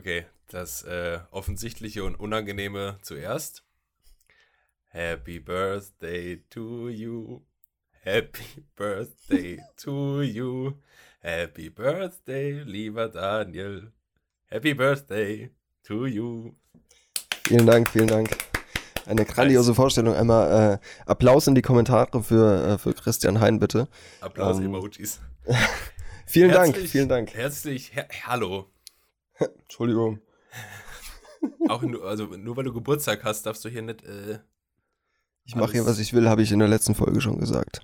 Okay, 0.00 0.24
das 0.48 0.82
äh, 0.84 1.18
Offensichtliche 1.30 2.04
und 2.04 2.14
Unangenehme 2.14 2.96
zuerst. 3.02 3.64
Happy 4.88 5.38
Birthday 5.38 6.42
to 6.48 6.88
you. 6.88 7.42
Happy 8.00 8.64
Birthday 8.76 9.60
to 9.76 10.22
you. 10.22 10.72
Happy 11.20 11.68
Birthday, 11.68 12.62
lieber 12.62 13.10
Daniel. 13.10 13.92
Happy 14.46 14.72
Birthday 14.72 15.50
to 15.82 16.06
you. 16.06 16.54
Vielen 17.46 17.66
Dank, 17.66 17.90
vielen 17.90 18.08
Dank. 18.08 18.30
Eine 19.04 19.26
grandiose 19.26 19.74
Vorstellung. 19.74 20.14
Einmal 20.14 20.80
äh, 20.80 21.04
Applaus 21.04 21.46
in 21.46 21.54
die 21.54 21.60
Kommentare 21.60 22.22
für, 22.22 22.68
äh, 22.68 22.78
für 22.78 22.94
Christian 22.94 23.38
Hein, 23.38 23.58
bitte. 23.58 23.86
Applaus-Emojis. 24.22 25.20
Ähm, 25.44 25.56
vielen 26.24 26.52
Dank, 26.52 26.78
vielen 26.78 27.10
Dank. 27.10 27.34
Herzlich, 27.34 27.94
her 27.94 28.08
hallo. 28.26 28.70
Entschuldigung. 29.62 30.20
Auch 31.68 31.82
nur, 31.82 32.04
also 32.04 32.26
nur 32.26 32.56
weil 32.56 32.64
du 32.64 32.72
Geburtstag 32.72 33.24
hast, 33.24 33.46
darfst 33.46 33.64
du 33.64 33.68
hier 33.68 33.82
nicht. 33.82 34.04
Äh, 34.04 34.40
ich 35.44 35.56
mache 35.56 35.72
hier, 35.72 35.86
was 35.86 35.98
ich 35.98 36.12
will, 36.12 36.28
habe 36.28 36.42
ich 36.42 36.52
in 36.52 36.58
der 36.58 36.68
letzten 36.68 36.94
Folge 36.94 37.20
schon 37.20 37.38
gesagt. 37.40 37.80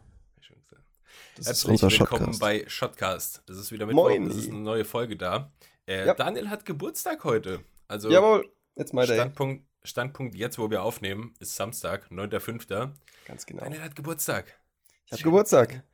Das 1.36 1.48
Herzlich 1.48 1.74
ist 1.74 1.82
unser 1.82 1.90
willkommen 1.90 2.32
Shotcast. 2.32 2.40
bei 2.40 2.64
Shotcast. 2.66 3.42
Es 3.46 3.58
ist 3.58 3.70
wieder 3.70 3.84
Mittwoch, 3.84 4.10
es 4.10 4.36
ist 4.36 4.50
eine 4.50 4.60
neue 4.60 4.86
Folge 4.86 5.16
da. 5.16 5.52
Äh, 5.86 6.06
ja. 6.06 6.14
Daniel 6.14 6.48
hat 6.48 6.64
Geburtstag 6.64 7.24
heute. 7.24 7.60
Also 7.88 8.10
Jawohl, 8.10 8.50
jetzt 8.74 8.94
mal 8.94 9.04
Standpunkt, 9.04 9.66
Standpunkt 9.82 10.34
jetzt, 10.34 10.58
wo 10.58 10.70
wir 10.70 10.82
aufnehmen, 10.82 11.34
ist 11.38 11.54
Samstag, 11.54 12.10
9.5. 12.10 12.90
Ganz 13.26 13.44
genau. 13.44 13.64
Daniel 13.64 13.82
hat 13.82 13.94
Geburtstag. 13.94 14.58
Ich 15.06 15.12
habe 15.12 15.22
Geburtstag. 15.22 15.84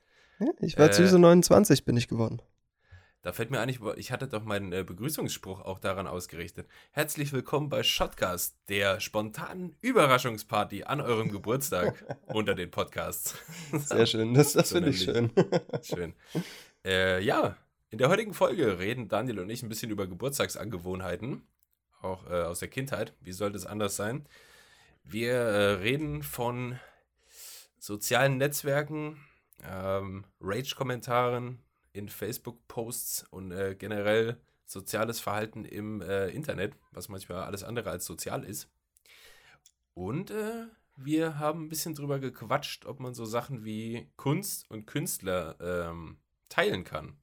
Ich 0.61 0.79
war 0.79 0.89
äh, 0.89 0.93
süße 0.93 1.19
29, 1.19 1.85
bin 1.85 1.97
ich 1.97 2.07
geworden. 2.07 2.41
Da 3.23 3.33
fällt 3.33 3.53
mir 3.53 3.61
ein, 3.61 3.73
ich 3.97 4.11
hatte 4.11 4.27
doch 4.27 4.43
meinen 4.43 4.73
äh, 4.73 4.83
Begrüßungsspruch 4.83 5.61
auch 5.61 5.79
daran 5.79 6.09
ausgerichtet. 6.09 6.67
Herzlich 6.91 7.33
willkommen 7.33 7.69
bei 7.69 7.85
Shotcast, 7.85 8.57
der 8.69 8.99
spontanen 8.99 9.77
Überraschungsparty 9.81 10.83
an 10.83 11.01
eurem 11.01 11.31
Geburtstag 11.31 12.05
unter 12.27 12.57
den 12.57 12.73
Podcasts. 12.73 13.37
Sehr 13.71 14.07
schön, 14.07 14.35
das, 14.35 14.55
das 14.55 14.69
so 14.71 14.75
finde 14.75 14.91
ich 14.91 15.05
schön. 15.05 15.31
schön. 15.83 16.15
Äh, 16.85 17.23
ja, 17.23 17.57
in 17.91 17.99
der 17.99 18.09
heutigen 18.09 18.35
Folge 18.35 18.81
reden 18.81 19.07
Daniel 19.07 19.39
und 19.39 19.51
ich 19.51 19.63
ein 19.63 19.69
bisschen 19.69 19.93
über 19.93 20.09
Geburtstagsangewohnheiten 20.09 21.47
auch 22.01 22.29
äh, 22.29 22.43
aus 22.43 22.59
der 22.59 22.69
Kindheit. 22.69 23.15
Wie 23.21 23.31
sollte 23.31 23.57
es 23.57 23.67
anders 23.67 23.95
sein? 23.95 24.27
Wir 25.05 25.35
äh, 25.35 25.73
reden 25.75 26.25
von 26.25 26.77
sozialen 27.79 28.39
Netzwerken, 28.39 29.25
ähm, 29.63 30.25
Rage-Kommentaren 30.41 31.63
in 31.93 32.09
Facebook-Posts 32.09 33.27
und 33.31 33.53
äh, 33.53 33.75
generell 33.75 34.41
soziales 34.65 35.21
Verhalten 35.21 35.65
im 35.65 36.01
äh, 36.01 36.29
Internet, 36.29 36.77
was 36.91 37.09
manchmal 37.09 37.43
alles 37.43 37.63
andere 37.63 37.91
als 37.91 38.07
sozial 38.07 38.45
ist. 38.45 38.71
Und 39.95 40.31
äh, 40.31 40.67
wir 40.97 41.39
haben 41.39 41.65
ein 41.65 41.69
bisschen 41.69 41.95
drüber 41.95 42.19
gequatscht, 42.19 42.87
ob 42.87 43.01
man 43.01 43.15
so 43.15 43.25
Sachen 43.25 43.65
wie 43.65 44.11
Kunst 44.17 44.71
und 44.71 44.87
Künstler 44.87 45.57
ähm, 45.61 46.19
teilen 46.49 46.85
kann. 46.85 47.17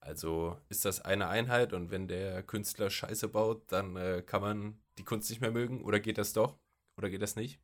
Also 0.00 0.58
ist 0.68 0.84
das 0.84 1.00
eine 1.00 1.28
Einheit 1.28 1.72
und 1.72 1.90
wenn 1.90 2.08
der 2.08 2.42
Künstler 2.42 2.90
Scheiße 2.90 3.28
baut, 3.28 3.72
dann 3.72 3.96
äh, 3.96 4.22
kann 4.24 4.42
man 4.42 4.78
die 4.98 5.04
Kunst 5.04 5.30
nicht 5.30 5.40
mehr 5.40 5.50
mögen 5.50 5.82
oder 5.82 5.98
geht 5.98 6.18
das 6.18 6.34
doch 6.34 6.58
oder 6.98 7.08
geht 7.08 7.22
das 7.22 7.36
nicht? 7.36 7.58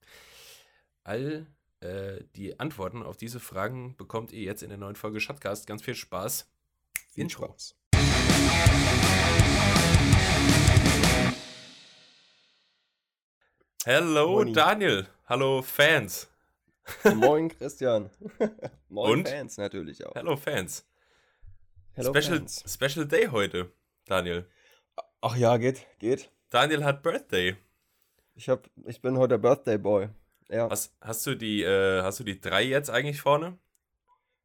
All 1.04 1.46
äh, 1.80 2.24
die 2.36 2.60
Antworten 2.60 3.02
auf 3.02 3.16
diese 3.16 3.40
Fragen 3.40 3.96
bekommt 3.96 4.32
ihr 4.32 4.42
jetzt 4.42 4.62
in 4.62 4.68
der 4.68 4.78
neuen 4.78 4.96
Folge 4.96 5.18
Shotcast. 5.18 5.66
Ganz 5.66 5.82
viel 5.82 5.94
Spaß. 5.94 6.46
Viel 7.08 7.22
Intro. 7.24 7.46
Spaß. 7.46 7.74
Morning. 14.26 14.54
Daniel. 14.54 15.06
Hallo 15.26 15.62
Fans. 15.62 16.28
Moin 17.14 17.48
Christian. 17.48 18.10
Moin 18.90 19.12
Und? 19.12 19.28
Fans 19.28 19.56
natürlich 19.56 20.04
auch. 20.04 20.14
Hallo 20.14 20.36
Fans. 20.36 20.86
Hello 21.94 22.12
Special, 22.14 22.46
Special 22.48 23.06
Day 23.06 23.28
heute, 23.28 23.72
Daniel. 24.04 24.46
Ach 25.22 25.36
ja, 25.36 25.56
geht, 25.56 25.86
geht. 25.98 26.30
Daniel 26.50 26.84
hat 26.84 27.02
Birthday. 27.02 27.56
Ich 28.34 28.48
hab, 28.48 28.68
ich 28.86 29.00
bin 29.00 29.16
heute 29.16 29.38
Birthday 29.38 29.78
Boy. 29.78 30.10
Ja. 30.50 30.68
Hast, 30.68 30.94
hast 31.00 31.26
du 31.26 31.36
die, 31.36 31.62
äh, 31.62 32.02
hast 32.02 32.18
du 32.18 32.24
die 32.24 32.40
drei 32.40 32.64
jetzt 32.64 32.90
eigentlich 32.90 33.20
vorne? 33.20 33.56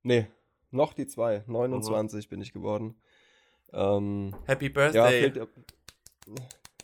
Nee, 0.04 0.28
noch 0.70 0.94
die 0.94 1.08
zwei. 1.08 1.44
29 1.48 2.26
mhm. 2.26 2.30
bin 2.30 2.42
ich 2.42 2.54
geworden. 2.54 3.02
Ähm, 3.74 4.36
Happy 4.46 4.70
Birthday. 4.70 5.34
Ja, 5.36 5.48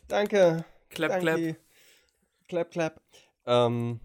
danke. 0.07 0.65
Clap, 0.89 1.19
clap. 1.19 1.39
Clap, 2.47 2.71
clap. 2.71 3.01
Ähm, 3.45 3.99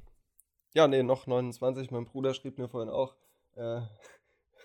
ja, 0.75 0.87
nee, 0.87 1.03
noch 1.03 1.27
29. 1.27 1.91
Mein 1.91 2.05
Bruder 2.05 2.35
schrieb 2.35 2.59
mir 2.59 2.69
vorhin 2.69 2.91
auch. 2.91 3.17
Äh, 3.57 3.81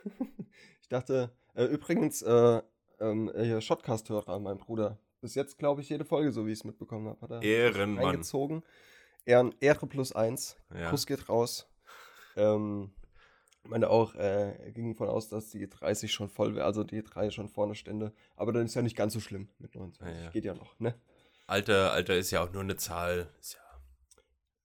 ich 0.81 0.90
dachte, 0.90 1.31
äh, 1.56 1.63
übrigens, 1.63 2.22
äh, 2.22 2.61
ähm, 3.00 3.31
Shotcast-Hörer, 3.61 4.40
mein 4.40 4.57
Bruder. 4.57 5.00
Bis 5.22 5.35
jetzt, 5.35 5.57
glaube 5.57 5.81
ich, 5.81 5.90
jede 5.90 6.03
Folge, 6.03 6.31
so 6.31 6.45
wie 6.45 6.51
ich 6.51 6.59
es 6.59 6.66
mitbekommen 6.66 7.07
habe, 7.07 7.22
hat 7.22 7.31
er 7.31 7.41
Ehrenmann. 7.41 8.06
eingezogen. 8.06 8.63
Ehren, 9.26 9.54
Ehre 9.59 9.88
plus 9.88 10.14
eins. 10.14 10.58
Ja. 10.74 10.90
Kuss 10.90 11.06
geht 11.06 11.30
raus. 11.30 11.68
Ähm, 12.36 12.92
meine 13.64 13.90
auch, 13.90 14.16
äh, 14.16 14.72
ging 14.74 14.94
davon 14.94 15.09
aus, 15.09 15.30
dass 15.30 15.50
die 15.50 15.70
30 15.70 16.12
schon 16.12 16.30
voll 16.30 16.56
wäre, 16.56 16.66
also 16.66 16.84
die 16.84 17.04
3 17.04 17.30
schon 17.30 17.50
vorne 17.50 17.76
stände. 17.76 18.14
Aber 18.36 18.52
dann 18.52 18.66
ist 18.66 18.76
ja 18.76 18.82
nicht 18.82 18.96
ganz 18.96 19.14
so 19.14 19.20
schlimm 19.20 19.50
mit 19.59 19.76
29. 19.76 20.16
Ja, 20.16 20.24
ja. 20.24 20.30
Geht 20.32 20.46
ja 20.46 20.54
noch, 20.54 20.80
ne? 20.80 20.96
Alter, 21.48 21.92
Alter 21.92 22.16
ist 22.16 22.32
ja 22.32 22.44
auch 22.44 22.52
nur 22.52 22.64
eine 22.64 22.78
Zahl. 22.78 23.30
Ja 23.54 23.72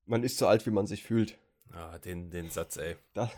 man 0.06 0.22
ist 0.22 0.39
so 0.39 0.47
alt, 0.47 0.65
wie 0.67 0.71
man 0.71 0.87
sich 0.87 1.03
fühlt. 1.03 1.38
Ah, 1.73 1.99
den, 1.99 2.31
den 2.31 2.50
Satz, 2.50 2.77
ey. 2.77 2.97
Da, 3.12 3.31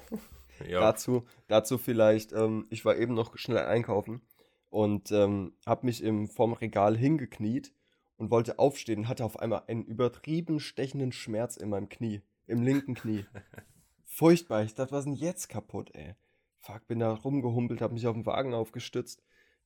dazu, 0.70 1.26
dazu 1.48 1.78
vielleicht, 1.78 2.32
ähm, 2.32 2.66
ich 2.70 2.84
war 2.84 2.96
eben 2.96 3.14
noch 3.14 3.36
schnell 3.36 3.58
einkaufen 3.58 4.22
und 4.70 5.10
ähm, 5.10 5.54
habe 5.66 5.86
mich 5.86 6.02
im, 6.02 6.28
vorm 6.28 6.52
Regal 6.52 6.96
hingekniet 6.96 7.72
und 8.18 8.30
wollte 8.30 8.58
aufstehen 8.58 9.00
und 9.00 9.08
hatte 9.08 9.24
auf 9.24 9.38
einmal 9.38 9.62
einen 9.68 9.84
übertrieben 9.84 10.60
stechenden 10.60 11.12
Schmerz 11.12 11.56
in 11.56 11.70
meinem 11.70 11.88
Knie, 11.88 12.20
im 12.46 12.62
linken 12.62 12.94
Knie. 12.94 13.24
Furchtbar, 14.04 14.64
ich 14.64 14.74
dachte, 14.74 14.92
was 14.92 15.00
ist 15.00 15.04
denn 15.06 15.14
jetzt 15.14 15.48
kaputt, 15.48 15.90
ey? 15.94 16.14
Fuck, 16.58 16.86
bin 16.88 16.98
da 16.98 17.12
rumgehumpelt, 17.12 17.80
habe 17.80 17.94
mich 17.94 18.06
auf 18.06 18.14
den 18.14 18.26
Wagen 18.26 18.52
aufgestützt. 18.52 19.22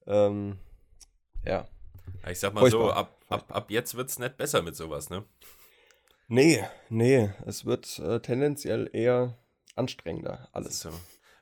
Ähm, 0.07 0.59
ja. 1.45 1.67
Ich 2.29 2.39
sag 2.39 2.53
mal 2.53 2.61
Furchtbar. 2.61 2.81
so, 2.81 2.93
ab, 2.93 3.25
ab, 3.29 3.47
ab 3.49 3.71
jetzt 3.71 3.97
wird's 3.97 4.19
nicht 4.19 4.37
besser 4.37 4.63
mit 4.63 4.77
sowas, 4.77 5.09
ne? 5.09 5.25
Nee, 6.29 6.65
nee, 6.89 7.31
es 7.47 7.65
wird 7.65 7.99
äh, 7.99 8.21
tendenziell 8.21 8.91
eher 8.93 9.39
anstrengender 9.77 10.49
alles. 10.53 10.81
So. 10.81 10.91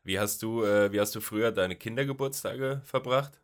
Wie 0.04 0.19
hast 0.19 0.42
du, 0.42 0.65
äh, 0.65 0.92
wie 0.92 1.00
hast 1.00 1.15
du 1.15 1.21
früher 1.21 1.53
deine 1.53 1.77
Kindergeburtstage 1.77 2.82
verbracht? 2.84 3.41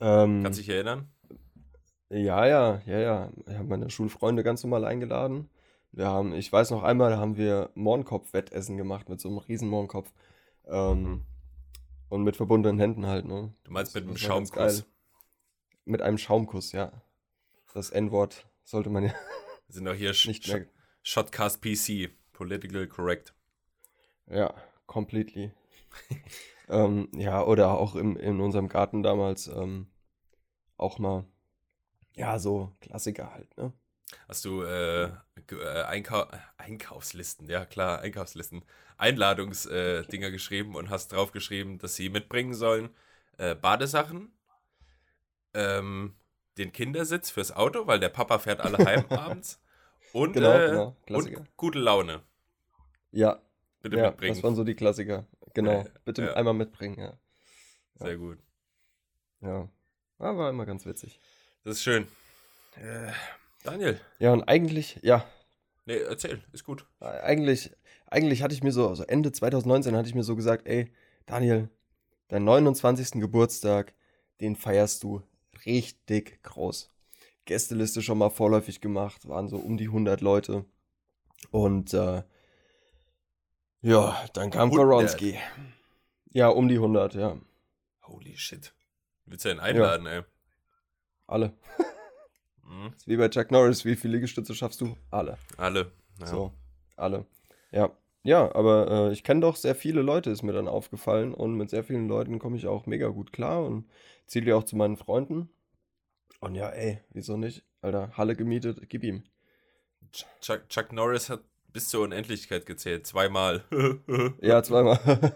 Ähm, 0.00 0.42
Kannst 0.42 0.58
du 0.58 0.62
dich 0.62 0.70
erinnern? 0.70 1.10
Ja, 2.08 2.46
ja, 2.46 2.80
ja, 2.86 2.98
ja. 2.98 3.32
Ich 3.46 3.54
habe 3.54 3.68
meine 3.68 3.90
Schulfreunde 3.90 4.42
ganz 4.42 4.62
normal 4.62 4.84
eingeladen. 4.84 5.50
Wir 5.92 6.06
haben, 6.06 6.34
ich 6.34 6.52
weiß 6.52 6.70
noch 6.70 6.82
einmal, 6.82 7.10
da 7.10 7.18
haben 7.18 7.36
wir 7.36 7.70
Mohrenkopf-Wettessen 7.74 8.76
gemacht 8.76 9.08
mit 9.08 9.20
so 9.20 9.28
einem 9.28 9.38
riesen 9.38 9.68
Mohrenkopf. 9.68 10.12
Ähm, 10.66 11.24
und 12.08 12.22
mit 12.22 12.36
verbundenen 12.36 12.78
Händen 12.78 13.06
halt, 13.06 13.26
ne? 13.26 13.52
Du 13.64 13.72
meinst 13.72 13.94
mit 13.94 14.04
einem 14.04 14.16
Schaumkuss? 14.16 14.84
Mit 15.84 16.02
einem 16.02 16.18
Schaumkuss, 16.18 16.72
ja. 16.72 16.92
Das 17.74 17.90
N-Wort 17.90 18.46
sollte 18.64 18.90
man 18.90 19.04
ja. 19.04 19.14
Wir 19.66 19.74
sind 19.74 19.84
doch 19.84 19.94
hier 19.94 20.10
nicht 20.26 20.46
mehr. 20.48 20.66
Shotcast 21.02 21.62
PC, 21.62 22.10
political 22.32 22.86
correct. 22.86 23.34
Ja, 24.28 24.54
completely. 24.86 25.52
ähm, 26.68 27.08
ja, 27.14 27.44
oder 27.44 27.78
auch 27.78 27.94
im, 27.94 28.16
in 28.16 28.40
unserem 28.40 28.68
Garten 28.68 29.02
damals 29.02 29.48
ähm, 29.48 29.86
auch 30.76 30.98
mal, 30.98 31.24
ja, 32.16 32.38
so 32.38 32.72
Klassiker 32.80 33.32
halt, 33.32 33.56
ne? 33.56 33.72
Hast 34.28 34.44
du 34.44 34.62
äh, 34.62 35.04
äh, 35.04 35.82
Einkau 35.86 36.26
Einkaufslisten, 36.58 37.48
ja 37.48 37.64
klar, 37.64 38.00
Einkaufslisten, 38.00 38.64
Einladungsdinger 38.98 40.28
äh, 40.28 40.30
geschrieben 40.30 40.76
und 40.76 40.90
hast 40.90 41.12
draufgeschrieben, 41.12 41.78
dass 41.78 41.96
sie 41.96 42.08
mitbringen 42.08 42.54
sollen 42.54 42.90
äh, 43.38 43.54
Badesachen, 43.54 44.32
ähm, 45.54 46.16
den 46.56 46.72
Kindersitz 46.72 47.30
fürs 47.30 47.52
Auto, 47.52 47.86
weil 47.86 48.00
der 48.00 48.08
Papa 48.08 48.38
fährt 48.38 48.60
alle 48.60 48.78
heim 48.78 49.04
abends 49.10 49.60
und, 50.12 50.32
genau, 50.32 50.52
äh, 50.52 50.68
genau. 50.68 50.96
und 51.08 51.56
gute 51.56 51.78
Laune. 51.78 52.22
Ja, 53.10 53.40
Bitte 53.82 53.98
ja, 53.98 54.08
mitbringen. 54.08 54.34
Das 54.34 54.42
waren 54.42 54.56
so 54.56 54.64
die 54.64 54.74
Klassiker. 54.74 55.26
Genau. 55.54 55.84
Bitte 56.04 56.26
ja. 56.26 56.34
einmal 56.34 56.54
mitbringen, 56.54 56.98
ja. 56.98 57.18
Sehr 57.94 58.16
gut. 58.16 58.38
Ja. 59.40 59.68
war 60.18 60.50
immer 60.50 60.66
ganz 60.66 60.86
witzig. 60.86 61.20
Das 61.66 61.78
ist 61.78 61.82
schön. 61.82 62.06
Äh, 62.76 63.10
Daniel. 63.64 64.00
Ja, 64.20 64.32
und 64.32 64.44
eigentlich, 64.44 65.00
ja. 65.02 65.26
Nee, 65.84 65.96
erzähl, 65.96 66.40
ist 66.52 66.62
gut. 66.62 66.86
Eigentlich, 67.00 67.72
eigentlich 68.06 68.44
hatte 68.44 68.54
ich 68.54 68.62
mir 68.62 68.70
so, 68.70 68.88
also 68.88 69.02
Ende 69.02 69.32
2019 69.32 69.96
hatte 69.96 70.08
ich 70.08 70.14
mir 70.14 70.22
so 70.22 70.36
gesagt, 70.36 70.68
ey, 70.68 70.92
Daniel, 71.26 71.68
deinen 72.28 72.44
29. 72.44 73.20
Geburtstag, 73.20 73.94
den 74.40 74.54
feierst 74.54 75.02
du 75.02 75.24
richtig 75.64 76.40
groß. 76.44 76.88
Gästeliste 77.46 78.00
schon 78.00 78.18
mal 78.18 78.30
vorläufig 78.30 78.80
gemacht, 78.80 79.26
waren 79.26 79.48
so 79.48 79.56
um 79.56 79.76
die 79.76 79.86
100 79.86 80.20
Leute. 80.20 80.64
Und 81.50 81.92
äh, 81.94 82.22
ja, 83.82 84.24
dann 84.34 84.52
kam 84.52 84.70
Koronski. 84.70 85.36
Ja, 86.32 86.46
um 86.46 86.68
die 86.68 86.76
100, 86.76 87.14
ja. 87.14 87.36
Holy 88.04 88.36
shit. 88.36 88.72
Willst 89.24 89.44
du 89.44 89.48
denn 89.48 89.58
einladen, 89.58 90.06
ja. 90.06 90.12
ey? 90.12 90.22
Alle. 91.26 91.52
Mhm. 92.64 92.92
wie 93.06 93.16
bei 93.16 93.28
Chuck 93.28 93.50
Norris. 93.50 93.84
Wie 93.84 93.96
viele 93.96 94.14
Liegestütze 94.14 94.54
schaffst 94.54 94.80
du? 94.80 94.96
Alle. 95.10 95.38
Alle. 95.56 95.92
Ja. 96.20 96.26
So, 96.26 96.52
alle. 96.96 97.26
Ja. 97.70 97.90
Ja, 98.22 98.52
aber 98.56 98.90
äh, 98.90 99.12
ich 99.12 99.22
kenne 99.22 99.40
doch 99.40 99.54
sehr 99.54 99.76
viele 99.76 100.02
Leute, 100.02 100.30
ist 100.30 100.42
mir 100.42 100.52
dann 100.52 100.66
aufgefallen. 100.66 101.32
Und 101.32 101.54
mit 101.54 101.70
sehr 101.70 101.84
vielen 101.84 102.08
Leuten 102.08 102.40
komme 102.40 102.56
ich 102.56 102.66
auch 102.66 102.86
mega 102.86 103.06
gut 103.08 103.32
klar 103.32 103.64
und 103.64 103.88
zähle 104.26 104.46
ja 104.46 104.56
auch 104.56 104.64
zu 104.64 104.74
meinen 104.74 104.96
Freunden. 104.96 105.48
Und 106.40 106.56
ja, 106.56 106.68
ey, 106.70 107.00
wieso 107.10 107.36
nicht? 107.36 107.64
Alter, 107.82 108.10
Halle 108.16 108.34
gemietet, 108.34 108.88
gib 108.88 109.04
ihm. 109.04 109.22
Chuck, 110.40 110.68
Chuck 110.68 110.92
Norris 110.92 111.30
hat 111.30 111.40
bis 111.72 111.88
zur 111.88 112.02
Unendlichkeit 112.02 112.66
gezählt, 112.66 113.06
zweimal. 113.06 113.62
ja, 114.40 114.62
zweimal. 114.62 114.98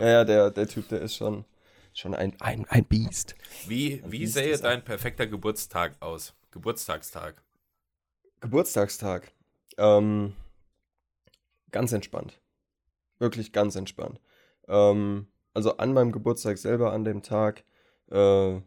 ja, 0.00 0.08
ja, 0.08 0.24
der, 0.24 0.50
der 0.50 0.68
Typ, 0.68 0.88
der 0.88 1.02
ist 1.02 1.16
schon, 1.16 1.44
schon 1.94 2.14
ein, 2.14 2.38
ein, 2.40 2.66
ein 2.68 2.84
Biest. 2.84 3.34
Wie, 3.66 4.02
ein 4.02 4.12
wie 4.12 4.18
Biest 4.18 4.34
sähe 4.34 4.58
dein 4.58 4.84
perfekter 4.84 5.26
Geburtstag 5.26 5.96
aus? 6.00 6.34
Geburtstagstag. 6.50 7.42
Geburtstagstag. 8.40 9.32
Ähm, 9.78 10.34
ganz 11.70 11.92
entspannt. 11.92 12.40
Wirklich 13.18 13.52
ganz 13.52 13.76
entspannt. 13.76 14.20
Ähm, 14.68 15.28
also 15.54 15.76
an 15.78 15.92
meinem 15.92 16.12
Geburtstag 16.12 16.58
selber, 16.58 16.92
an 16.92 17.04
dem 17.04 17.22
Tag, 17.22 17.64
äh, 18.10 18.60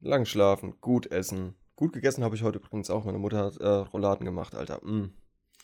lang 0.00 0.24
schlafen, 0.24 0.80
gut 0.80 1.06
essen. 1.06 1.54
Gut 1.76 1.92
gegessen 1.92 2.24
habe 2.24 2.34
ich 2.34 2.42
heute 2.42 2.58
übrigens 2.58 2.90
auch. 2.90 3.04
Meine 3.04 3.18
Mutter 3.18 3.44
hat 3.44 3.56
äh, 3.58 3.66
Rouladen 3.66 4.24
gemacht, 4.24 4.54
Alter. 4.54 4.84
Mm. 4.84 5.12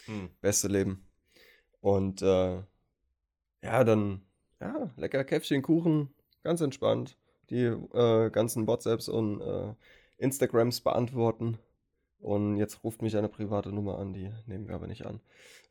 Hm. 0.07 0.31
Beste 0.41 0.69
Leben. 0.69 1.07
Und 1.81 2.23
äh, 2.23 2.63
ja, 3.63 3.85
dann, 3.85 4.23
ja, 4.61 4.91
lecker 4.97 5.25
Käffchen, 5.25 5.63
Kuchen, 5.63 6.15
ganz 6.45 6.61
entspannt. 6.61 7.17
Die 7.51 7.65
äh, 7.65 8.31
ganzen 8.31 8.67
WhatsApps 8.67 9.09
und 9.09 9.41
äh, 9.41 9.75
Instagrams 10.19 10.81
beantworten. 10.81 11.59
Und 12.21 12.57
jetzt 12.57 12.83
ruft 12.85 13.03
mich 13.03 13.17
eine 13.17 13.29
private 13.29 13.71
Nummer 13.71 13.99
an, 13.99 14.15
die 14.15 14.33
nehmen 14.47 14.67
wir 14.67 14.75
aber 14.75 14.87
nicht 14.87 15.05
an. 15.05 15.21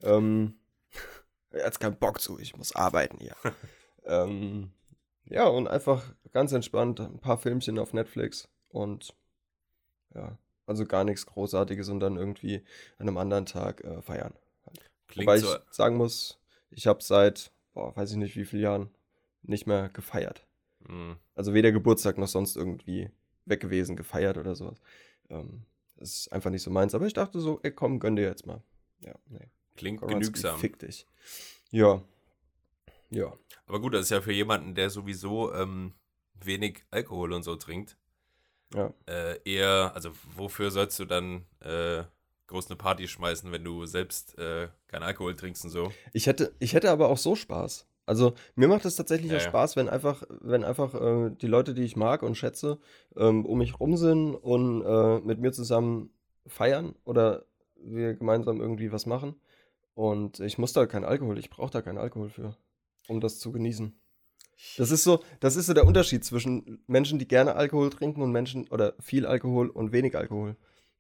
Ähm, 0.02 0.56
er 1.50 1.66
hat 1.66 1.80
keinen 1.80 1.96
Bock 1.96 2.22
zu, 2.22 2.38
ich 2.38 2.56
muss 2.56 2.76
arbeiten 2.76 3.18
hier. 3.20 3.36
ähm, 4.06 4.72
ja, 5.26 5.48
und 5.48 5.68
einfach 5.68 6.14
ganz 6.32 6.52
entspannt 6.52 7.00
ein 7.00 7.20
paar 7.20 7.40
Filmchen 7.40 7.80
auf 7.80 7.94
Netflix 7.94 8.50
und 8.70 9.16
ja, 10.14 10.38
also 10.68 10.86
gar 10.86 11.04
nichts 11.04 11.26
Großartiges 11.26 11.90
und 11.90 12.00
dann 12.00 12.18
irgendwie 12.18 12.64
an 12.98 13.08
einem 13.08 13.18
anderen 13.18 13.46
Tag 13.46 13.84
äh, 13.84 14.02
feiern. 14.02 14.34
Klingt 15.08 15.28
Wobei 15.28 15.40
so. 15.40 15.56
ich 15.56 15.62
sagen 15.72 15.98
muss, 15.98 16.40
ich 16.70 16.88
habe 16.88 17.02
seit, 17.02 17.52
boah, 17.74 17.96
weiß 17.96 18.12
ich 18.12 18.18
nicht 18.18 18.36
wie 18.36 18.46
viele 18.46 18.64
Jahren 18.64 18.90
nicht 19.42 19.68
mehr 19.68 19.90
gefeiert. 19.90 20.46
Mhm. 20.88 21.18
Also 21.36 21.54
weder 21.54 21.72
Geburtstag 21.72 22.18
noch 22.18 22.28
sonst 22.28 22.56
irgendwie 22.56 23.10
weg 23.46 23.60
gewesen, 23.60 23.96
gefeiert 23.96 24.38
oder 24.38 24.56
sowas. 24.56 24.82
Ähm, 25.30 25.64
das 25.98 26.20
ist 26.20 26.32
einfach 26.32 26.50
nicht 26.50 26.64
so 26.64 26.72
meins. 26.72 26.96
Aber 26.96 27.06
ich 27.06 27.14
dachte 27.14 27.40
so, 27.40 27.60
ey, 27.64 27.72
komm, 27.72 28.00
gönn 28.00 28.16
dir 28.16 28.24
jetzt 28.24 28.46
mal. 28.46 28.62
Ja, 29.02 29.14
nee. 29.30 29.50
Klingt 29.76 30.00
Koranski, 30.00 30.20
genügsam. 30.20 30.60
Fick 30.60 30.80
dich. 30.80 31.08
Ja. 31.72 32.04
Ja. 33.10 33.34
Aber 33.66 33.80
gut, 33.80 33.94
das 33.94 34.02
ist 34.04 34.10
ja 34.10 34.22
für 34.22 34.34
jemanden, 34.34 34.76
der 34.76 34.90
sowieso 34.90 35.54
ähm, 35.54 35.94
wenig 36.34 36.84
Alkohol 36.92 37.34
und 37.34 37.44
so 37.44 37.56
trinkt. 37.56 37.98
Ja. 38.74 38.94
Äh, 39.08 39.40
eher, 39.46 39.92
also 39.94 40.12
wofür 40.36 40.72
sollst 40.72 41.00
du 41.00 41.06
dann 41.06 41.46
äh, 41.60 42.04
groß 42.48 42.68
eine 42.68 42.76
Party 42.76 43.08
schmeißen, 43.08 43.52
wenn 43.52 43.64
du 43.64 43.86
selbst 43.86 44.38
äh, 44.38 44.70
keinen 44.88 45.04
Alkohol 45.04 45.36
trinkst 45.36 45.64
und 45.66 45.70
so? 45.70 45.94
Ich 46.12 46.28
hätte, 46.28 46.56
ich 46.60 46.74
hätte 46.74 46.92
aber 46.92 47.10
auch 47.10 47.18
so 47.18 47.36
Spaß. 47.36 47.88
Also 48.06 48.34
mir 48.56 48.68
macht 48.68 48.86
es 48.86 48.96
tatsächlich 48.96 49.32
ja, 49.32 49.38
auch 49.38 49.42
Spaß, 49.42 49.76
wenn 49.76 49.88
einfach, 49.88 50.24
wenn 50.42 50.64
einfach 50.64 50.94
äh, 50.94 51.32
die 51.32 51.48
Leute, 51.48 51.74
die 51.74 51.84
ich 51.84 51.96
mag 51.96 52.22
und 52.24 52.36
schätze, 52.36 52.80
ähm, 53.16 53.46
um 53.46 53.58
mich 53.60 53.80
rum 53.80 53.96
sind 53.96 54.36
und 54.36 54.84
äh, 54.84 55.20
mit 55.20 55.40
mir 55.40 55.54
zusammen 55.54 56.10
feiern 56.46 56.96
oder 57.06 57.46
wir 57.76 58.14
gemeinsam 58.14 58.60
irgendwie 58.60 58.92
was 58.92 59.06
machen. 59.06 59.36
Und 59.94 60.40
ich 60.40 60.58
muss 60.58 60.74
da 60.74 60.86
keinen 60.86 61.06
Alkohol, 61.06 61.38
ich 61.38 61.50
brauche 61.50 61.72
da 61.72 61.82
keinen 61.82 61.98
Alkohol 61.98 62.30
für, 62.30 62.58
um 63.08 63.22
das 63.22 63.40
zu 63.40 63.52
genießen. 63.52 63.94
Das 64.78 64.92
ist 64.92 65.04
so, 65.04 65.24
das 65.40 65.56
ist 65.56 65.68
so 65.68 65.74
der 65.74 65.86
Unterschied 65.86 66.24
zwischen 66.24 66.84
Menschen, 66.88 67.20
die 67.20 67.28
gerne 67.28 67.56
Alkohol 67.56 67.90
trinken 67.90 68.22
und 68.22 68.32
Menschen 68.32 68.68
oder 68.70 68.96
viel 69.00 69.26
Alkohol 69.26 69.70
und 69.70 69.92
wenig 69.92 70.16
Alkohol. 70.16 70.56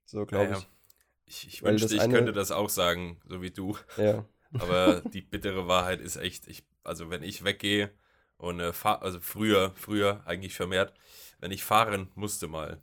So 0.05 0.25
glaube 0.25 0.45
ja, 0.45 0.57
ich. 0.57 0.67
Ich, 1.25 1.47
ich 1.47 1.63
wünschte, 1.63 1.95
ich 1.95 2.01
eine... 2.01 2.13
könnte 2.13 2.33
das 2.33 2.51
auch 2.51 2.69
sagen, 2.69 3.21
so 3.27 3.41
wie 3.41 3.51
du. 3.51 3.77
Ja. 3.97 4.25
Aber 4.59 5.01
die 5.13 5.21
bittere 5.21 5.67
Wahrheit 5.67 6.01
ist 6.01 6.17
echt, 6.17 6.47
ich, 6.47 6.63
also 6.83 7.09
wenn 7.09 7.23
ich 7.23 7.44
weggehe 7.44 7.91
und 8.38 8.59
äh, 8.59 8.73
fahr, 8.73 9.01
also 9.01 9.19
früher, 9.19 9.71
früher 9.75 10.21
eigentlich 10.25 10.53
vermehrt, 10.53 10.94
wenn 11.39 11.51
ich 11.51 11.63
fahren 11.63 12.11
musste 12.15 12.47
mal, 12.47 12.81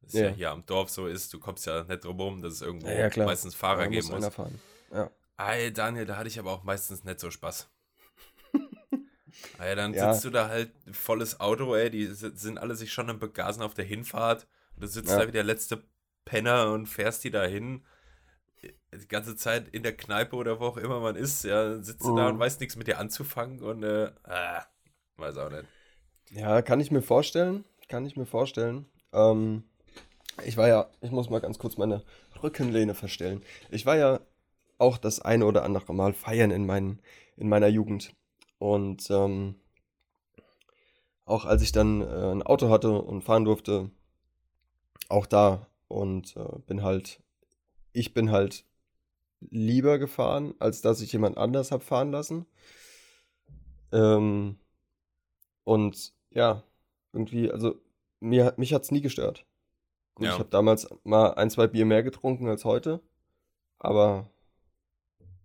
das 0.00 0.14
ja. 0.14 0.24
ja 0.24 0.30
hier 0.30 0.50
am 0.50 0.66
Dorf 0.66 0.90
so 0.90 1.06
ist, 1.06 1.32
du 1.32 1.38
kommst 1.38 1.66
ja 1.66 1.84
nicht 1.84 2.04
drum 2.04 2.20
rum, 2.20 2.42
dass 2.42 2.54
es 2.54 2.62
irgendwo 2.62 2.88
ja, 2.88 3.08
ja, 3.08 3.24
meistens 3.24 3.54
Fahrer 3.54 3.88
geben 3.88 4.08
muss. 4.08 4.26
Fahren. 4.28 4.60
Ja. 4.92 5.10
Ey, 5.38 5.72
Daniel, 5.72 6.06
da 6.06 6.16
hatte 6.16 6.28
ich 6.28 6.38
aber 6.38 6.52
auch 6.52 6.62
meistens 6.62 7.04
nicht 7.04 7.20
so 7.20 7.30
Spaß. 7.30 7.68
ey, 9.58 9.76
dann 9.76 9.94
sitzt 9.94 10.24
du 10.24 10.30
da 10.30 10.48
halt 10.48 10.72
volles 10.92 11.40
Auto, 11.40 11.74
ey, 11.74 11.90
die 11.90 12.06
sind 12.06 12.58
alle 12.58 12.74
sich 12.74 12.92
schon 12.92 13.10
am 13.10 13.18
Begasen 13.18 13.62
auf 13.62 13.74
der 13.74 13.84
Hinfahrt. 13.84 14.46
Du 14.76 14.86
sitzt 14.86 15.10
da 15.10 15.26
wie 15.26 15.32
der 15.32 15.44
letzte 15.44 15.82
Penner 16.24 16.72
und 16.72 16.86
fährst 16.86 17.24
die 17.24 17.30
da 17.30 17.44
hin 17.44 17.84
die 18.62 19.08
ganze 19.08 19.36
Zeit 19.36 19.68
in 19.68 19.82
der 19.82 19.96
Kneipe 19.96 20.36
oder 20.36 20.60
wo 20.60 20.66
auch 20.66 20.76
immer 20.76 21.00
man 21.00 21.16
ist, 21.16 21.44
ja, 21.44 21.80
sitzt 21.80 22.04
du 22.04 22.16
da 22.16 22.28
und 22.28 22.36
mhm. 22.36 22.40
weiß 22.40 22.60
nichts 22.60 22.76
mit 22.76 22.86
dir 22.86 22.98
anzufangen 22.98 23.60
und 23.60 23.82
äh, 23.82 24.10
ah, 24.24 24.64
weiß 25.16 25.38
auch 25.38 25.50
nicht. 25.50 25.64
Ja, 26.30 26.62
kann 26.62 26.80
ich 26.80 26.90
mir 26.90 27.02
vorstellen. 27.02 27.64
Kann 27.88 28.06
ich 28.06 28.16
mir 28.16 28.26
vorstellen. 28.26 28.86
Ähm, 29.12 29.64
ich 30.44 30.56
war 30.56 30.68
ja, 30.68 30.88
ich 31.00 31.10
muss 31.10 31.30
mal 31.30 31.40
ganz 31.40 31.58
kurz 31.58 31.76
meine 31.76 32.02
Rückenlehne 32.42 32.94
verstellen. 32.94 33.42
Ich 33.70 33.84
war 33.86 33.96
ja 33.96 34.20
auch 34.78 34.98
das 34.98 35.20
eine 35.20 35.46
oder 35.46 35.64
andere 35.64 35.94
Mal 35.94 36.12
feiern 36.12 36.50
in, 36.50 36.66
mein, 36.66 37.00
in 37.36 37.48
meiner 37.48 37.68
Jugend. 37.68 38.14
Und 38.58 39.10
ähm, 39.10 39.56
auch 41.24 41.44
als 41.44 41.62
ich 41.62 41.72
dann 41.72 42.00
äh, 42.00 42.32
ein 42.32 42.42
Auto 42.42 42.70
hatte 42.70 42.92
und 42.92 43.22
fahren 43.22 43.44
durfte, 43.44 43.90
auch 45.08 45.26
da 45.26 45.66
und 45.88 46.36
äh, 46.36 46.58
bin 46.66 46.82
halt, 46.82 47.20
ich 47.92 48.14
bin 48.14 48.30
halt 48.30 48.64
lieber 49.40 49.98
gefahren, 49.98 50.54
als 50.58 50.80
dass 50.82 51.00
ich 51.00 51.12
jemand 51.12 51.36
anders 51.36 51.72
habe 51.72 51.84
fahren 51.84 52.12
lassen. 52.12 52.46
Ähm, 53.92 54.58
und 55.64 56.12
ja, 56.30 56.62
irgendwie, 57.12 57.50
also 57.50 57.80
mir, 58.20 58.54
mich 58.56 58.72
hat 58.72 58.82
es 58.82 58.90
nie 58.90 59.00
gestört. 59.00 59.44
Gut, 60.14 60.26
ja. 60.26 60.32
ich 60.32 60.38
habe 60.38 60.50
damals 60.50 60.88
mal 61.04 61.34
ein, 61.34 61.50
zwei 61.50 61.66
Bier 61.66 61.84
mehr 61.84 62.02
getrunken 62.02 62.48
als 62.48 62.64
heute, 62.64 63.00
aber 63.78 64.30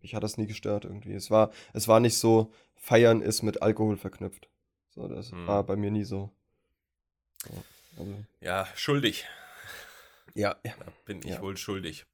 mich 0.01 0.15
hat 0.15 0.23
das 0.23 0.37
nie 0.37 0.47
gestört 0.47 0.85
irgendwie. 0.85 1.13
Es 1.13 1.31
war, 1.31 1.51
es 1.73 1.87
war 1.87 1.99
nicht 1.99 2.17
so, 2.17 2.51
Feiern 2.75 3.21
ist 3.21 3.41
mit 3.41 3.61
Alkohol 3.61 3.97
verknüpft. 3.97 4.49
So, 4.89 5.07
das 5.07 5.31
hm. 5.31 5.47
war 5.47 5.63
bei 5.63 5.75
mir 5.75 5.91
nie 5.91 6.03
so. 6.03 6.31
Ja, 7.45 7.63
also. 7.99 8.15
ja 8.41 8.67
schuldig. 8.75 9.25
Ja, 10.33 10.55
ja. 10.63 10.73
Da 10.79 10.85
bin 11.05 11.19
ich 11.19 11.31
ja. 11.31 11.41
wohl 11.41 11.57
schuldig. 11.57 12.05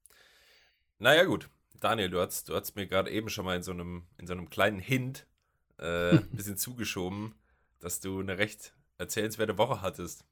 Naja, 0.98 1.24
gut. 1.24 1.48
Daniel, 1.80 2.08
du 2.08 2.20
hast, 2.20 2.48
du 2.48 2.54
hast 2.54 2.76
mir 2.76 2.86
gerade 2.86 3.10
eben 3.10 3.28
schon 3.28 3.44
mal 3.44 3.56
in 3.56 3.62
so 3.62 3.72
einem, 3.72 4.06
in 4.16 4.26
so 4.26 4.32
einem 4.32 4.48
kleinen 4.48 4.78
Hint 4.78 5.26
äh, 5.78 6.10
ein 6.16 6.30
bisschen 6.30 6.56
zugeschoben, 6.56 7.34
dass 7.80 8.00
du 8.00 8.20
eine 8.20 8.38
recht 8.38 8.74
erzählenswerte 8.98 9.58
Woche 9.58 9.82
hattest. 9.82 10.24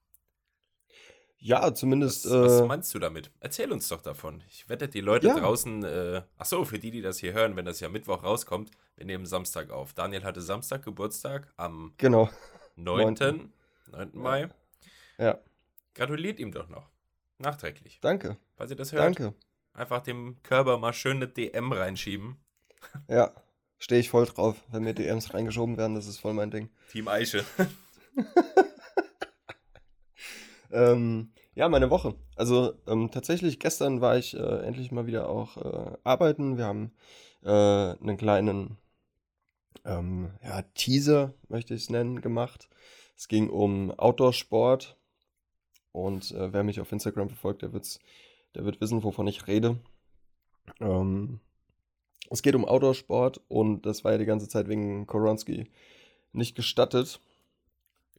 Ja, 1.39 1.75
zumindest. 1.75 2.25
Was, 2.27 2.33
äh, 2.33 2.61
was, 2.61 2.69
meinst 2.69 2.95
du 2.95 3.01
damit? 3.01 3.33
Erzähl 3.41 3.73
uns 3.73 3.89
doch 3.89 4.01
davon. 4.01 4.45
Ich 4.49 4.69
wette, 4.69 4.89
die 4.89 5.01
Leute 5.01 5.27
ja. 5.27 5.39
draußen. 5.39 5.83
Äh, 5.83 6.23
ach 6.39 6.47
so, 6.47 6.65
für 6.65 6.79
die, 6.79 6.93
die 6.93 7.03
das 7.03 7.19
hier 7.19 7.33
hören, 7.33 7.57
wenn 7.57 7.65
das 7.65 7.81
ja 7.81 7.89
Mittwoch 7.89 8.23
rauskommt, 8.23 8.71
wir 8.97 9.05
nehmen 9.05 9.27
Samstag 9.27 9.71
auf. 9.71 9.93
Daniel 9.93 10.23
hatte 10.23 10.41
Samstag 10.41 10.85
Geburtstag 10.85 11.53
am 11.57 11.95
genau. 11.99 12.31
9. 12.77 13.15
9. 13.15 13.53
9. 13.91 14.11
Mai. 14.13 14.49
Ja. 15.19 15.39
Gratuliert 15.95 16.39
ihm 16.39 16.53
doch 16.53 16.69
noch. 16.69 16.89
Nachträglich. 17.39 17.99
Danke. 18.01 18.37
Falls 18.55 18.71
ihr 18.71 18.77
das 18.77 18.93
hört. 18.93 19.03
Danke. 19.05 19.35
Einfach 19.75 20.03
dem 20.03 20.43
Körper 20.43 20.79
mal 20.79 20.93
schön 20.93 21.17
eine 21.17 21.29
DM 21.29 21.73
reinschieben. 21.73 22.37
Ja, 23.09 23.33
stehe 23.79 24.01
ich 24.01 24.11
voll 24.11 24.27
drauf. 24.27 24.57
Wenn 24.71 24.85
mir 24.85 24.95
DMs 24.95 25.33
reingeschoben 25.33 25.77
werden, 25.77 25.95
das 25.95 26.07
ist 26.07 26.19
voll 26.19 26.35
mein 26.35 26.51
Ding. 26.51 26.71
Team 26.91 27.09
Eiche. 27.09 27.45
ähm, 30.71 31.33
ja, 31.55 31.69
meine 31.69 31.91
Woche. 31.91 32.15
Also 32.37 32.75
ähm, 32.87 33.11
tatsächlich, 33.11 33.61
gestern 33.61 34.01
war 34.01 34.17
ich 34.17 34.35
äh, 34.35 34.67
endlich 34.67 34.91
mal 34.91 35.07
wieder 35.07 35.29
auch 35.29 35.57
äh, 35.57 35.97
arbeiten. 36.05 36.59
Wir 36.59 36.67
haben 36.67 36.93
äh, 37.43 37.49
einen 37.49 38.17
kleinen 38.17 38.79
ähm, 39.85 40.33
ja, 40.43 40.63
Teaser, 40.75 41.35
möchte 41.49 41.75
ich 41.75 41.83
es 41.83 41.91
nennen, 41.91 42.21
gemacht. 42.21 42.69
Es 43.17 43.29
ging 43.29 43.51
um 43.51 43.91
Outdoor-Sport 43.91 44.97
Und 45.93 46.33
äh, 46.33 46.53
wer 46.53 46.63
mich 46.63 46.81
auf 46.81 46.93
Instagram 46.93 47.29
verfolgt, 47.29 47.63
der, 47.63 47.73
wird's, 47.73 47.99
der 48.55 48.65
wird 48.65 48.81
wissen, 48.81 49.03
wovon 49.03 49.27
ich 49.27 49.47
rede. 49.47 49.79
Ähm, 50.81 51.41
es 52.31 52.43
geht 52.43 52.55
um 52.55 52.65
Outdoor-Sport 52.65 53.41
und 53.49 53.85
das 53.87 54.05
war 54.05 54.13
ja 54.13 54.19
die 54.19 54.25
ganze 54.25 54.49
Zeit 54.49 54.69
wegen 54.69 55.07
Koronski 55.07 55.71
nicht 56.33 56.55
gestattet. 56.55 57.21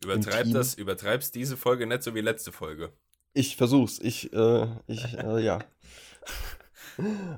Übertreib 0.04 0.52
das, 0.52 0.76
übertreibst 0.76 1.34
diese 1.36 1.58
Folge 1.58 1.88
nicht 1.88 2.04
so 2.04 2.14
wie 2.14 2.22
letzte 2.22 2.52
Folge. 2.52 2.92
Ich 3.34 3.56
versuch's. 3.56 4.00
Ich, 4.00 4.32
äh, 4.34 4.68
ich, 4.88 5.14
äh, 5.18 5.44
ja. 5.44 5.60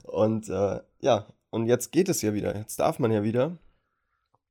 Und 0.04 0.50
äh, 0.50 0.82
ja, 1.00 1.28
und 1.50 1.68
jetzt 1.68 1.92
geht 1.92 2.10
es 2.10 2.22
ja 2.22 2.34
wieder. 2.34 2.58
Jetzt 2.58 2.80
darf 2.80 3.00
man 3.00 3.12
ja 3.12 3.24
wieder. 3.24 3.58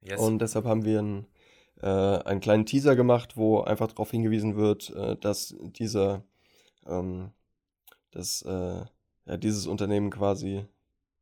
Yes. 0.00 0.20
Und 0.20 0.38
deshalb 0.38 0.64
haben 0.64 0.84
wir 0.84 0.98
einen, 0.98 1.26
äh, 1.82 1.86
einen 1.86 2.40
kleinen 2.40 2.66
Teaser 2.66 2.96
gemacht, 2.96 3.36
wo 3.36 3.60
einfach 3.60 3.88
darauf 3.88 4.10
hingewiesen 4.10 4.56
wird, 4.56 4.90
äh, 4.90 5.16
dass 5.16 5.54
dieser, 5.60 6.22
ähm, 6.86 7.32
dass 8.14 8.42
äh, 8.42 8.84
ja, 9.26 9.36
dieses 9.36 9.66
Unternehmen 9.66 10.10
quasi, 10.10 10.66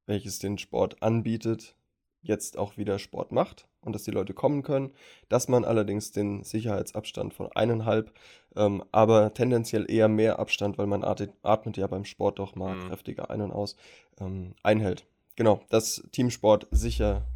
welches 0.06 0.38
den 0.38 0.58
Sport 0.58 1.02
anbietet, 1.02 1.76
jetzt 2.20 2.56
auch 2.56 2.76
wieder 2.76 2.99
Sport 2.99 3.32
macht 3.32 3.68
und 3.80 3.94
dass 3.94 4.04
die 4.04 4.11
Leute 4.11 4.34
kommen 4.34 4.62
können, 4.62 4.92
dass 5.28 5.49
man 5.49 5.64
allerdings 5.64 6.12
den 6.12 6.44
Sicherheitsabstand 6.44 7.34
von 7.34 7.50
eineinhalb, 7.52 8.12
ähm, 8.54 8.84
aber 8.92 9.34
tendenziell 9.34 9.90
eher 9.90 10.08
mehr 10.08 10.38
Abstand, 10.38 10.78
weil 10.78 10.87
man 10.87 11.02
atmet, 11.02 11.32
atmet 11.42 11.76
ja 11.76 11.87
beim 11.87 12.04
Sport 12.04 12.38
doch 12.38 12.54
mal 12.54 12.76
mhm. 12.76 12.88
kräftiger 12.88 13.30
ein 13.30 13.40
und 13.40 13.52
aus, 13.52 13.76
ähm, 14.20 14.54
einhält. 14.62 15.06
Genau, 15.34 15.64
dass 15.70 16.06
Teamsport 16.12 16.68
sicher 16.70 17.26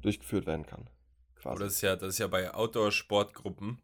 durchgeführt 0.00 0.46
werden 0.46 0.66
kann. 0.66 0.88
Quasi. 1.36 1.62
Das 1.62 1.72
ist 1.74 1.80
ja, 1.82 1.96
das 1.96 2.08
ist 2.10 2.18
ja 2.18 2.26
bei 2.26 2.52
Outdoor-Sportgruppen, 2.52 3.80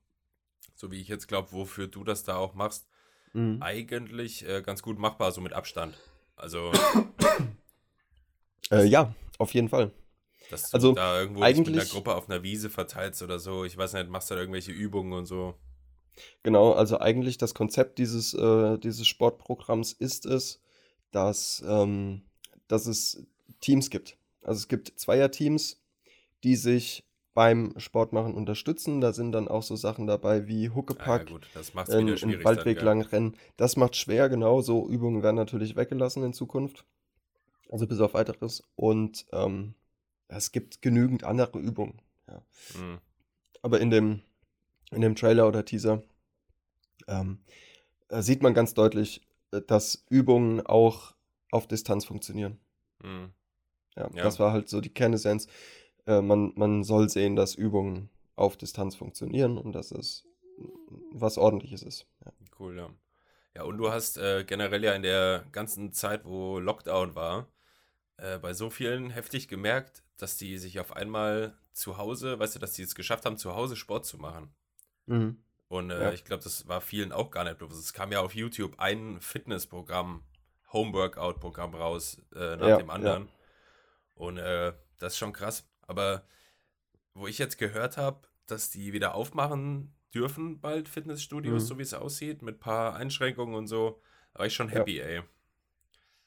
so 0.74 0.90
wie 0.90 1.00
ich 1.00 1.08
jetzt 1.08 1.28
glaube, 1.28 1.52
wofür 1.52 1.86
du 1.86 2.02
das 2.02 2.24
da 2.24 2.36
auch 2.36 2.54
machst, 2.54 2.88
mhm. 3.32 3.62
eigentlich 3.62 4.46
äh, 4.48 4.62
ganz 4.62 4.82
gut 4.82 4.98
machbar, 4.98 5.32
so 5.32 5.40
mit 5.40 5.52
Abstand. 5.52 5.96
Also. 6.36 6.72
äh, 8.70 8.84
ja, 8.84 9.14
auf 9.38 9.54
jeden 9.54 9.68
Fall. 9.68 9.90
Dass 10.50 10.70
du 10.70 10.76
also 10.76 10.92
da 10.92 11.20
irgendwo 11.20 11.42
eigentlich, 11.42 11.74
mit 11.74 11.80
einer 11.80 11.90
Gruppe 11.90 12.14
auf 12.14 12.28
einer 12.28 12.42
Wiese 12.42 12.68
verteilst 12.68 13.22
oder 13.22 13.38
so. 13.38 13.64
Ich 13.64 13.76
weiß 13.76 13.94
nicht, 13.94 14.10
machst 14.10 14.30
du 14.30 14.34
da 14.34 14.40
irgendwelche 14.40 14.72
Übungen 14.72 15.12
und 15.12 15.26
so. 15.26 15.54
Genau, 16.42 16.72
also 16.72 17.00
eigentlich 17.00 17.38
das 17.38 17.54
Konzept 17.54 17.98
dieses, 17.98 18.34
äh, 18.34 18.78
dieses 18.78 19.06
Sportprogramms 19.06 19.92
ist 19.92 20.26
es, 20.26 20.60
dass, 21.10 21.64
ähm, 21.66 22.22
dass 22.68 22.86
es 22.86 23.26
Teams 23.60 23.88
gibt. 23.88 24.18
Also 24.42 24.58
es 24.58 24.68
gibt 24.68 24.92
Zweierteams, 24.96 25.80
die 26.44 26.56
sich 26.56 27.04
beim 27.34 27.74
Sportmachen 27.78 28.34
unterstützen. 28.34 29.00
Da 29.00 29.12
sind 29.12 29.32
dann 29.32 29.48
auch 29.48 29.62
so 29.62 29.76
Sachen 29.76 30.06
dabei 30.06 30.46
wie 30.46 30.70
Huckepack, 30.70 31.30
ja, 31.30 31.38
ja, 31.74 31.98
ähm, 31.98 32.08
ein 32.08 32.44
Waldweg 32.44 32.82
lang 32.82 33.02
rennen. 33.02 33.36
Das 33.56 33.76
macht 33.76 33.96
schwer, 33.96 34.28
genau. 34.28 34.60
So 34.60 34.88
Übungen 34.88 35.22
werden 35.22 35.36
natürlich 35.36 35.76
weggelassen 35.76 36.22
in 36.22 36.32
Zukunft. 36.32 36.84
Also 37.70 37.86
bis 37.86 38.00
auf 38.00 38.14
weiteres. 38.14 38.62
Und 38.76 39.26
ähm, 39.32 39.74
es 40.28 40.52
gibt 40.52 40.82
genügend 40.82 41.24
andere 41.24 41.58
Übungen. 41.58 42.00
Ja. 42.28 42.42
Mhm. 42.78 42.98
Aber 43.62 43.80
in 43.80 43.90
dem, 43.90 44.20
in 44.90 45.00
dem 45.00 45.14
Trailer 45.14 45.48
oder 45.48 45.64
Teaser 45.64 46.02
ähm, 47.08 47.38
äh, 48.08 48.22
sieht 48.22 48.42
man 48.42 48.54
ganz 48.54 48.74
deutlich, 48.74 49.22
äh, 49.52 49.62
dass 49.62 50.04
Übungen 50.10 50.60
auch 50.66 51.14
auf 51.50 51.66
Distanz 51.66 52.04
funktionieren. 52.04 52.58
Mhm. 53.02 53.32
Ja, 53.96 54.10
ja, 54.14 54.22
das 54.22 54.38
war 54.38 54.52
halt 54.52 54.68
so 54.68 54.80
die 54.80 54.92
Kernessenz. 54.92 55.48
Äh, 56.06 56.20
man, 56.20 56.52
man 56.56 56.84
soll 56.84 57.08
sehen, 57.08 57.36
dass 57.36 57.54
Übungen 57.54 58.10
auf 58.36 58.56
Distanz 58.56 58.96
funktionieren 58.96 59.58
und 59.58 59.72
dass 59.72 59.90
es 59.90 60.24
was 61.12 61.38
ordentliches 61.38 61.82
ist. 61.82 62.06
Ja. 62.24 62.32
Cool, 62.58 62.76
ja. 62.76 62.90
Ja, 63.54 63.64
und 63.64 63.76
du 63.76 63.90
hast 63.90 64.16
äh, 64.16 64.44
generell 64.44 64.82
ja 64.82 64.94
in 64.94 65.02
der 65.02 65.44
ganzen 65.52 65.92
Zeit, 65.92 66.24
wo 66.24 66.58
Lockdown 66.58 67.14
war, 67.14 67.48
äh, 68.16 68.38
bei 68.38 68.54
so 68.54 68.70
vielen 68.70 69.10
heftig 69.10 69.48
gemerkt, 69.48 70.02
dass 70.16 70.36
die 70.36 70.58
sich 70.58 70.80
auf 70.80 70.94
einmal 70.94 71.54
zu 71.72 71.98
Hause, 71.98 72.38
weißt 72.38 72.54
du, 72.54 72.58
dass 72.58 72.72
die 72.72 72.82
es 72.82 72.94
geschafft 72.94 73.26
haben, 73.26 73.36
zu 73.36 73.54
Hause 73.54 73.76
Sport 73.76 74.06
zu 74.06 74.16
machen. 74.18 74.54
Mhm. 75.06 75.42
Und 75.68 75.90
äh, 75.90 76.02
ja. 76.02 76.12
ich 76.12 76.24
glaube, 76.24 76.42
das 76.42 76.68
war 76.68 76.80
vielen 76.80 77.12
auch 77.12 77.30
gar 77.30 77.44
nicht 77.44 77.58
bewusst. 77.58 77.80
Es 77.80 77.92
kam 77.92 78.12
ja 78.12 78.20
auf 78.20 78.34
YouTube 78.34 78.78
ein 78.78 79.20
Fitnessprogramm, 79.20 80.22
Homeworkout-Programm 80.72 81.74
raus 81.74 82.20
äh, 82.34 82.56
nach 82.56 82.68
ja, 82.68 82.76
dem 82.76 82.90
anderen. 82.90 83.24
Ja. 83.24 83.32
Und 84.14 84.38
äh, 84.38 84.72
das 84.98 85.14
ist 85.14 85.18
schon 85.18 85.32
krass. 85.32 85.66
Aber 85.86 86.26
wo 87.14 87.26
ich 87.26 87.38
jetzt 87.38 87.58
gehört 87.58 87.96
habe, 87.96 88.28
dass 88.46 88.70
die 88.70 88.92
wieder 88.92 89.14
aufmachen 89.14 89.94
dürfen, 90.14 90.60
bald 90.60 90.88
Fitnessstudios, 90.88 91.62
mhm. 91.62 91.66
so 91.66 91.78
wie 91.78 91.82
es 91.82 91.94
aussieht, 91.94 92.42
mit 92.42 92.56
ein 92.56 92.60
paar 92.60 92.96
Einschränkungen 92.96 93.54
und 93.54 93.66
so, 93.66 94.00
war 94.34 94.46
ich 94.46 94.54
schon 94.54 94.68
happy, 94.68 95.00
ey. 95.00 95.22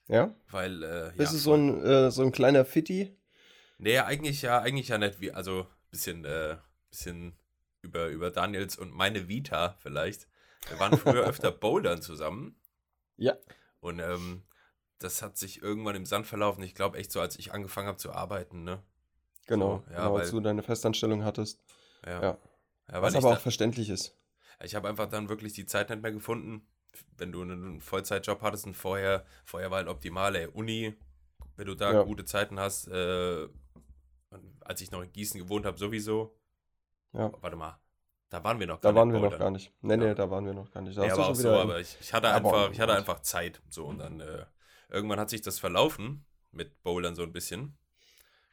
Ja? 0.07 0.35
Weil, 0.49 0.83
äh, 0.83 1.11
Bist 1.15 1.31
ja, 1.31 1.37
du 1.37 1.43
so 1.43 1.53
ein, 1.55 1.83
äh, 1.83 2.11
so 2.11 2.23
ein 2.23 2.31
kleiner 2.31 2.65
Fitti? 2.65 3.17
Nee, 3.77 3.99
eigentlich 3.99 4.41
ja, 4.41 4.59
eigentlich 4.59 4.89
ja 4.89 4.97
nicht 4.97 5.19
wie, 5.19 5.31
also 5.31 5.67
bisschen, 5.91 6.25
äh, 6.25 6.57
bisschen 6.89 7.37
über, 7.81 8.07
über 8.07 8.31
Daniels 8.31 8.77
und 8.77 8.91
meine 8.91 9.27
Vita 9.27 9.75
vielleicht. 9.79 10.27
Wir 10.69 10.79
waren 10.79 10.97
früher 10.97 11.23
öfter 11.25 11.51
bouldern 11.51 12.01
zusammen. 12.01 12.59
Ja. 13.17 13.35
Und 13.79 13.99
ähm, 13.99 14.43
das 14.99 15.21
hat 15.21 15.37
sich 15.37 15.61
irgendwann 15.61 15.95
im 15.95 16.05
Sand 16.05 16.25
verlaufen. 16.27 16.63
Ich 16.63 16.75
glaube 16.75 16.97
echt 16.97 17.11
so, 17.11 17.19
als 17.19 17.37
ich 17.37 17.53
angefangen 17.53 17.87
habe 17.87 17.97
zu 17.97 18.11
arbeiten, 18.11 18.63
ne? 18.63 18.81
Genau, 19.45 19.83
so, 19.85 19.91
ja, 19.91 19.97
genau, 19.97 20.13
weil, 20.13 20.21
als 20.21 20.31
du 20.31 20.39
deine 20.39 20.63
Festanstellung 20.63 21.23
hattest. 21.23 21.63
Ja. 22.05 22.21
ja. 22.21 22.37
ja 22.91 23.01
Was 23.01 23.15
aber 23.15 23.31
auch 23.31 23.39
verständlich 23.39 23.89
ist. 23.89 24.17
Ich 24.63 24.75
habe 24.75 24.87
einfach 24.87 25.07
dann 25.07 25.29
wirklich 25.29 25.53
die 25.53 25.65
Zeit 25.65 25.89
nicht 25.89 26.01
mehr 26.01 26.11
gefunden, 26.11 26.67
wenn 27.17 27.31
du 27.31 27.41
einen 27.41 27.81
Vollzeitjob 27.81 28.41
hattest 28.41 28.65
und 28.65 28.75
vorher, 28.75 29.25
vorher 29.43 29.69
war 29.69 29.77
halt 29.77 29.87
optimal, 29.87 30.35
ey, 30.35 30.47
Uni, 30.47 30.95
wenn 31.57 31.67
du 31.67 31.75
da 31.75 31.93
ja. 31.93 32.03
gute 32.03 32.25
Zeiten 32.25 32.59
hast, 32.59 32.87
äh, 32.87 33.47
als 34.61 34.81
ich 34.81 34.91
noch 34.91 35.01
in 35.01 35.11
Gießen 35.11 35.39
gewohnt 35.39 35.65
habe, 35.65 35.77
sowieso. 35.77 36.37
Ja. 37.13 37.31
Warte 37.41 37.55
mal, 37.55 37.79
da 38.29 38.43
waren 38.43 38.59
wir 38.59 38.67
noch 38.67 38.81
gar 38.81 38.93
da 38.93 39.05
nicht. 39.05 39.13
Da 39.13 39.21
waren 39.21 39.23
wir 39.23 39.29
noch 39.29 39.39
gar 39.39 39.51
nicht. 39.51 39.73
Nee, 39.81 39.97
nee, 39.97 40.15
da 40.15 40.29
waren 40.29 40.45
wir 40.45 40.53
noch 40.53 40.71
gar 40.71 40.81
nicht. 40.81 40.97
Da 40.97 41.05
ja, 41.05 41.13
aber 41.13 41.29
auch 41.29 41.35
so, 41.35 41.49
aber 41.49 41.79
ich, 41.79 41.97
ich 41.99 42.13
hatte 42.13 42.29
einfach, 42.29 42.71
ich 42.71 42.79
hatte 42.79 42.93
einfach 42.93 43.21
Zeit, 43.21 43.61
so, 43.69 43.85
und 43.85 43.99
dann, 43.99 44.19
äh, 44.19 44.45
irgendwann 44.89 45.19
hat 45.19 45.29
sich 45.29 45.41
das 45.41 45.59
verlaufen 45.59 46.25
mit 46.51 46.83
Bowlern 46.83 47.15
so 47.15 47.23
ein 47.23 47.31
bisschen. 47.31 47.77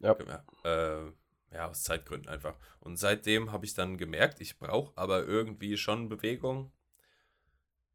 Ja. 0.03 0.17
Äh, 0.65 1.13
ja, 1.53 1.69
aus 1.69 1.83
Zeitgründen 1.83 2.29
einfach. 2.29 2.57
Und 2.81 2.97
seitdem 2.97 3.53
habe 3.53 3.65
ich 3.65 3.75
dann 3.75 3.99
gemerkt, 3.99 4.41
ich 4.41 4.59
brauche 4.59 4.93
aber 4.97 5.25
irgendwie 5.25 5.77
schon 5.77 6.09
Bewegung. 6.09 6.73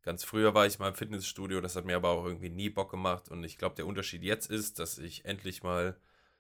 Ganz 0.04 0.24
früher 0.24 0.54
war 0.54 0.66
ich 0.66 0.80
mal 0.80 0.90
im 0.90 0.96
Fitnessstudio, 0.96 1.60
das 1.60 1.76
hat 1.76 1.86
mir 1.86 1.98
aber 1.98 2.10
auch 2.10 2.26
irgendwie 2.26 2.50
nie 2.50 2.70
Bock 2.70 2.92
gemacht. 2.92 3.30
Und 3.30 3.44
ich 3.44 3.58
glaube, 3.58 3.76
der 3.76 3.86
Unterschied 3.86 4.24
jetzt 4.24 4.50
ist, 4.50 4.80
dass 4.80 4.98
ich 4.98 5.26
endlich 5.26 5.64
mal 5.64 6.00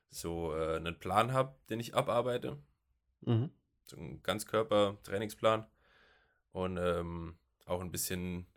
so 0.09 0.55
äh, 0.55 0.77
einen 0.77 0.97
Plan 0.97 1.33
habe, 1.33 1.55
den 1.69 1.79
ich 1.79 1.95
abarbeite. 1.95 2.57
Mhm. 3.21 3.51
So 3.85 3.97
einen 3.97 4.23
Ganzkörper-Trainingsplan. 4.23 5.65
Und 6.53 6.77
ähm, 6.77 7.37
auch 7.65 7.81
ein 7.81 7.91
bisschen, 7.91 8.47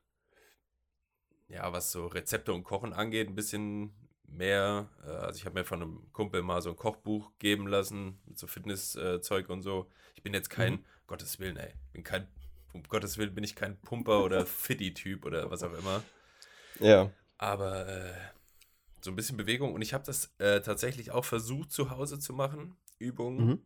ja, 1.49 1.73
was 1.73 1.91
so 1.91 2.07
Rezepte 2.07 2.53
und 2.53 2.63
Kochen 2.63 2.93
angeht, 2.93 3.29
ein 3.29 3.35
bisschen 3.35 3.93
mehr. 4.31 4.89
Äh, 5.05 5.11
also 5.11 5.39
ich 5.39 5.45
habe 5.45 5.59
mir 5.59 5.65
von 5.65 5.83
einem 5.83 6.13
Kumpel 6.13 6.43
mal 6.43 6.63
so 6.63 6.71
ein 6.71 6.77
Kochbuch 6.77 7.33
geben 7.39 7.67
lassen 7.67 8.19
mit 8.27 8.39
so 8.39 8.47
Fitnesszeug 8.47 9.49
und 9.49 9.63
so. 9.63 9.91
Ich 10.15 10.23
bin 10.23 10.35
jetzt 10.35 10.51
kein, 10.51 10.75
mhm. 10.75 10.85
Gottes 11.07 11.39
Willen, 11.39 11.57
ey, 11.57 11.73
bin 11.93 12.05
kein 12.05 12.27
um 12.73 12.83
Gottes 12.85 13.19
Willen 13.19 13.35
bin 13.35 13.45
ich 13.45 13.55
kein 13.55 13.77
Pumper 13.81 14.25
oder 14.25 14.47
Fitty-Typ 14.47 15.25
oder 15.25 15.51
was 15.51 15.63
auch 15.63 15.73
immer. 15.73 16.03
Ja. 16.79 17.11
Aber 17.39 17.89
äh, 17.89 18.15
so 19.01 19.11
ein 19.11 19.17
bisschen 19.17 19.37
Bewegung. 19.37 19.75
Und 19.75 19.83
ich 19.83 19.95
habe 19.95 20.05
das 20.05 20.33
äh, 20.39 20.61
tatsächlich 20.61 21.11
auch 21.11 21.25
versucht 21.25 21.73
zu 21.73 21.91
Hause 21.91 22.19
zu 22.19 22.33
machen, 22.33 22.77
Übungen. 22.99 23.47
Mhm. 23.47 23.63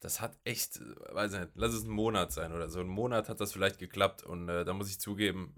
Das 0.00 0.20
hat 0.20 0.36
echt, 0.44 0.80
weiß 1.12 1.32
nicht, 1.32 1.48
lass 1.54 1.72
es 1.72 1.84
ein 1.84 1.90
Monat 1.90 2.32
sein 2.32 2.52
oder 2.52 2.68
so. 2.68 2.80
Ein 2.80 2.88
Monat 2.88 3.28
hat 3.28 3.40
das 3.40 3.52
vielleicht 3.52 3.78
geklappt. 3.78 4.24
Und 4.24 4.48
äh, 4.48 4.64
da 4.64 4.72
muss 4.72 4.90
ich 4.90 4.98
zugeben, 4.98 5.54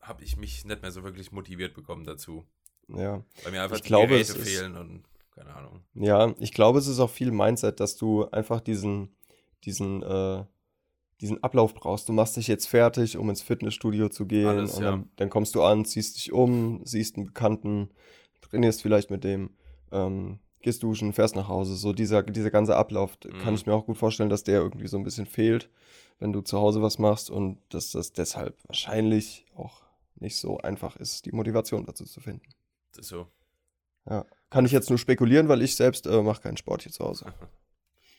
habe 0.00 0.24
ich 0.24 0.36
mich 0.36 0.64
nicht 0.64 0.82
mehr 0.82 0.90
so 0.90 1.04
wirklich 1.04 1.30
motiviert 1.30 1.74
bekommen 1.74 2.04
dazu. 2.04 2.46
Ja. 2.96 3.22
Weil 3.42 3.52
mir 3.52 3.62
einfach 3.62 3.76
ich 3.76 3.82
die 3.82 3.88
glaube, 3.88 4.08
Geräte 4.08 4.34
fehlen 4.34 4.76
und 4.76 5.04
keine 5.34 5.54
Ahnung. 5.54 5.80
Ja, 5.94 6.34
ich 6.38 6.52
glaube, 6.52 6.78
es 6.78 6.86
ist 6.86 7.00
auch 7.00 7.10
viel 7.10 7.30
Mindset, 7.30 7.80
dass 7.80 7.96
du 7.96 8.28
einfach 8.30 8.60
diesen, 8.60 9.14
diesen, 9.64 10.02
äh, 10.02 10.44
diesen 11.20 11.42
Ablauf 11.42 11.74
brauchst. 11.74 12.08
Du 12.08 12.12
machst 12.12 12.36
dich 12.36 12.46
jetzt 12.46 12.66
fertig, 12.66 13.16
um 13.16 13.30
ins 13.30 13.42
Fitnessstudio 13.42 14.08
zu 14.08 14.26
gehen. 14.26 14.46
Alles, 14.46 14.74
und 14.74 14.82
dann, 14.82 15.00
ja. 15.00 15.06
dann, 15.16 15.30
kommst 15.30 15.54
du 15.54 15.62
an, 15.62 15.84
ziehst 15.84 16.16
dich 16.16 16.32
um, 16.32 16.80
siehst 16.84 17.16
einen 17.16 17.26
Bekannten, 17.26 17.90
trainierst 18.42 18.82
vielleicht 18.82 19.10
mit 19.10 19.24
dem, 19.24 19.50
ähm, 19.92 20.38
gehst 20.62 20.82
duschen, 20.82 21.12
fährst 21.12 21.36
nach 21.36 21.48
Hause. 21.48 21.76
So 21.76 21.92
dieser, 21.92 22.22
dieser 22.22 22.50
ganze 22.50 22.76
Ablauf 22.76 23.16
mhm. 23.24 23.38
kann 23.38 23.54
ich 23.54 23.66
mir 23.66 23.74
auch 23.74 23.86
gut 23.86 23.98
vorstellen, 23.98 24.30
dass 24.30 24.44
der 24.44 24.60
irgendwie 24.60 24.88
so 24.88 24.96
ein 24.96 25.04
bisschen 25.04 25.26
fehlt, 25.26 25.70
wenn 26.18 26.32
du 26.32 26.42
zu 26.42 26.58
Hause 26.58 26.82
was 26.82 26.98
machst 26.98 27.30
und 27.30 27.58
dass 27.70 27.92
das 27.92 28.12
deshalb 28.12 28.56
wahrscheinlich 28.66 29.46
auch 29.54 29.82
nicht 30.16 30.36
so 30.36 30.58
einfach 30.58 30.96
ist, 30.96 31.24
die 31.24 31.32
Motivation 31.32 31.86
dazu 31.86 32.04
zu 32.04 32.20
finden. 32.20 32.46
Ist 33.00 33.08
so. 33.08 33.26
Ja. 34.08 34.24
Kann 34.50 34.64
ich 34.64 34.72
jetzt 34.72 34.88
nur 34.88 34.98
spekulieren, 34.98 35.48
weil 35.48 35.62
ich 35.62 35.76
selbst 35.76 36.06
äh, 36.06 36.22
mache 36.22 36.42
keinen 36.42 36.56
Sport 36.56 36.82
hier 36.82 36.92
zu 36.92 37.04
Hause. 37.04 37.32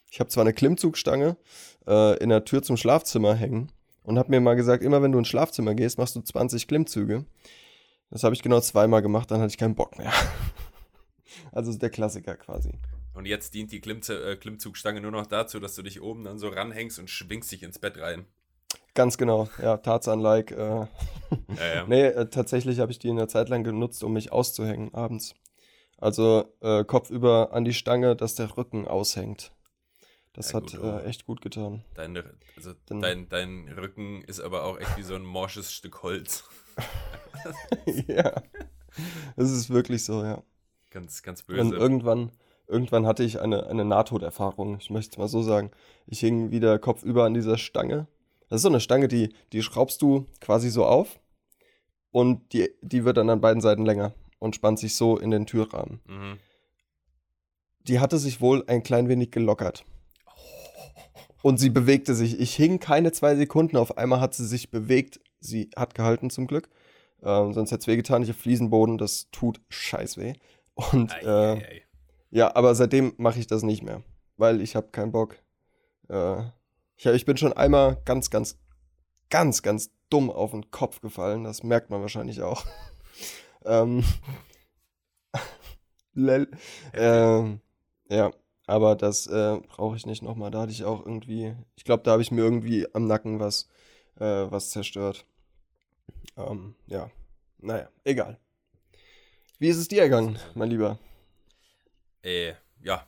Ich 0.09 0.19
habe 0.19 0.29
zwar 0.29 0.43
eine 0.43 0.53
Klimmzugstange 0.53 1.37
äh, 1.87 2.17
in 2.17 2.29
der 2.29 2.43
Tür 2.45 2.63
zum 2.63 2.77
Schlafzimmer 2.77 3.33
hängen, 3.33 3.71
und 4.03 4.17
hat 4.17 4.29
mir 4.29 4.39
mal 4.39 4.55
gesagt, 4.55 4.83
immer 4.83 5.01
wenn 5.01 5.11
du 5.11 5.19
ins 5.19 5.27
Schlafzimmer 5.27 5.75
gehst, 5.75 5.97
machst 5.97 6.15
du 6.15 6.21
20 6.21 6.67
Klimmzüge. 6.67 7.25
Das 8.09 8.23
habe 8.23 8.35
ich 8.35 8.41
genau 8.41 8.59
zweimal 8.59 9.01
gemacht, 9.01 9.31
dann 9.31 9.39
hatte 9.39 9.51
ich 9.51 9.57
keinen 9.57 9.75
Bock 9.75 9.97
mehr. 9.97 10.11
also 11.51 11.73
der 11.77 11.89
Klassiker 11.89 12.35
quasi. 12.35 12.73
Und 13.13 13.25
jetzt 13.25 13.53
dient 13.53 13.71
die 13.71 13.81
äh, 13.81 14.35
Klimmzugstange 14.35 15.01
nur 15.01 15.11
noch 15.11 15.27
dazu, 15.27 15.59
dass 15.59 15.75
du 15.75 15.81
dich 15.81 16.01
oben 16.01 16.23
dann 16.23 16.39
so 16.39 16.49
ranhängst 16.49 16.99
und 16.99 17.09
schwingst 17.09 17.51
dich 17.51 17.63
ins 17.63 17.79
Bett 17.79 17.97
rein. 17.97 18.25
Ganz 18.93 19.17
genau, 19.17 19.47
ja, 19.61 19.77
Tarzan-like. 19.77 20.51
Äh. 20.51 20.55
Ja, 20.57 20.87
ja. 21.75 21.85
nee, 21.87 22.07
äh, 22.07 22.29
tatsächlich 22.29 22.79
habe 22.79 22.91
ich 22.91 22.99
die 22.99 23.07
in 23.07 23.15
der 23.15 23.27
Zeit 23.27 23.49
lang 23.49 23.63
genutzt, 23.63 24.03
um 24.03 24.13
mich 24.13 24.31
auszuhängen 24.31 24.93
abends. 24.93 25.33
Also 25.97 26.53
äh, 26.61 26.83
über 27.09 27.53
an 27.53 27.63
die 27.63 27.73
Stange, 27.73 28.15
dass 28.15 28.35
der 28.35 28.57
Rücken 28.57 28.87
aushängt. 28.87 29.51
Das 30.33 30.51
ja, 30.51 30.57
hat 30.57 30.71
gut, 30.71 30.83
äh, 30.83 31.03
echt 31.03 31.25
gut 31.25 31.41
getan. 31.41 31.83
Dein, 31.93 32.17
also 32.55 32.73
Dann, 32.85 33.01
dein, 33.01 33.29
dein 33.29 33.67
Rücken 33.67 34.23
ist 34.23 34.39
aber 34.39 34.63
auch 34.63 34.79
echt 34.79 34.97
wie 34.97 35.03
so 35.03 35.15
ein 35.15 35.23
morsches 35.23 35.71
Stück 35.73 36.03
Holz. 36.03 36.45
ja, 38.07 38.41
das 39.35 39.51
ist 39.51 39.69
wirklich 39.69 40.03
so, 40.05 40.23
ja. 40.23 40.41
Ganz, 40.89 41.21
ganz 41.21 41.43
böse. 41.43 41.61
Und 41.61 41.73
irgendwann, 41.73 42.31
irgendwann 42.67 43.05
hatte 43.05 43.23
ich 43.23 43.39
eine, 43.39 43.67
eine 43.67 43.85
Nahtoderfahrung, 43.85 44.77
ich 44.79 44.89
möchte 44.89 45.11
es 45.11 45.17
mal 45.17 45.27
so 45.27 45.41
sagen. 45.41 45.71
Ich 46.07 46.19
hing 46.19 46.49
wieder 46.51 46.79
kopfüber 46.79 47.25
an 47.25 47.33
dieser 47.33 47.57
Stange. 47.57 48.07
Das 48.51 48.57
ist 48.57 48.63
so 48.63 48.67
eine 48.67 48.81
Stange, 48.81 49.07
die, 49.07 49.29
die 49.53 49.63
schraubst 49.63 50.01
du 50.01 50.25
quasi 50.41 50.69
so 50.69 50.85
auf 50.85 51.21
und 52.11 52.51
die, 52.51 52.69
die 52.81 53.05
wird 53.05 53.15
dann 53.15 53.29
an 53.29 53.39
beiden 53.39 53.61
Seiten 53.61 53.85
länger 53.85 54.13
und 54.39 54.57
spannt 54.57 54.77
sich 54.77 54.95
so 54.95 55.17
in 55.17 55.31
den 55.31 55.45
Türrahmen. 55.45 56.01
Mhm. 56.05 56.37
Die 57.87 58.01
hatte 58.01 58.17
sich 58.17 58.41
wohl 58.41 58.65
ein 58.67 58.83
klein 58.83 59.07
wenig 59.07 59.31
gelockert. 59.31 59.85
Und 61.41 61.61
sie 61.61 61.69
bewegte 61.69 62.13
sich. 62.13 62.41
Ich 62.41 62.53
hing 62.53 62.79
keine 62.79 63.13
zwei 63.13 63.37
Sekunden. 63.37 63.77
Auf 63.77 63.97
einmal 63.97 64.19
hat 64.19 64.33
sie 64.33 64.45
sich 64.45 64.69
bewegt. 64.69 65.21
Sie 65.39 65.69
hat 65.77 65.95
gehalten 65.95 66.29
zum 66.29 66.45
Glück. 66.45 66.67
Ähm, 67.23 67.53
sonst 67.53 67.71
hätte 67.71 67.79
es 67.79 67.87
wehgetan. 67.87 68.21
Ich 68.21 68.27
habe 68.27 68.37
Fliesenboden. 68.37 68.97
Das 68.97 69.31
tut 69.31 69.61
scheiß 69.69 70.17
weh. 70.17 70.33
Und 70.75 71.13
ei, 71.13 71.21
äh, 71.21 71.29
ei, 71.29 71.53
ei. 71.53 71.81
ja, 72.31 72.53
aber 72.53 72.75
seitdem 72.75 73.13
mache 73.15 73.39
ich 73.39 73.47
das 73.47 73.63
nicht 73.63 73.81
mehr. 73.81 74.03
Weil 74.35 74.59
ich 74.59 74.75
habe 74.75 74.89
keinen 74.91 75.13
Bock. 75.13 75.37
Äh, 76.09 76.43
ich, 77.01 77.05
ich 77.07 77.25
bin 77.25 77.37
schon 77.37 77.53
einmal 77.53 77.99
ganz, 78.05 78.29
ganz, 78.29 78.59
ganz, 79.29 79.61
ganz 79.63 79.91
dumm 80.09 80.29
auf 80.29 80.51
den 80.51 80.69
Kopf 80.69 81.01
gefallen. 81.01 81.43
Das 81.43 81.63
merkt 81.63 81.89
man 81.89 82.01
wahrscheinlich 82.01 82.41
auch. 82.41 82.65
ähm, 83.65 84.03
ähm, 86.93 87.61
ja, 88.09 88.31
aber 88.67 88.95
das 88.95 89.27
äh, 89.27 89.59
brauche 89.67 89.95
ich 89.95 90.05
nicht 90.05 90.21
nochmal. 90.21 90.51
Da 90.51 90.61
hatte 90.61 90.71
ich 90.71 90.83
auch 90.83 91.05
irgendwie, 91.05 91.55
ich 91.75 91.85
glaube, 91.85 92.03
da 92.03 92.11
habe 92.11 92.21
ich 92.21 92.31
mir 92.31 92.41
irgendwie 92.41 92.87
am 92.93 93.07
Nacken 93.07 93.39
was, 93.39 93.67
äh, 94.19 94.25
was 94.51 94.69
zerstört. 94.69 95.25
Ähm, 96.37 96.75
ja, 96.85 97.09
naja, 97.57 97.89
egal. 98.03 98.39
Wie 99.57 99.69
ist 99.69 99.77
es 99.77 99.87
dir 99.87 100.01
ergangen, 100.01 100.37
mein 100.55 100.69
Lieber? 100.69 100.99
Äh, 102.23 102.53
ja, 102.83 103.05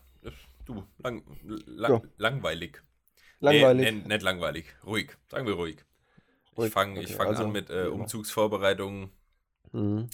du, 0.65 0.83
lang, 0.97 1.23
lang, 1.65 1.91
ja. 1.91 2.01
langweilig. 2.17 2.81
Langweilig? 3.43 3.91
Nee, 3.91 4.07
nicht 4.07 4.21
langweilig, 4.21 4.65
ruhig, 4.85 5.17
sagen 5.29 5.45
wir 5.45 5.55
ruhig. 5.55 5.83
ruhig. 6.55 6.67
Ich 6.67 6.73
fange 6.73 6.99
okay, 7.01 7.13
fang 7.13 7.27
also, 7.27 7.43
an 7.43 7.51
mit 7.51 7.69
äh, 7.69 7.87
Umzugsvorbereitungen. 7.87 9.09
Mhm. 9.73 10.09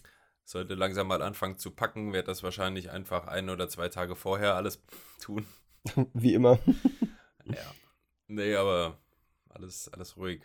Sollte 0.45 0.74
langsam 0.74 1.07
mal 1.07 1.21
anfangen 1.21 1.59
zu 1.59 1.69
packen, 1.69 2.12
werde 2.12 2.25
das 2.25 2.41
wahrscheinlich 2.41 2.89
einfach 2.89 3.27
ein 3.27 3.51
oder 3.51 3.69
zwei 3.69 3.88
Tage 3.89 4.15
vorher 4.15 4.55
alles 4.55 4.81
tun. 5.21 5.45
Wie 6.13 6.33
immer. 6.33 6.57
ja. 7.45 7.71
Nee, 8.27 8.55
aber 8.55 8.98
alles, 9.50 9.93
alles 9.93 10.17
ruhig. 10.17 10.41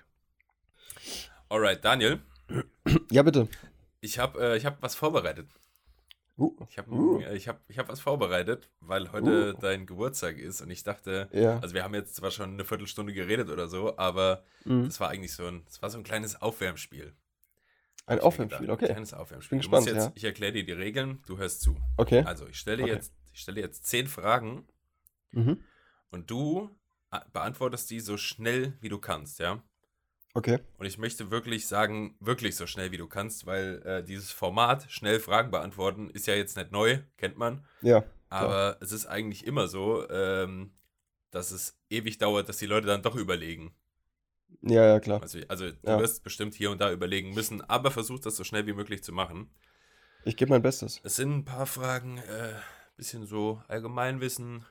Alright, 1.48 1.82
Daniel. 1.82 2.20
Ja, 3.10 3.22
bitte. 3.22 3.48
Ich 4.02 4.18
habe 4.18 4.56
äh, 4.56 4.60
hab 4.60 4.82
was 4.82 4.94
vorbereitet. 4.94 5.48
Uh, 6.36 6.52
ich 6.68 6.78
habe 6.78 6.90
uh. 6.90 7.20
ich 7.32 7.46
hab, 7.46 7.60
ich 7.68 7.78
hab 7.78 7.88
was 7.88 8.00
vorbereitet, 8.00 8.68
weil 8.80 9.12
heute 9.12 9.54
uh. 9.54 9.60
dein 9.60 9.86
Geburtstag 9.86 10.36
ist 10.36 10.60
und 10.60 10.70
ich 10.70 10.82
dachte, 10.82 11.28
ja. 11.32 11.60
also 11.60 11.74
wir 11.74 11.84
haben 11.84 11.94
jetzt 11.94 12.16
zwar 12.16 12.32
schon 12.32 12.54
eine 12.54 12.64
Viertelstunde 12.64 13.12
geredet 13.12 13.50
oder 13.50 13.68
so, 13.68 13.96
aber 13.98 14.42
mhm. 14.64 14.84
das 14.86 14.98
war 14.98 15.10
eigentlich 15.10 15.32
so 15.32 15.46
ein, 15.46 15.62
das 15.66 15.80
war 15.80 15.90
so 15.90 15.98
ein 15.98 16.04
kleines 16.04 16.40
Aufwärmspiel. 16.42 17.14
Ein 18.06 18.20
Aufwärmspiel, 18.20 18.70
okay. 18.70 18.86
Ein 18.86 18.92
kleines 18.94 19.14
Aufwärmspiel. 19.14 19.50
Bin 19.56 19.60
gespannt, 19.60 19.86
jetzt, 19.86 20.06
ja. 20.06 20.12
Ich 20.14 20.24
erkläre 20.24 20.52
dir 20.52 20.64
die 20.64 20.72
Regeln, 20.72 21.22
du 21.26 21.38
hörst 21.38 21.62
zu. 21.62 21.76
Okay. 21.96 22.22
Also, 22.24 22.46
ich 22.46 22.58
stelle, 22.58 22.82
okay. 22.82 22.92
jetzt, 22.92 23.14
ich 23.32 23.40
stelle 23.40 23.60
jetzt 23.60 23.86
zehn 23.86 24.08
Fragen 24.08 24.66
mhm. 25.30 25.60
und 26.10 26.30
du 26.30 26.68
äh, 27.12 27.20
beantwortest 27.32 27.90
die 27.90 28.00
so 28.00 28.16
schnell, 28.16 28.74
wie 28.80 28.90
du 28.90 28.98
kannst, 28.98 29.38
ja? 29.38 29.62
Okay. 30.36 30.58
Und 30.78 30.86
ich 30.86 30.98
möchte 30.98 31.30
wirklich 31.30 31.68
sagen, 31.68 32.16
wirklich 32.18 32.56
so 32.56 32.66
schnell, 32.66 32.90
wie 32.90 32.96
du 32.96 33.06
kannst, 33.06 33.46
weil 33.46 33.80
äh, 33.84 34.02
dieses 34.02 34.32
Format, 34.32 34.90
schnell 34.90 35.20
Fragen 35.20 35.52
beantworten, 35.52 36.10
ist 36.10 36.26
ja 36.26 36.34
jetzt 36.34 36.56
nicht 36.56 36.72
neu, 36.72 36.98
kennt 37.16 37.38
man. 37.38 37.64
Ja. 37.82 38.02
Aber 38.28 38.48
klar. 38.72 38.76
es 38.80 38.90
ist 38.90 39.06
eigentlich 39.06 39.46
immer 39.46 39.68
so, 39.68 40.08
ähm, 40.10 40.72
dass 41.30 41.52
es 41.52 41.78
ewig 41.88 42.18
dauert, 42.18 42.48
dass 42.48 42.56
die 42.56 42.66
Leute 42.66 42.88
dann 42.88 43.02
doch 43.02 43.14
überlegen. 43.14 43.76
Ja, 44.60 44.84
ja, 44.86 45.00
klar. 45.00 45.22
Also, 45.22 45.38
also 45.46 45.70
du 45.70 45.76
ja. 45.84 46.00
wirst 46.00 46.24
bestimmt 46.24 46.54
hier 46.54 46.72
und 46.72 46.80
da 46.80 46.90
überlegen 46.90 47.32
müssen, 47.32 47.60
aber 47.68 47.92
versuch 47.92 48.18
das 48.18 48.34
so 48.34 48.42
schnell 48.42 48.66
wie 48.66 48.72
möglich 48.72 49.04
zu 49.04 49.12
machen. 49.12 49.50
Ich 50.24 50.36
gebe 50.36 50.50
mein 50.50 50.62
Bestes. 50.62 51.00
Es 51.04 51.16
sind 51.16 51.32
ein 51.32 51.44
paar 51.44 51.66
Fragen, 51.66 52.18
äh, 52.18 52.54
bisschen 52.96 53.26
so 53.26 53.62
Allgemeinwissen, 53.68 54.64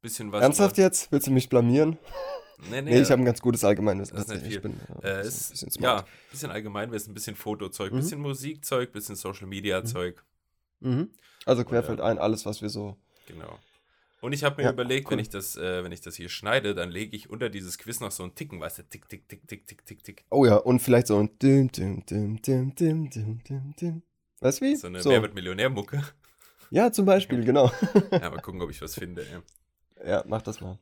bisschen 0.00 0.30
was. 0.30 0.42
Ernsthaft 0.42 0.76
über... 0.76 0.84
jetzt? 0.84 1.10
Willst 1.10 1.26
du 1.26 1.32
mich 1.32 1.48
blamieren? 1.48 1.98
Nee, 2.70 2.82
nee, 2.82 2.90
nee 2.90 3.00
ich 3.00 3.10
habe 3.10 3.22
ein 3.22 3.24
ganz 3.24 3.40
gutes 3.40 3.64
Allgemeinwissen. 3.64 4.16
Das 4.16 4.26
ist 4.26 4.32
nicht 4.32 4.42
viel. 4.46 4.56
Ich 4.56 4.62
bin, 4.62 4.80
äh, 5.02 5.20
äh, 5.22 5.26
ist, 5.26 5.50
bisschen 5.50 5.70
smart. 5.70 6.06
Ja, 6.06 6.14
bisschen 6.30 6.50
Allgemeinwissen, 6.50 7.14
bisschen 7.14 7.36
Fotozeug, 7.36 7.92
mhm. 7.92 7.96
bisschen 7.96 8.20
Musikzeug, 8.20 8.92
bisschen 8.92 9.16
Social 9.16 9.46
Media 9.46 9.80
mhm. 9.80 9.86
Zeug. 9.86 10.24
Mhm. 10.80 11.10
Also 11.44 11.64
querfällt 11.64 12.00
ein, 12.00 12.18
alles, 12.18 12.46
was 12.46 12.62
wir 12.62 12.68
so. 12.68 12.96
Genau. 13.26 13.58
Und 14.20 14.32
ich 14.32 14.44
habe 14.44 14.56
mir 14.62 14.68
ja, 14.68 14.72
überlegt, 14.72 15.06
cool. 15.06 15.12
wenn 15.12 15.18
ich 15.18 15.30
das, 15.30 15.56
äh, 15.56 15.82
wenn 15.82 15.90
ich 15.90 16.00
das 16.00 16.14
hier 16.14 16.28
schneide, 16.28 16.76
dann 16.76 16.90
lege 16.90 17.16
ich 17.16 17.28
unter 17.28 17.50
dieses 17.50 17.76
Quiz 17.76 17.98
noch 17.98 18.12
so 18.12 18.22
einen 18.22 18.36
Ticken, 18.36 18.60
weißt 18.60 18.78
du, 18.78 18.82
tick, 18.84 19.08
tick, 19.08 19.28
tick, 19.28 19.48
tick, 19.48 19.66
tick, 19.66 19.84
tick, 19.84 20.04
tick. 20.04 20.24
Oh 20.30 20.46
ja, 20.46 20.56
und 20.56 20.78
vielleicht 20.78 21.08
so 21.08 21.18
ein 21.18 21.36
dim, 21.40 21.72
dim, 21.72 22.06
dim, 22.06 22.40
dim, 22.40 22.72
dim, 22.72 23.10
dim, 23.10 23.42
dim, 23.42 23.74
dim. 23.80 24.02
Weißt 24.38 24.60
du 24.60 24.64
wie? 24.64 24.76
So 24.76 24.86
eine 24.86 25.02
so. 25.02 25.10
Wer 25.10 25.22
wird 25.22 25.34
Millionär-Mucke. 25.34 26.02
Ja, 26.70 26.92
zum 26.92 27.04
Beispiel, 27.04 27.44
genau. 27.44 27.72
ja, 28.12 28.30
mal 28.30 28.40
gucken, 28.40 28.62
ob 28.62 28.70
ich 28.70 28.80
was 28.80 28.94
finde. 28.94 29.26
Ja. 29.30 30.08
ja, 30.08 30.24
mach 30.26 30.42
das 30.42 30.60
mal. 30.60 30.78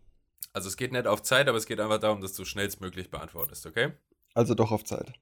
Also 0.53 0.69
es 0.69 0.77
geht 0.77 0.93
nicht 0.93 1.07
auf 1.07 1.23
Zeit, 1.23 1.49
aber 1.49 1.59
es 1.59 1.67
geht 1.67 1.81
einfach 1.81 1.99
darum, 1.99 2.21
dass 2.21 2.35
du 2.35 2.45
schnellstmöglich 2.45 3.11
beantwortest, 3.11 3.67
okay? 3.67 3.93
Also 4.35 4.55
doch 4.55 4.73
auf 4.73 4.85
Zeit. 4.85 5.13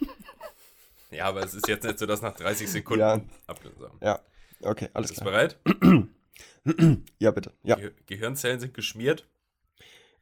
ja, 1.10 1.26
aber 1.26 1.42
es 1.42 1.54
ist 1.54 1.68
jetzt 1.68 1.84
nicht 1.84 1.98
so, 1.98 2.06
dass 2.06 2.22
nach 2.22 2.34
30 2.34 2.68
Sekunden 2.70 3.00
ja. 3.00 3.20
Ja, 4.00 4.20
okay, 4.62 4.88
alles 4.94 5.10
Bist 5.10 5.22
klar. 5.22 5.48
Bist 5.48 5.58
du 5.64 6.08
bereit? 6.64 6.98
ja, 7.18 7.30
bitte. 7.30 7.52
Ja. 7.62 7.76
Ge 7.76 7.92
Gehirnzellen 8.06 8.60
sind 8.60 8.74
geschmiert? 8.74 9.26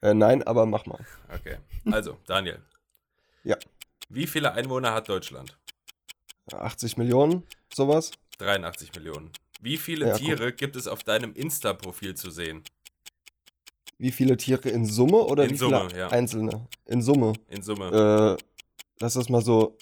Äh, 0.03 0.15
nein, 0.15 0.43
aber 0.43 0.67
mach 0.67 0.87
mal. 0.87 1.05
Okay. 1.33 1.59
Also, 1.91 2.19
Daniel. 2.27 2.61
ja. 3.45 3.57
Wie 4.09 4.27
viele 4.27 4.53
Einwohner 4.53 4.93
hat 4.93 5.09
Deutschland? 5.09 5.59
80 6.53 6.97
Millionen, 6.97 7.43
sowas? 7.75 8.13
83 8.39 8.95
Millionen. 8.95 9.33
Wie 9.61 9.77
viele 9.79 10.09
ja, 10.09 10.17
Tiere 10.17 10.53
gibt 10.53 10.77
es 10.77 10.87
auf 10.87 11.03
deinem 11.03 11.33
Insta-Profil 11.33 12.15
zu 12.15 12.31
sehen? 12.31 12.63
Wie 13.99 14.11
viele 14.11 14.37
Tiere 14.37 14.69
in 14.69 14.85
Summe 14.85 15.19
oder 15.19 15.45
in 15.45 15.51
wie 15.51 15.57
Summe, 15.57 15.89
viele 15.89 16.01
ja. 16.01 16.09
einzelne? 16.09 16.69
In 16.85 17.01
Summe. 17.01 17.33
In 17.49 17.63
Summe. 17.63 18.37
Äh, 18.39 18.43
lass 19.01 19.15
das 19.15 19.29
mal 19.29 19.43
so 19.43 19.79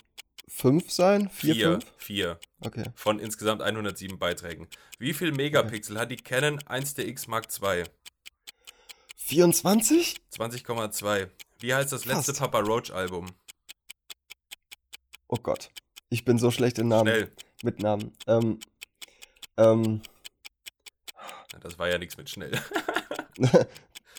fünf 0.47 0.91
sein? 0.91 1.29
Vier, 1.31 1.55
vier. 1.55 1.71
Fünf? 1.73 1.93
Vier. 1.97 2.41
Okay. 2.61 2.85
Von 2.95 3.19
insgesamt 3.19 3.61
107 3.63 4.19
Beiträgen. 4.19 4.69
Wie 4.99 5.15
viel 5.15 5.33
Megapixel 5.33 5.97
okay. 5.97 6.03
hat 6.03 6.11
die 6.13 6.17
Canon 6.17 6.61
1DX 6.61 7.29
Mark 7.29 7.47
II? 7.61 7.85
24? 9.17 10.17
20,2. 10.33 11.29
Wie 11.59 11.75
heißt 11.75 11.93
das 11.93 12.05
letzte 12.05 12.35
Fast. 12.35 12.41
Papa 12.41 12.61
Roach 12.61 12.93
Album? 12.93 13.27
Oh 15.27 15.39
Gott. 15.43 15.71
Ich 16.11 16.25
bin 16.25 16.39
so 16.39 16.53
schlecht 16.53 16.79
in 16.79 16.89
Namen. 16.89 17.09
Schnell. 17.09 17.33
Mit 17.65 17.83
Namen. 17.83 18.13
Ähm. 18.29 18.61
Ähm. 19.57 20.03
Das 21.61 21.79
war 21.79 21.89
ja 21.89 21.99
nichts 21.99 22.17
mit 22.17 22.31
schnell. 22.31 22.53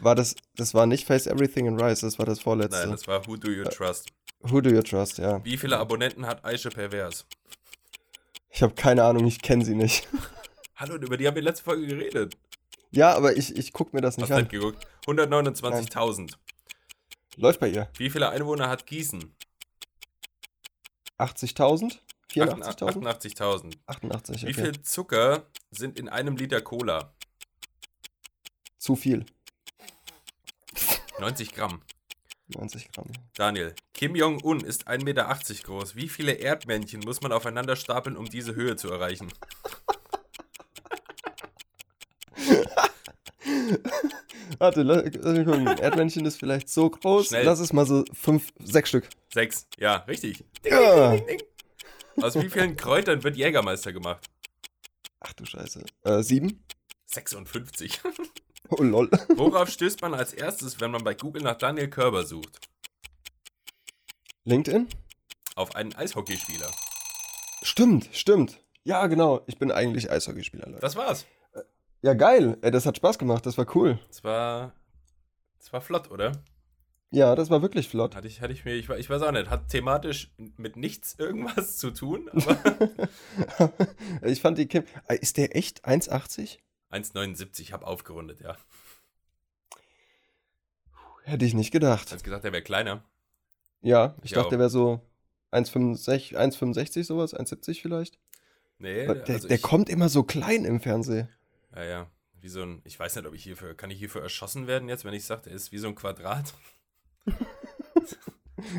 war 0.02 0.16
das, 0.16 0.36
das 0.56 0.74
war 0.74 0.86
nicht 0.86 1.06
Face 1.06 1.28
Everything 1.28 1.68
and 1.68 1.82
Rise, 1.82 2.06
das 2.06 2.20
war 2.20 2.26
das 2.26 2.40
vorletzte. 2.40 2.80
Nein, 2.80 2.92
das 2.92 3.08
war 3.08 3.26
Who 3.28 3.38
Do 3.38 3.50
You 3.50 3.64
äh, 3.64 3.70
Trust. 3.70 4.08
Who 4.42 4.62
Do 4.62 4.70
You 4.70 4.82
Trust, 4.82 5.18
ja. 5.18 5.44
Wie 5.44 5.58
viele 5.58 5.78
Abonnenten 5.78 6.26
hat 6.26 6.44
Aisha 6.44 6.70
Pervers? 6.70 7.26
Ich 8.50 8.62
habe 8.62 8.74
keine 8.76 9.04
Ahnung, 9.04 9.26
ich 9.26 9.42
kenne 9.42 9.66
sie 9.66 9.76
nicht. 9.76 10.08
Hallo, 10.76 10.96
über 10.96 11.18
die 11.18 11.28
haben 11.28 11.36
wir 11.36 11.42
letzte 11.42 11.64
Folge 11.64 11.88
geredet. 11.88 12.38
Ja, 12.92 13.14
aber 13.14 13.36
ich, 13.36 13.56
ich 13.56 13.74
gucke 13.74 13.96
mir 13.96 14.02
das 14.02 14.18
nicht 14.18 14.30
Hast 14.30 14.38
an. 14.38 14.44
Nicht 14.44 14.52
geguckt? 14.52 14.86
129.000. 15.06 16.36
Läuft 17.38 17.60
bei 17.60 17.70
ihr. 17.70 17.90
Wie 17.98 18.10
viele 18.10 18.30
Einwohner 18.30 18.70
hat 18.70 18.86
Gießen? 18.86 19.36
80.000? 21.18 21.98
84.000? 22.32 23.38
88.000. 23.38 23.78
88, 23.86 24.36
okay. 24.36 24.48
Wie 24.48 24.54
viel 24.54 24.82
Zucker 24.82 25.46
sind 25.72 26.00
in 26.00 26.10
einem 26.10 26.36
Liter 26.38 26.62
Cola? 26.62 27.14
Zu 28.78 28.96
viel. 28.96 29.26
90 31.20 31.54
Gramm. 31.54 31.82
90 32.50 32.92
Gramm. 32.92 33.08
Daniel, 33.36 33.74
Kim 33.94 34.16
Jong-un 34.16 34.62
ist 34.62 34.88
1,80 34.88 35.04
Meter 35.04 35.36
groß. 35.64 35.96
Wie 35.96 36.10
viele 36.10 36.34
Erdmännchen 36.34 37.00
muss 37.02 37.22
man 37.22 37.32
aufeinander 37.32 37.76
stapeln, 37.76 38.18
um 38.18 38.26
diese 38.26 38.54
Höhe 38.56 38.76
zu 38.76 38.92
erreichen? 38.92 39.32
Warte, 44.60 44.84
lass 44.84 45.04
mich 45.04 45.46
gucken. 45.46 45.68
Erdmännchen 45.68 46.26
ist 46.26 46.38
vielleicht 46.38 46.70
so 46.70 46.90
groß. 46.90 47.28
Schnell. 47.28 47.46
Lass 47.46 47.60
es 47.60 47.74
mal 47.74 47.86
so 47.86 48.06
fünf, 48.14 48.54
sechs 48.60 48.90
Stück. 48.90 49.08
Sechs, 49.34 49.68
ja, 49.78 49.96
richtig. 50.08 50.44
Ding, 50.64 50.72
ja. 50.72 51.16
Ding, 51.16 51.28
ding, 51.28 51.42
Aus 52.24 52.36
wie 52.36 52.50
vielen 52.50 52.76
Kräutern 52.76 53.24
wird 53.24 53.36
Jägermeister 53.38 53.92
gemacht? 53.92 54.26
Ach 55.20 55.34
du 55.34 55.46
Scheiße. 55.46 55.84
Äh, 56.04 56.22
sieben? 56.22 56.64
56. 57.16 58.02
Oh 58.70 58.84
lol. 58.84 59.10
Worauf 59.36 59.70
stößt 59.70 60.02
man 60.02 60.14
als 60.14 60.34
erstes, 60.34 60.80
wenn 60.80 60.92
man 60.92 61.04
bei 61.04 61.14
Google 61.14 61.44
nach 61.44 61.58
Daniel 61.58 61.90
Körber 61.90 62.26
sucht? 62.26 62.60
LinkedIn? 64.44 64.88
Auf 65.56 65.76
einen 65.76 65.96
Eishockeyspieler. 65.96 66.70
Stimmt, 67.64 68.10
stimmt. 68.12 68.60
Ja, 68.84 69.08
genau. 69.08 69.42
Ich 69.48 69.58
bin 69.58 69.72
eigentlich 69.72 70.12
Eishockeyspieler. 70.12 70.68
Leute. 70.68 70.82
Das 70.82 70.96
war's. 70.96 71.26
Ja, 72.02 72.14
geil. 72.14 72.58
Ey, 72.62 72.70
das 72.70 72.86
hat 72.86 72.98
Spaß 72.98 73.18
gemacht. 73.18 73.46
Das 73.46 73.58
war 73.58 73.66
cool. 73.76 74.00
Das 74.08 74.24
war, 74.24 74.74
das 75.58 75.74
war 75.74 75.82
flott, 75.82 76.12
oder? 76.12 76.34
Ja, 77.12 77.34
das 77.36 77.50
war 77.50 77.62
wirklich 77.62 77.88
flott. 77.88 78.16
Hatte 78.16 78.28
ich, 78.28 78.42
hatte 78.42 78.54
ich 78.54 78.66
mir, 78.66 78.74
ich, 78.74 78.90
ich 78.90 79.10
weiß 79.10 79.22
auch 79.22 79.32
nicht, 79.32 79.50
hat 79.50 79.70
thematisch 79.70 80.32
mit 80.58 80.76
nichts 80.76 81.16
irgendwas 81.18 81.78
zu 81.78 81.92
tun, 81.92 82.30
aber. 82.30 83.72
ich 84.24 84.42
fand 84.42 84.58
die 84.58 84.68
Kim. 84.68 84.84
Ist 85.22 85.38
der 85.38 85.56
echt 85.56 85.88
1,80? 85.88 86.58
1,79, 86.96 87.72
hab 87.72 87.84
aufgerundet, 87.84 88.40
ja. 88.42 88.58
Hätte 91.24 91.46
ich 91.46 91.54
nicht 91.54 91.72
gedacht. 91.72 92.12
Hast 92.12 92.24
gesagt, 92.24 92.44
der 92.44 92.52
wäre 92.52 92.62
kleiner? 92.62 93.04
Ja, 93.82 94.16
ich, 94.20 94.26
ich 94.26 94.32
dachte, 94.32 94.50
der 94.52 94.60
wäre 94.60 94.70
so 94.70 95.02
1,65, 95.52 96.36
1,65 96.36 97.04
sowas, 97.04 97.36
1,70 97.36 97.82
vielleicht. 97.82 98.20
Nee, 98.78 99.06
der, 99.06 99.24
also 99.28 99.48
der 99.48 99.58
kommt 99.58 99.90
immer 99.90 100.10
so 100.10 100.24
klein 100.24 100.66
im 100.66 100.82
Fernsehen. 100.82 101.30
Ja, 101.76 101.84
ja. 101.84 102.12
Wie 102.34 102.50
so 102.50 102.62
ein, 102.62 102.82
ich 102.84 103.00
weiß 103.00 103.16
nicht, 103.16 103.26
ob 103.26 103.34
ich 103.34 103.44
hierfür, 103.44 103.74
kann 103.74 103.90
ich 103.90 103.98
hierfür 103.98 104.22
erschossen 104.22 104.68
werden 104.68 104.88
jetzt, 104.90 105.06
wenn 105.06 105.14
ich 105.14 105.26
sage, 105.26 105.44
der 105.44 105.54
ist 105.54 105.72
wie 105.72 105.78
so 105.78 105.88
ein 105.88 105.96
Quadrat? 105.96 106.54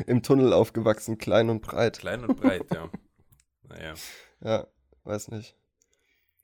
Im 0.07 0.23
Tunnel 0.23 0.53
aufgewachsen, 0.53 1.17
klein 1.17 1.49
und 1.49 1.61
breit. 1.61 1.99
Klein 1.99 2.23
und 2.23 2.39
breit, 2.39 2.65
ja. 2.73 2.89
Naja. 3.63 3.95
Ja, 4.39 4.67
weiß 5.03 5.29
nicht. 5.29 5.55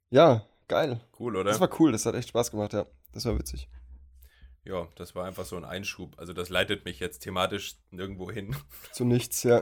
Ja, 0.10 0.46
geil. 0.74 1.00
Cool, 1.20 1.36
oder? 1.36 1.52
Das 1.52 1.60
war 1.60 1.70
cool, 1.80 1.92
das 1.92 2.06
hat 2.06 2.16
echt 2.16 2.30
Spaß 2.30 2.52
gemacht, 2.52 2.74
ja. 2.74 2.86
Das 3.12 3.26
war 3.26 3.38
witzig. 3.38 3.70
Ja, 4.66 4.88
das 4.96 5.14
war 5.14 5.26
einfach 5.26 5.46
so 5.46 5.56
ein 5.56 5.66
Einschub. 5.66 6.18
Also 6.18 6.34
das 6.34 6.50
leitet 6.50 6.86
mich 6.86 7.00
jetzt 7.00 7.20
thematisch 7.20 7.76
nirgendwo 7.92 8.32
hin. 8.32 8.56
Zu 8.92 9.06
nichts, 9.06 9.44
ja. 9.44 9.62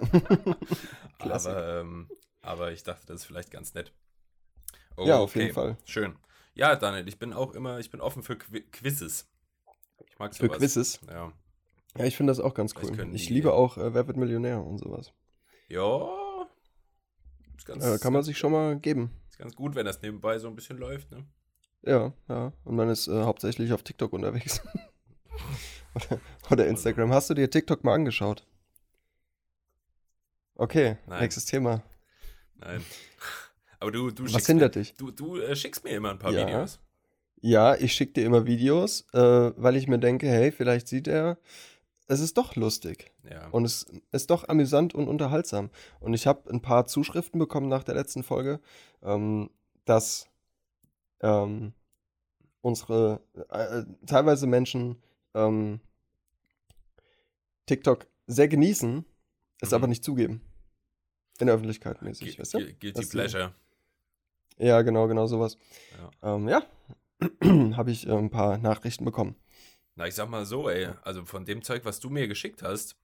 aber, 1.19 1.79
ähm, 1.81 2.09
aber 2.41 2.71
ich 2.71 2.83
dachte, 2.83 3.07
das 3.07 3.21
ist 3.21 3.25
vielleicht 3.25 3.51
ganz 3.51 3.73
nett. 3.73 3.91
Oh, 4.95 5.05
ja, 5.05 5.17
auf 5.17 5.31
okay. 5.31 5.41
jeden 5.41 5.53
Fall. 5.53 5.77
Schön. 5.85 6.15
Ja, 6.53 6.75
Daniel, 6.75 7.07
ich 7.07 7.17
bin 7.17 7.33
auch 7.33 7.53
immer, 7.53 7.79
ich 7.79 7.89
bin 7.89 7.99
offen 7.99 8.23
für 8.23 8.37
Qu 8.37 8.61
Quizzes. 8.71 9.27
Ich 10.07 10.19
mag 10.19 10.33
sowas. 10.33 10.51
Für 10.51 10.57
Quizzes? 10.57 10.99
Ja. 11.09 11.33
Ja, 11.97 12.05
ich 12.05 12.15
finde 12.15 12.31
das 12.31 12.39
auch 12.39 12.53
ganz 12.53 12.73
cool. 12.81 13.13
Ich 13.13 13.29
liebe 13.29 13.53
auch 13.53 13.77
äh, 13.77 13.93
Wer 13.93 14.07
wird 14.07 14.15
Millionär 14.15 14.63
und 14.63 14.77
sowas. 14.77 15.11
Ja. 15.67 16.07
Ganz, 17.65 17.83
äh, 17.83 17.97
kann 17.99 18.13
man 18.13 18.23
sich 18.23 18.37
schon 18.37 18.53
mal 18.53 18.79
geben. 18.79 19.11
Ganz 19.41 19.55
gut, 19.55 19.73
wenn 19.73 19.87
das 19.87 19.99
nebenbei 20.03 20.37
so 20.37 20.47
ein 20.47 20.55
bisschen 20.55 20.77
läuft, 20.77 21.09
ne? 21.09 21.25
Ja, 21.81 22.13
ja. 22.29 22.53
Und 22.63 22.75
man 22.75 22.89
ist 22.89 23.07
äh, 23.07 23.23
hauptsächlich 23.23 23.73
auf 23.73 23.81
TikTok 23.81 24.13
unterwegs. 24.13 24.61
oder, 25.95 26.19
oder, 26.51 26.67
Instagram. 26.67 27.11
Hast 27.11 27.31
du 27.31 27.33
dir 27.33 27.49
TikTok 27.49 27.83
mal 27.83 27.95
angeschaut? 27.95 28.45
Okay, 30.53 30.97
Nein. 31.07 31.21
nächstes 31.21 31.45
Thema. 31.45 31.81
Nein. 32.57 32.85
Aber 33.79 33.91
du, 33.91 34.11
du 34.11 34.31
Was 34.31 34.45
hindert 34.45 34.75
mir, 34.75 34.83
dich? 34.83 34.93
Du, 34.93 35.09
du 35.09 35.37
äh, 35.37 35.55
schickst 35.55 35.83
mir 35.83 35.89
immer 35.89 36.11
ein 36.11 36.19
paar 36.19 36.33
ja. 36.33 36.45
Videos. 36.45 36.79
Ja, 37.41 37.73
ich 37.73 37.93
schicke 37.93 38.13
dir 38.13 38.25
immer 38.27 38.45
Videos, 38.45 39.07
äh, 39.13 39.53
weil 39.55 39.75
ich 39.75 39.87
mir 39.87 39.97
denke, 39.97 40.27
hey, 40.27 40.51
vielleicht 40.51 40.87
sieht 40.87 41.07
er, 41.07 41.39
es 42.11 42.19
ist 42.19 42.37
doch 42.37 42.57
lustig. 42.57 43.13
Ja. 43.29 43.47
Und 43.51 43.63
es 43.63 43.85
ist 44.11 44.29
doch 44.31 44.49
amüsant 44.49 44.93
und 44.93 45.07
unterhaltsam. 45.07 45.69
Und 46.01 46.13
ich 46.13 46.27
habe 46.27 46.49
ein 46.49 46.61
paar 46.61 46.85
Zuschriften 46.85 47.39
bekommen 47.39 47.69
nach 47.69 47.83
der 47.85 47.95
letzten 47.95 48.21
Folge, 48.21 48.59
ähm, 49.01 49.49
dass 49.85 50.27
ähm, 51.21 51.73
unsere, 52.59 53.21
äh, 53.49 53.83
teilweise 54.05 54.45
Menschen 54.45 55.01
ähm, 55.33 55.79
TikTok 57.65 58.07
sehr 58.27 58.49
genießen, 58.49 59.05
es 59.61 59.69
mhm. 59.69 59.75
aber 59.75 59.87
nicht 59.87 60.03
zugeben. 60.03 60.41
In 61.39 61.47
der 61.47 61.55
Öffentlichkeit 61.55 62.01
mäßig, 62.01 62.35
G 62.35 62.41
weißt 62.41 62.53
du? 62.55 62.73
Guilty 62.73 63.05
Pleasure. 63.05 63.53
Ja, 64.57 64.81
genau, 64.81 65.07
genau 65.07 65.27
sowas. 65.27 65.57
Ja, 66.21 66.35
ähm, 66.35 66.49
ja. 66.49 66.61
habe 67.77 67.91
ich 67.91 68.05
äh, 68.05 68.11
ein 68.11 68.29
paar 68.29 68.57
Nachrichten 68.57 69.05
bekommen. 69.05 69.35
Na, 69.95 70.07
ich 70.07 70.15
sag 70.15 70.29
mal 70.29 70.45
so, 70.45 70.69
ey, 70.69 70.89
also 71.03 71.25
von 71.25 71.45
dem 71.45 71.61
Zeug, 71.61 71.85
was 71.85 71.99
du 71.99 72.09
mir 72.09 72.27
geschickt 72.27 72.63
hast, 72.63 72.95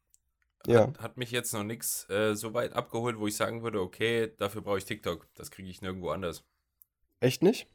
ja. 0.65 0.87
hat, 0.87 0.99
hat 0.99 1.17
mich 1.17 1.31
jetzt 1.31 1.53
noch 1.53 1.63
nichts 1.63 2.09
äh, 2.09 2.35
so 2.35 2.53
weit 2.53 2.73
abgeholt, 2.73 3.19
wo 3.19 3.27
ich 3.27 3.35
sagen 3.35 3.63
würde, 3.63 3.81
okay, 3.81 4.31
dafür 4.37 4.61
brauche 4.61 4.77
ich 4.77 4.85
TikTok. 4.85 5.27
Das 5.35 5.51
kriege 5.51 5.69
ich 5.69 5.81
nirgendwo 5.81 6.09
anders. 6.09 6.43
Echt 7.19 7.43
nicht? 7.43 7.67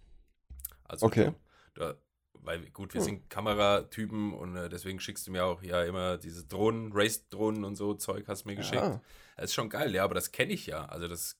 Also, 0.85 1.07
okay. 1.07 1.33
Du, 1.75 1.81
du, 1.81 1.97
weil 2.35 2.61
gut, 2.71 2.95
wir 2.95 3.01
hm. 3.01 3.05
sind 3.05 3.31
Kameratypen 3.31 4.33
und 4.35 4.57
äh, 4.57 4.69
deswegen 4.69 4.99
schickst 4.99 5.27
du 5.27 5.31
mir 5.31 5.45
auch 5.45 5.63
ja 5.63 5.85
immer 5.85 6.19
diese 6.19 6.45
Drohnen, 6.45 6.91
Race-Drohnen 6.93 7.65
und 7.65 7.77
so 7.77 7.95
Zeug 7.95 8.27
hast 8.29 8.45
du 8.45 8.49
mir 8.49 8.57
geschickt. 8.57 8.83
Ja. 8.83 9.01
Das 9.37 9.47
ist 9.47 9.55
schon 9.55 9.71
geil, 9.71 9.95
ja, 9.95 10.05
aber 10.05 10.15
das 10.15 10.33
kenne 10.33 10.53
ich 10.53 10.67
ja. 10.67 10.87
Also 10.87 11.09
das 11.09 11.37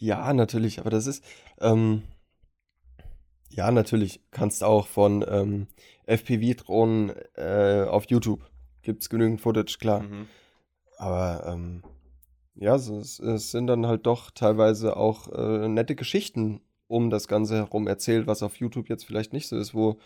ja, 0.00 0.32
natürlich, 0.32 0.80
aber 0.80 0.88
das 0.88 1.06
ist, 1.06 1.22
ähm, 1.58 2.02
ja, 3.50 3.70
natürlich, 3.70 4.20
kannst 4.30 4.62
auch 4.62 4.86
von 4.86 5.24
ähm, 5.28 5.66
FPV-Drohnen 6.06 7.12
äh, 7.36 7.84
auf 7.88 8.04
YouTube, 8.08 8.48
gibt 8.82 9.02
es 9.02 9.10
genügend 9.10 9.40
Footage, 9.40 9.78
klar. 9.78 10.02
Mhm. 10.02 10.26
Aber 10.98 11.44
ähm, 11.46 11.82
ja, 12.54 12.74
es, 12.74 13.18
es, 13.18 13.50
sind 13.50 13.66
dann 13.66 13.86
halt 13.86 14.06
doch 14.06 14.30
teilweise 14.30 14.96
auch 14.96 15.28
äh, 15.32 15.68
nette 15.68 15.96
Geschichten 15.96 16.60
um 16.86 17.10
das 17.10 17.28
Ganze 17.28 17.56
herum 17.56 17.86
erzählt, 17.86 18.26
was 18.26 18.42
auf 18.42 18.56
YouTube 18.56 18.88
jetzt 18.88 19.04
vielleicht 19.04 19.32
nicht 19.32 19.48
so 19.48 19.56
ist, 19.56 19.74
wo, 19.74 19.98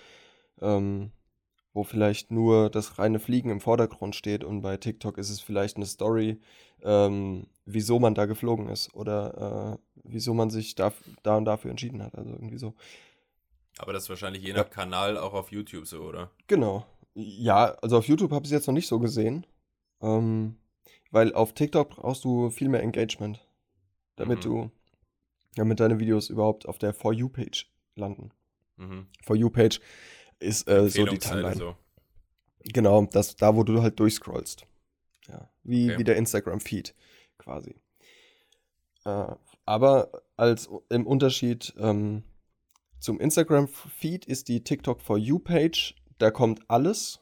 ähm, 0.61 1.11
wo 1.73 1.83
vielleicht 1.83 2.31
nur 2.31 2.71
das 2.71 2.99
reine 2.99 3.19
Fliegen 3.19 3.51
im 3.51 3.61
Vordergrund 3.61 4.15
steht 4.15 4.45
und 4.45 4.61
bei 4.61 4.77
TikTok 4.77 5.19
ist 5.19 5.31
es 5.31 5.41
vielleicht 5.41 5.77
eine 5.77 5.87
Story, 5.87 6.41
ähm, 6.83 7.47
wieso 7.65 7.99
man 7.99 8.15
da 8.15 8.27
geflogen 8.27 8.69
ist 8.69 8.95
oder 8.95 9.79
äh, 9.79 10.01
wieso 10.05 10.35
man 10.35 10.51
sich 10.51 10.75
da, 10.75 10.93
da 11.23 11.37
und 11.37 11.47
dafür 11.47 11.71
entschieden 11.71 12.03
hat. 12.03 12.15
Also 12.15 12.31
irgendwie 12.31 12.59
so. 12.59 12.75
Aber 13.79 13.93
das 13.93 14.05
ist 14.05 14.09
wahrscheinlich 14.09 14.43
je 14.43 14.53
nach 14.53 14.59
ja. 14.59 14.65
Kanal 14.65 15.19
auch 15.19 15.35
auf 15.35 15.51
YouTube 15.51 15.87
so, 15.87 16.03
oder? 16.03 16.31
Genau. 16.47 16.87
Ja, 17.15 17.77
also 17.83 17.99
auf 17.99 18.07
YouTube 18.07 18.33
habe 18.33 18.45
ich 18.45 18.51
es 18.51 18.53
jetzt 18.53 18.67
noch 18.67 18.75
nicht 18.75 18.89
so 18.89 18.99
gesehen. 18.99 19.47
Ähm, 20.01 20.57
weil 21.11 21.33
auf 21.33 21.53
TikTok 21.55 21.91
brauchst 21.91 22.25
du 22.25 22.51
viel 22.51 22.69
mehr 22.69 22.83
Engagement, 22.83 23.47
damit 24.17 24.39
mhm. 24.39 24.43
du, 24.43 24.71
damit 25.55 25.81
deine 25.81 26.01
Videos 26.01 26.29
überhaupt 26.29 26.67
auf 26.67 26.79
der 26.79 26.93
For 26.93 27.13
You-Page 27.13 27.71
landen. 27.95 28.33
Mhm. 28.77 29.07
For 29.23 29.37
You-Page 29.37 29.81
ist 30.41 30.69
äh, 30.69 30.89
so 30.89 31.07
die 31.07 31.19
Timeline. 31.19 31.57
So. 31.57 31.77
Genau, 32.65 33.07
das, 33.07 33.37
da 33.37 33.55
wo 33.55 33.63
du 33.63 33.81
halt 33.83 34.01
durchscrollst. 34.01 34.67
Ja, 35.29 35.49
wie, 35.63 35.91
okay. 35.91 35.99
wie 35.99 36.05
der 36.05 36.17
Instagram-Feed 36.17 36.95
quasi. 37.39 37.77
Äh, 39.05 39.37
aber 39.65 40.23
als 40.37 40.69
im 40.91 41.07
Unterschied 41.07 41.75
ähm, 41.79 42.25
zum 43.05 43.21
Instagram-Feed 43.21 44.25
ist 44.25 44.49
die 44.49 44.65
TikTok 44.65 45.03
for 45.03 45.19
You-Page, 45.19 45.95
da 46.17 46.31
kommt 46.31 46.63
alles. 46.69 47.21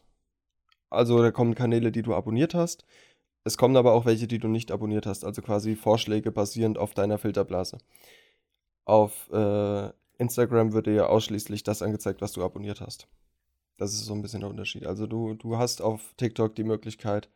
Also 0.90 1.20
da 1.20 1.32
kommen 1.32 1.56
Kanäle, 1.56 1.90
die 1.90 2.02
du 2.02 2.14
abonniert 2.14 2.54
hast. 2.54 2.84
Es 3.42 3.58
kommen 3.58 3.76
aber 3.76 3.92
auch 3.92 4.06
welche, 4.06 4.28
die 4.28 4.38
du 4.38 4.46
nicht 4.46 4.70
abonniert 4.70 5.06
hast, 5.06 5.24
also 5.24 5.42
quasi 5.42 5.74
Vorschläge 5.74 6.30
basierend 6.30 6.78
auf 6.78 6.94
deiner 6.94 7.18
Filterblase. 7.18 7.78
Auf 8.84 9.28
äh, 9.32 9.90
Instagram 10.18 10.72
wird 10.72 10.86
dir 10.86 10.94
ja 10.94 11.06
ausschließlich 11.06 11.64
das 11.64 11.82
angezeigt, 11.82 12.20
was 12.20 12.30
du 12.30 12.44
abonniert 12.44 12.80
hast. 12.80 13.08
Das 13.76 13.92
ist 13.92 14.04
so 14.04 14.14
ein 14.14 14.22
bisschen 14.22 14.42
der 14.42 14.50
Unterschied. 14.50 14.86
Also 14.86 15.08
du, 15.08 15.34
du 15.34 15.58
hast 15.58 15.82
auf 15.82 16.14
TikTok 16.16 16.54
die 16.54 16.62
Möglichkeit, 16.62 17.28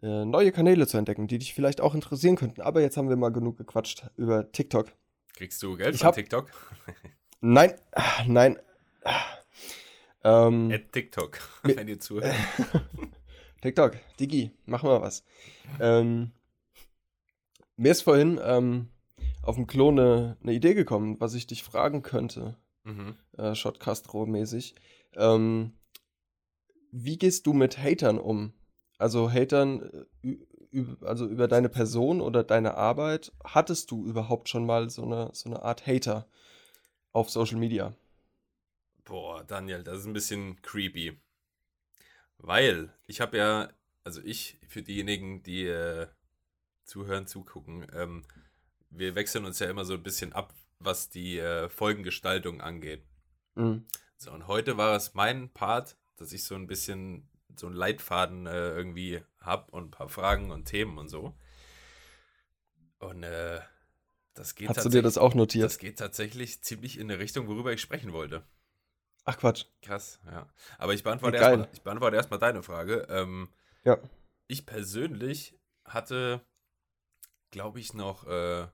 äh, 0.00 0.24
neue 0.24 0.52
Kanäle 0.52 0.86
zu 0.86 0.96
entdecken, 0.96 1.26
die 1.26 1.38
dich 1.38 1.52
vielleicht 1.52 1.82
auch 1.82 1.94
interessieren 1.94 2.36
könnten. 2.36 2.62
Aber 2.62 2.80
jetzt 2.80 2.96
haben 2.96 3.10
wir 3.10 3.16
mal 3.16 3.30
genug 3.30 3.58
gequatscht 3.58 4.06
über 4.16 4.50
TikTok. 4.52 4.90
Kriegst 5.34 5.62
du 5.62 5.76
Geld 5.76 5.96
ich 5.96 6.00
von 6.00 6.08
hab, 6.08 6.14
TikTok? 6.14 6.50
nein, 7.42 7.74
nein. 8.26 8.58
Ähm, 10.24 10.72
At 10.72 10.92
TikTok, 10.92 11.38
wenn 11.64 11.88
ihr 11.88 12.00
zuhört. 12.00 12.34
TikTok, 13.60 13.98
Digi, 14.18 14.52
mach 14.64 14.82
mal 14.82 15.02
was. 15.02 15.22
Ähm, 15.78 16.32
mir 17.76 17.92
ist 17.92 18.02
vorhin 18.02 18.40
ähm, 18.42 18.88
auf 19.42 19.56
dem 19.56 19.66
Klo 19.66 19.90
eine, 19.90 20.38
eine, 20.42 20.52
Idee 20.54 20.72
gekommen, 20.72 21.20
was 21.20 21.34
ich 21.34 21.46
dich 21.46 21.62
fragen 21.62 22.02
könnte. 22.02 22.56
Mhm. 22.84 23.16
Äh, 23.36 23.54
Shot 23.54 23.80
Castro 23.80 24.24
mäßig. 24.24 24.74
Ähm, 25.16 25.74
wie 26.90 27.18
gehst 27.18 27.46
du 27.46 27.52
mit 27.52 27.76
Hatern 27.76 28.18
um? 28.18 28.54
also 29.02 29.30
Hatern, 29.30 30.06
äh, 30.22 30.36
also 31.02 31.26
über 31.26 31.48
deine 31.48 31.68
Person 31.68 32.20
oder 32.22 32.44
deine 32.44 32.76
Arbeit, 32.76 33.32
hattest 33.44 33.90
du 33.90 34.06
überhaupt 34.06 34.48
schon 34.48 34.64
mal 34.64 34.88
so 34.88 35.02
eine, 35.02 35.30
so 35.32 35.50
eine 35.50 35.62
Art 35.62 35.86
Hater 35.86 36.26
auf 37.12 37.30
Social 37.30 37.58
Media? 37.58 37.94
Boah, 39.04 39.44
Daniel, 39.44 39.82
das 39.82 40.00
ist 40.00 40.06
ein 40.06 40.12
bisschen 40.12 40.60
creepy. 40.62 41.18
Weil 42.38 42.92
ich 43.06 43.20
habe 43.20 43.36
ja, 43.36 43.68
also 44.04 44.20
ich, 44.24 44.58
für 44.68 44.82
diejenigen, 44.82 45.42
die 45.42 45.66
äh, 45.66 46.08
zuhören, 46.84 47.26
zugucken, 47.26 47.86
ähm, 47.94 48.22
wir 48.90 49.14
wechseln 49.14 49.44
uns 49.44 49.58
ja 49.58 49.70
immer 49.70 49.84
so 49.84 49.94
ein 49.94 50.02
bisschen 50.02 50.32
ab, 50.32 50.54
was 50.78 51.08
die 51.08 51.38
äh, 51.38 51.68
Folgengestaltung 51.68 52.60
angeht. 52.60 53.02
Mhm. 53.54 53.86
So, 54.16 54.32
und 54.32 54.46
heute 54.46 54.76
war 54.76 54.94
es 54.96 55.14
mein 55.14 55.50
Part, 55.50 55.96
dass 56.16 56.32
ich 56.32 56.44
so 56.44 56.54
ein 56.54 56.66
bisschen 56.66 57.28
so 57.56 57.66
einen 57.66 57.76
Leitfaden 57.76 58.46
äh, 58.46 58.70
irgendwie 58.70 59.22
habe 59.40 59.70
und 59.72 59.86
ein 59.86 59.90
paar 59.90 60.08
Fragen 60.08 60.50
und 60.50 60.66
Themen 60.66 60.98
und 60.98 61.08
so. 61.08 61.34
Und 62.98 63.24
äh, 63.24 63.60
das 64.34 64.54
geht 64.54 64.68
Hast 64.68 64.84
du 64.84 64.88
dir 64.88 65.02
das 65.02 65.18
auch 65.18 65.34
notiert? 65.34 65.64
Das 65.64 65.78
geht 65.78 65.98
tatsächlich 65.98 66.62
ziemlich 66.62 66.98
in 66.98 67.10
eine 67.10 67.18
Richtung, 67.18 67.48
worüber 67.48 67.72
ich 67.72 67.80
sprechen 67.80 68.12
wollte. 68.12 68.44
Ach 69.24 69.36
Quatsch. 69.38 69.66
Krass, 69.82 70.20
ja. 70.26 70.48
Aber 70.78 70.94
ich 70.94 71.02
beantworte 71.02 71.36
erstmal 71.36 71.68
beantworte 71.84 72.16
erst 72.16 72.42
deine 72.42 72.62
Frage. 72.62 73.06
Ähm, 73.08 73.48
ja. 73.84 73.98
Ich 74.48 74.66
persönlich 74.66 75.58
hatte, 75.84 76.44
glaube 77.50 77.78
ich, 77.78 77.94
noch 77.94 78.26
äh, 78.26 78.66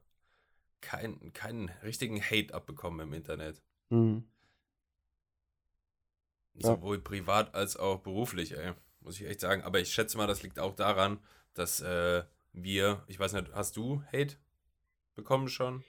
kein, 0.81 1.33
keinen 1.33 1.68
richtigen 1.83 2.23
Hate 2.23 2.55
abbekommen 2.55 3.01
im 3.01 3.12
Internet. 3.12 3.61
Mhm. 3.90 4.29
Sowohl 6.55 6.97
ja. 6.97 7.03
privat 7.03 7.55
als 7.55 7.77
auch 7.77 8.01
beruflich, 8.01 8.57
ey. 8.57 8.75
Muss 9.01 9.21
ich 9.21 9.27
echt 9.27 9.40
sagen. 9.40 9.62
Aber 9.62 9.81
ich 9.81 9.92
schätze 9.92 10.16
mal, 10.16 10.27
das 10.27 10.42
liegt 10.42 10.59
auch 10.59 10.75
daran, 10.75 11.18
dass 11.55 11.81
äh, 11.81 12.25
wir, 12.53 13.05
ich 13.07 13.18
weiß 13.18 13.33
nicht, 13.35 13.53
hast 13.53 13.77
du 13.77 14.03
Hate 14.12 14.37
bekommen 15.18 15.48
schon? 15.48 15.85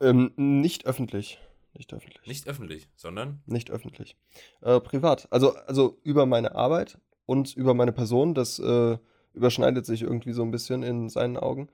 Ähm, 0.00 0.32
nicht 0.36 0.86
öffentlich. 0.86 1.38
Nicht 1.74 1.92
öffentlich. 1.92 2.26
Nicht 2.26 2.48
öffentlich, 2.48 2.88
sondern? 2.96 3.42
Nicht 3.46 3.70
öffentlich. 3.70 4.16
Äh, 4.62 4.80
privat. 4.80 5.28
Also, 5.30 5.54
also 5.54 6.00
über 6.02 6.26
meine 6.26 6.54
Arbeit 6.56 6.98
und 7.26 7.54
über 7.54 7.74
meine 7.74 7.92
Person. 7.92 8.34
Das 8.34 8.58
äh, 8.58 8.98
überschneidet 9.34 9.86
sich 9.86 10.02
irgendwie 10.02 10.32
so 10.32 10.42
ein 10.42 10.50
bisschen 10.50 10.82
in 10.82 11.08
seinen 11.10 11.36
Augen. 11.36 11.68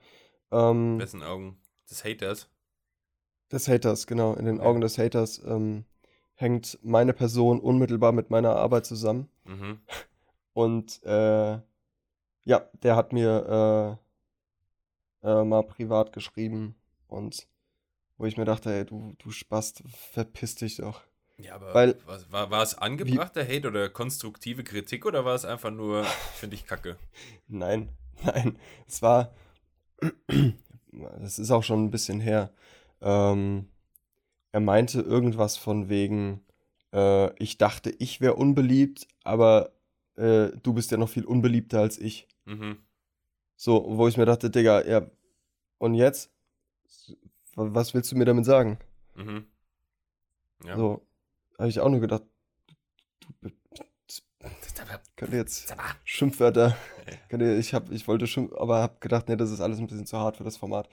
Ähm, 0.51 0.99
Wessen 0.99 1.23
Augen? 1.23 1.57
Des 1.89 2.03
Haters? 2.03 2.49
Des 3.51 3.67
Haters, 3.67 4.05
genau. 4.05 4.35
In 4.35 4.45
den. 4.45 4.59
Augen 4.59 4.81
des 4.81 4.97
Haters 4.97 5.41
ähm, 5.45 5.85
hängt 6.35 6.77
meine 6.83 7.13
Person 7.13 7.61
unmittelbar 7.61 8.11
mit 8.11 8.29
meiner 8.29 8.57
Arbeit 8.57 8.85
zusammen. 8.85 9.29
Mhm. 9.45 9.79
Und 10.53 11.01
äh, 11.03 11.59
ja, 12.43 12.69
der 12.83 12.95
hat 12.95 13.13
mir 13.13 13.99
äh, 15.23 15.43
mal 15.43 15.63
privat 15.63 16.13
geschrieben 16.13 16.75
und 17.07 17.47
wo 18.17 18.25
ich 18.25 18.37
mir 18.37 18.45
dachte, 18.45 18.73
ey, 18.73 18.85
du, 18.85 19.13
du 19.19 19.31
Spast, 19.31 19.83
verpiss 19.87 20.55
dich 20.55 20.77
doch. 20.77 21.01
Ja, 21.37 21.55
aber 21.55 21.73
Weil, 21.73 21.97
was, 22.05 22.31
war, 22.31 22.49
war 22.49 22.63
es 22.63 22.75
angebrachter 22.75 23.47
wie, 23.47 23.57
Hate 23.57 23.67
oder 23.67 23.89
konstruktive 23.89 24.63
Kritik 24.63 25.05
oder 25.05 25.23
war 25.23 25.35
es 25.35 25.45
einfach 25.45 25.69
nur, 25.69 26.03
finde 26.35 26.55
ich 26.55 26.65
kacke? 26.65 26.97
Nein, 27.47 27.89
nein. 28.23 28.57
Es 28.87 29.03
war, 29.03 29.35
das 31.19 31.37
ist 31.37 31.51
auch 31.51 31.63
schon 31.63 31.85
ein 31.85 31.91
bisschen 31.91 32.19
her. 32.19 32.51
Ähm, 33.01 33.67
er 34.51 34.59
meinte 34.61 35.01
irgendwas 35.01 35.57
von 35.57 35.89
wegen, 35.89 36.41
äh, 36.93 37.31
ich 37.41 37.59
dachte, 37.59 37.91
ich 37.99 38.19
wäre 38.19 38.33
unbeliebt, 38.33 39.07
aber 39.23 39.73
äh, 40.15 40.49
du 40.63 40.73
bist 40.73 40.89
ja 40.89 40.97
noch 40.97 41.09
viel 41.09 41.25
unbeliebter 41.25 41.81
als 41.81 41.99
ich. 41.99 42.27
Mhm. 42.45 42.77
So, 43.57 43.85
wo 43.97 44.07
ich 44.07 44.17
mir 44.17 44.25
dachte, 44.25 44.51
Digga, 44.51 44.85
ja, 44.85 45.09
und 45.79 45.95
jetzt? 45.95 46.31
Was 47.55 47.95
willst 47.95 48.11
du 48.11 48.15
mir 48.15 48.25
damit 48.25 48.45
sagen? 48.45 48.77
Mhm. 49.15 49.47
Ja. 50.63 50.77
So, 50.77 51.07
habe 51.57 51.69
ich 51.69 51.79
auch 51.79 51.89
nur 51.89 51.99
gedacht, 51.99 52.21
du, 53.41 53.49
könnte 55.15 55.35
jetzt 55.35 55.75
Schimpfwörter, 56.03 56.77
könnte, 57.29 57.55
ich, 57.55 57.73
hab, 57.73 57.91
ich 57.91 58.07
wollte 58.07 58.27
Schimpf, 58.27 58.53
aber 58.53 58.77
habe 58.77 58.97
gedacht, 58.99 59.27
nee, 59.27 59.35
das 59.35 59.49
ist 59.49 59.59
alles 59.59 59.79
ein 59.79 59.87
bisschen 59.87 60.05
zu 60.05 60.19
hart 60.19 60.37
für 60.37 60.43
das 60.43 60.57
Format. 60.57 60.87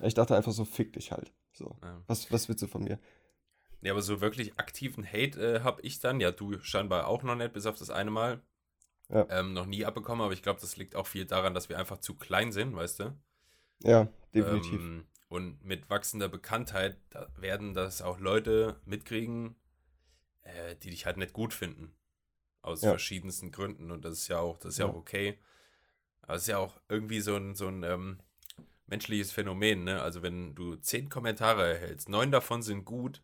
Ich 0.00 0.14
dachte 0.14 0.34
einfach 0.34 0.52
so, 0.52 0.64
fick 0.64 0.94
dich 0.94 1.12
halt. 1.12 1.30
So, 1.52 1.76
ja. 1.82 2.02
was, 2.06 2.32
was 2.32 2.48
willst 2.48 2.62
du 2.62 2.66
von 2.66 2.84
mir? 2.84 2.98
Ja, 3.82 3.92
aber 3.92 4.00
so 4.00 4.22
wirklich 4.22 4.58
aktiven 4.58 5.06
Hate 5.06 5.56
äh, 5.56 5.60
habe 5.60 5.82
ich 5.82 6.00
dann, 6.00 6.20
ja, 6.20 6.32
du 6.32 6.58
scheinbar 6.60 7.08
auch 7.08 7.22
noch 7.22 7.36
nicht, 7.36 7.52
bis 7.52 7.66
auf 7.66 7.78
das 7.78 7.90
eine 7.90 8.10
Mal, 8.10 8.40
ja. 9.08 9.26
ähm, 9.30 9.52
noch 9.52 9.66
nie 9.66 9.84
abbekommen, 9.84 10.22
aber 10.22 10.32
ich 10.32 10.42
glaube, 10.42 10.60
das 10.60 10.76
liegt 10.76 10.96
auch 10.96 11.06
viel 11.06 11.26
daran, 11.26 11.54
dass 11.54 11.68
wir 11.68 11.78
einfach 11.78 11.98
zu 11.98 12.14
klein 12.14 12.52
sind, 12.52 12.74
weißt 12.74 13.00
du? 13.00 13.18
Ja, 13.82 14.08
definitiv. 14.34 14.80
Ähm, 14.80 15.06
und 15.28 15.64
mit 15.64 15.90
wachsender 15.90 16.28
Bekanntheit 16.28 16.98
da 17.10 17.28
werden 17.36 17.74
das 17.74 18.00
auch 18.00 18.20
Leute 18.20 18.80
mitkriegen, 18.84 19.56
äh, 20.42 20.76
die 20.76 20.90
dich 20.90 21.06
halt 21.06 21.16
nicht 21.16 21.32
gut 21.32 21.52
finden. 21.52 21.94
Aus 22.62 22.82
ja. 22.82 22.90
verschiedensten 22.90 23.52
Gründen. 23.52 23.90
Und 23.90 24.04
das 24.04 24.14
ist 24.14 24.28
ja 24.28 24.38
auch, 24.38 24.58
das 24.58 24.74
ist 24.74 24.78
ja, 24.78 24.86
ja 24.86 24.92
auch 24.92 24.96
okay. 24.96 25.38
Aber 26.22 26.34
es 26.34 26.42
ist 26.42 26.48
ja 26.48 26.58
auch 26.58 26.80
irgendwie 26.88 27.20
so 27.20 27.36
ein, 27.36 27.54
so 27.54 27.68
ein 27.68 27.82
ähm, 27.82 28.18
menschliches 28.86 29.32
Phänomen, 29.32 29.84
ne? 29.84 30.02
Also 30.02 30.22
wenn 30.22 30.54
du 30.54 30.76
zehn 30.76 31.08
Kommentare 31.08 31.66
erhältst, 31.74 32.08
neun 32.08 32.30
davon 32.30 32.62
sind 32.62 32.84
gut 32.84 33.22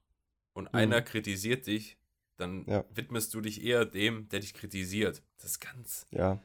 und 0.53 0.73
mhm. 0.73 0.79
einer 0.79 1.03
kritisiert 1.03 1.67
dich, 1.67 1.99
dann 2.43 2.65
ja. 2.67 2.85
widmest 2.95 3.33
du 3.35 3.41
dich 3.41 3.65
eher 3.65 3.85
dem, 3.85 4.29
der 4.29 4.41
dich 4.41 4.55
kritisiert. 4.55 5.23
Das 5.39 5.53
ist 5.53 5.61
ganz, 5.61 6.07
ja. 6.11 6.39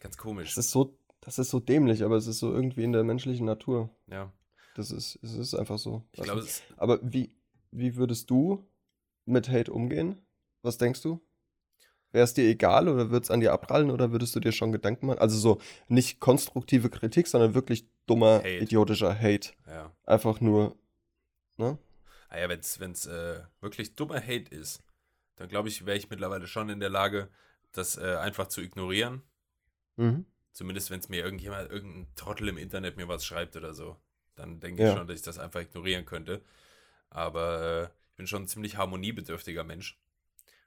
ganz 0.00 0.16
komisch. 0.16 0.54
Das 0.54 0.66
ist 0.66 0.72
so, 0.72 0.98
das 1.20 1.38
ist 1.38 1.50
so 1.50 1.60
dämlich, 1.60 2.02
aber 2.02 2.16
es 2.16 2.26
ist 2.26 2.38
so 2.38 2.52
irgendwie 2.52 2.84
in 2.84 2.92
der 2.92 3.04
menschlichen 3.04 3.46
Natur. 3.46 3.90
Ja. 4.08 4.32
Das 4.74 4.90
ist, 4.90 5.18
es 5.22 5.34
ist 5.34 5.54
einfach 5.54 5.78
so. 5.78 6.02
Ich 6.12 6.22
glaube, 6.22 6.44
aber 6.76 6.98
wie, 7.02 7.32
wie 7.70 7.96
würdest 7.96 8.28
du 8.30 8.66
mit 9.24 9.48
Hate 9.48 9.72
umgehen? 9.72 10.16
Was 10.62 10.78
denkst 10.78 11.02
du? 11.02 11.20
Wäre 12.10 12.24
es 12.24 12.34
dir 12.34 12.48
egal 12.48 12.88
oder 12.88 13.10
würde 13.10 13.24
es 13.24 13.30
an 13.30 13.40
dir 13.40 13.52
abprallen 13.52 13.90
oder 13.90 14.12
würdest 14.12 14.36
du 14.36 14.40
dir 14.40 14.52
schon 14.52 14.72
Gedanken 14.72 15.06
machen? 15.06 15.18
Also 15.18 15.36
so 15.36 15.60
nicht 15.88 16.20
konstruktive 16.20 16.88
Kritik, 16.88 17.26
sondern 17.26 17.54
wirklich 17.54 17.88
dummer, 18.06 18.38
Hate. 18.38 18.58
idiotischer 18.58 19.18
Hate. 19.18 19.50
Ja. 19.66 19.92
Einfach 20.04 20.40
nur, 20.40 20.76
ne? 21.56 21.78
Naja, 22.30 22.46
ah 22.46 22.78
wenn 22.78 22.92
es 22.92 23.06
äh, 23.06 23.40
wirklich 23.60 23.94
dummer 23.94 24.20
Hate 24.20 24.54
ist, 24.54 24.82
dann 25.36 25.48
glaube 25.48 25.68
ich, 25.68 25.86
wäre 25.86 25.96
ich 25.96 26.10
mittlerweile 26.10 26.46
schon 26.46 26.68
in 26.68 26.80
der 26.80 26.90
Lage, 26.90 27.28
das 27.72 27.96
äh, 27.96 28.16
einfach 28.16 28.48
zu 28.48 28.60
ignorieren. 28.60 29.22
Mhm. 29.96 30.26
Zumindest 30.52 30.90
wenn 30.90 31.00
es 31.00 31.08
mir 31.08 31.24
irgendjemand, 31.24 31.70
irgendein 31.70 32.06
Trottel 32.14 32.48
im 32.48 32.58
Internet 32.58 32.96
mir 32.96 33.08
was 33.08 33.26
schreibt 33.26 33.56
oder 33.56 33.74
so. 33.74 33.96
Dann 34.36 34.60
denke 34.60 34.82
ja. 34.82 34.90
ich 34.90 34.96
schon, 34.96 35.06
dass 35.06 35.16
ich 35.16 35.24
das 35.24 35.38
einfach 35.38 35.60
ignorieren 35.60 36.04
könnte. 36.04 36.42
Aber 37.10 37.62
äh, 37.62 37.84
ich 38.10 38.16
bin 38.16 38.26
schon 38.26 38.42
ein 38.42 38.48
ziemlich 38.48 38.76
harmoniebedürftiger 38.76 39.64
Mensch. 39.64 39.98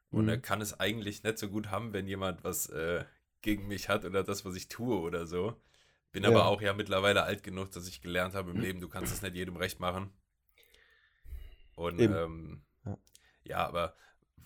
Und 0.09 0.23
mhm. 0.23 0.29
er 0.29 0.37
kann 0.37 0.61
es 0.61 0.79
eigentlich 0.79 1.23
nicht 1.23 1.37
so 1.37 1.49
gut 1.49 1.69
haben, 1.69 1.93
wenn 1.93 2.07
jemand 2.07 2.43
was 2.43 2.69
äh, 2.69 3.05
gegen 3.41 3.67
mich 3.67 3.89
hat 3.89 4.05
oder 4.05 4.23
das, 4.23 4.45
was 4.45 4.55
ich 4.55 4.67
tue 4.67 4.97
oder 4.99 5.27
so. 5.27 5.55
Bin 6.11 6.23
ja. 6.23 6.29
aber 6.29 6.45
auch 6.45 6.61
ja 6.61 6.73
mittlerweile 6.73 7.23
alt 7.23 7.43
genug, 7.43 7.71
dass 7.71 7.87
ich 7.87 8.01
gelernt 8.01 8.33
habe 8.33 8.51
im 8.51 8.59
Leben, 8.59 8.81
du 8.81 8.89
kannst 8.89 9.13
es 9.13 9.21
nicht 9.21 9.35
jedem 9.35 9.57
recht 9.57 9.79
machen. 9.79 10.11
Und 11.75 11.99
ähm, 11.99 12.63
ja. 12.85 12.97
ja, 13.43 13.67
aber 13.67 13.95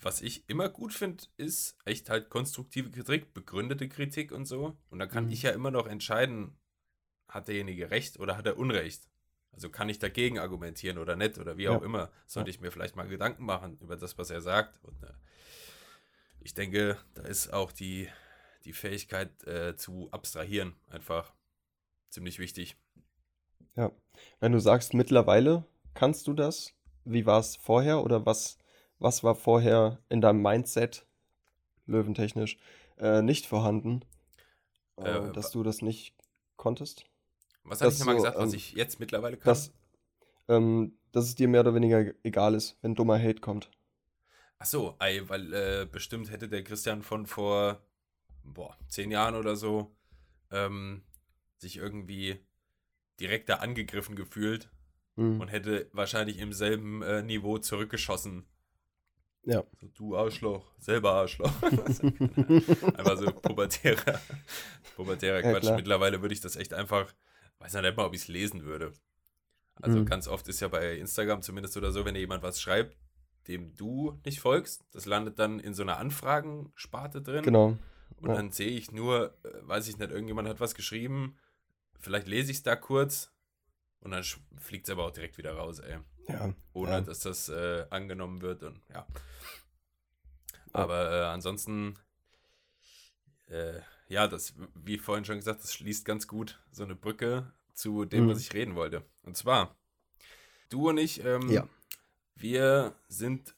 was 0.02 0.22
ich 0.22 0.50
immer 0.50 0.70
gut 0.70 0.94
finde, 0.94 1.24
ist 1.38 1.78
echt 1.86 2.10
halt 2.10 2.30
konstruktive 2.30 2.90
Kritik, 2.90 3.34
begründete 3.34 3.88
Kritik 3.88 4.32
und 4.32 4.46
so. 4.46 4.78
Und 4.90 5.00
da 5.00 5.08
kann 5.08 5.26
mhm. 5.26 5.32
ich 5.32 5.44
ja 5.44 5.52
immer 5.52 5.72
noch 5.72 5.88
entscheiden, 5.88 6.58
hat 7.28 7.48
derjenige 7.48 7.92
recht 7.92 8.20
oder 8.20 8.36
hat 8.38 8.46
er 8.46 8.58
Unrecht? 8.58 9.08
Also 9.52 9.70
kann 9.70 9.90
ich 9.90 10.00
dagegen 10.00 10.40
argumentieren 10.40 10.98
oder 10.98 11.16
nicht 11.16 11.38
oder 11.38 11.58
wie 11.58 11.64
ja. 11.64 11.72
auch 11.72 11.82
immer. 11.82 12.12
Sollte 12.26 12.50
ja. 12.50 12.56
ich 12.56 12.62
mir 12.62 12.72
vielleicht 12.72 12.96
mal 12.96 13.08
Gedanken 13.08 13.46
machen 13.46 13.78
über 13.80 13.96
das, 13.96 14.18
was 14.18 14.30
er 14.30 14.42
sagt. 14.42 14.80
Und 14.84 15.04
äh, 15.04 15.14
ich 16.40 16.54
denke, 16.54 16.98
da 17.14 17.24
ist 17.24 17.54
auch 17.54 17.72
die, 17.72 18.08
die 18.64 18.74
Fähigkeit 18.74 19.44
äh, 19.46 19.76
zu 19.76 20.10
abstrahieren 20.12 20.76
einfach 20.90 21.34
ziemlich 22.10 22.40
wichtig. 22.40 22.78
Ja, 23.76 23.92
wenn 24.40 24.52
du 24.52 24.60
sagst, 24.60 24.94
mittlerweile 24.94 25.66
kannst 25.94 26.28
du 26.28 26.34
das, 26.34 26.74
wie 27.06 27.26
war 27.26 27.40
es 27.40 27.56
vorher 27.56 28.04
oder 28.04 28.26
was, 28.26 28.58
was 29.02 29.24
war 29.24 29.36
vorher 29.36 30.00
in 30.10 30.22
deinem 30.22 30.42
Mindset, 30.42 31.06
löwentechnisch, 31.88 32.58
äh, 32.98 33.22
nicht 33.22 33.46
vorhanden, 33.48 34.06
äh, 34.98 35.10
äh 35.10 35.34
dass 35.34 35.52
du 35.52 35.64
das 35.64 35.82
nicht 35.82 36.16
konntest? 36.56 37.06
Was 37.64 37.82
habe 37.82 37.92
ich 37.92 38.00
nochmal 38.00 38.16
so, 38.16 38.22
gesagt, 38.22 38.38
was 38.38 38.54
ähm, 38.54 38.58
ich 38.58 38.74
jetzt 38.74 39.00
mittlerweile 39.00 39.38
kann? 39.38 39.50
Dass, 39.50 39.74
ähm, 40.48 40.94
dass 41.12 41.26
es 41.26 41.36
dir 41.36 41.48
mehr 41.48 41.62
oder 41.62 41.76
weniger 41.76 42.14
egal 42.24 42.54
ist, 42.54 42.78
wenn 42.82 42.96
dummer 42.96 43.20
Hate 43.20 43.42
kommt. 43.42 43.70
Ach 44.60 44.66
so, 44.66 44.96
ey, 45.00 45.28
weil 45.28 45.54
äh, 45.54 45.88
bestimmt 45.92 46.32
hätte 46.32 46.48
der 46.48 46.64
Christian 46.64 47.02
von 47.02 47.26
vor 47.26 47.82
boah, 48.44 48.78
zehn 48.88 49.10
Jahren 49.10 49.36
oder 49.36 49.56
so 49.56 49.96
ähm, 50.52 51.02
sich 51.58 51.78
irgendwie 51.78 52.40
direkter 53.20 53.62
angegriffen 53.62 54.16
gefühlt 54.16 54.70
mhm. 55.16 55.42
und 55.42 55.48
hätte 55.48 55.90
wahrscheinlich 55.94 56.38
im 56.38 56.54
selben 56.54 57.02
äh, 57.02 57.24
Niveau 57.24 57.58
zurückgeschossen. 57.58 58.46
Ja. 59.44 59.64
So, 59.80 59.88
du 59.88 60.16
Arschloch, 60.16 60.72
selber 60.78 61.14
Arschloch. 61.14 61.52
einfach 61.64 63.18
so 63.18 63.32
pubertärer, 63.32 64.20
pubertärer 64.96 65.42
Quatsch. 65.42 65.64
Ja, 65.64 65.76
Mittlerweile 65.76 66.22
würde 66.22 66.34
ich 66.34 66.42
das 66.42 66.56
echt 66.56 66.74
einfach, 66.74 67.12
weiß 67.60 67.74
nicht 67.74 67.98
mal, 67.98 68.06
ob 68.06 68.14
ich 68.14 68.22
es 68.22 68.28
lesen 68.28 68.64
würde. 68.64 68.94
Also 69.76 70.00
mhm. 70.00 70.06
ganz 70.06 70.28
oft 70.28 70.48
ist 70.48 70.60
ja 70.60 70.68
bei 70.68 70.98
Instagram 70.98 71.42
zumindest 71.42 71.76
oder 71.76 71.92
so, 71.92 72.06
wenn 72.06 72.14
dir 72.14 72.20
jemand 72.20 72.44
was 72.44 72.62
schreibt, 72.62 72.96
dem 73.48 73.76
du 73.76 74.20
nicht 74.26 74.40
folgst, 74.40 74.84
das 74.92 75.06
landet 75.06 75.40
dann 75.40 75.60
in 75.60 75.74
so 75.74 75.82
einer 75.82 75.98
Anfragensparte 75.98 77.22
drin. 77.22 77.44
Genau. 77.44 77.78
Und 78.18 78.30
ja. 78.30 78.36
dann 78.36 78.52
sehe 78.52 78.70
ich 78.70 78.92
nur, 78.92 79.36
äh, 79.44 79.50
weiß 79.64 79.88
ich 79.88 79.98
nicht, 79.98 80.12
irgendjemand 80.12 80.48
hat 80.48 80.60
was 80.60 80.76
geschrieben, 80.76 81.38
vielleicht 82.00 82.28
lese 82.28 82.52
ich 82.52 82.58
es 82.58 82.64
da 82.64 82.76
kurz 82.76 83.32
und 84.02 84.12
dann 84.12 84.24
fliegt 84.58 84.88
es 84.88 84.92
aber 84.92 85.06
auch 85.06 85.12
direkt 85.12 85.38
wieder 85.40 85.54
raus, 85.54 85.80
ey. 85.80 85.98
Ja. 86.28 86.54
Ohne 86.74 86.92
ja. 86.92 87.02
dass 87.02 87.20
das 87.20 87.50
äh, 87.50 87.86
angenommen 87.90 88.42
wird 88.42 88.64
und 88.64 88.82
ja. 88.94 89.06
Aber 90.74 91.12
äh, 91.12 91.26
ansonsten, 91.26 91.98
äh, 93.50 93.80
ja, 94.08 94.28
das, 94.28 94.54
wie 94.76 94.98
vorhin 94.98 95.26
schon 95.26 95.38
gesagt, 95.38 95.64
das 95.64 95.74
schließt 95.74 96.06
ganz 96.06 96.28
gut 96.28 96.60
so 96.72 96.84
eine 96.84 96.96
Brücke 96.96 97.52
zu 97.74 98.06
dem, 98.06 98.26
mhm. 98.26 98.30
was 98.30 98.40
ich 98.40 98.54
reden 98.54 98.76
wollte. 98.76 99.04
Und 99.24 99.36
zwar, 99.36 99.76
du 100.70 100.90
und 100.90 100.98
ich, 100.98 101.24
ähm, 101.26 101.50
ja. 101.50 101.68
wir 102.36 102.96
sind 103.08 103.56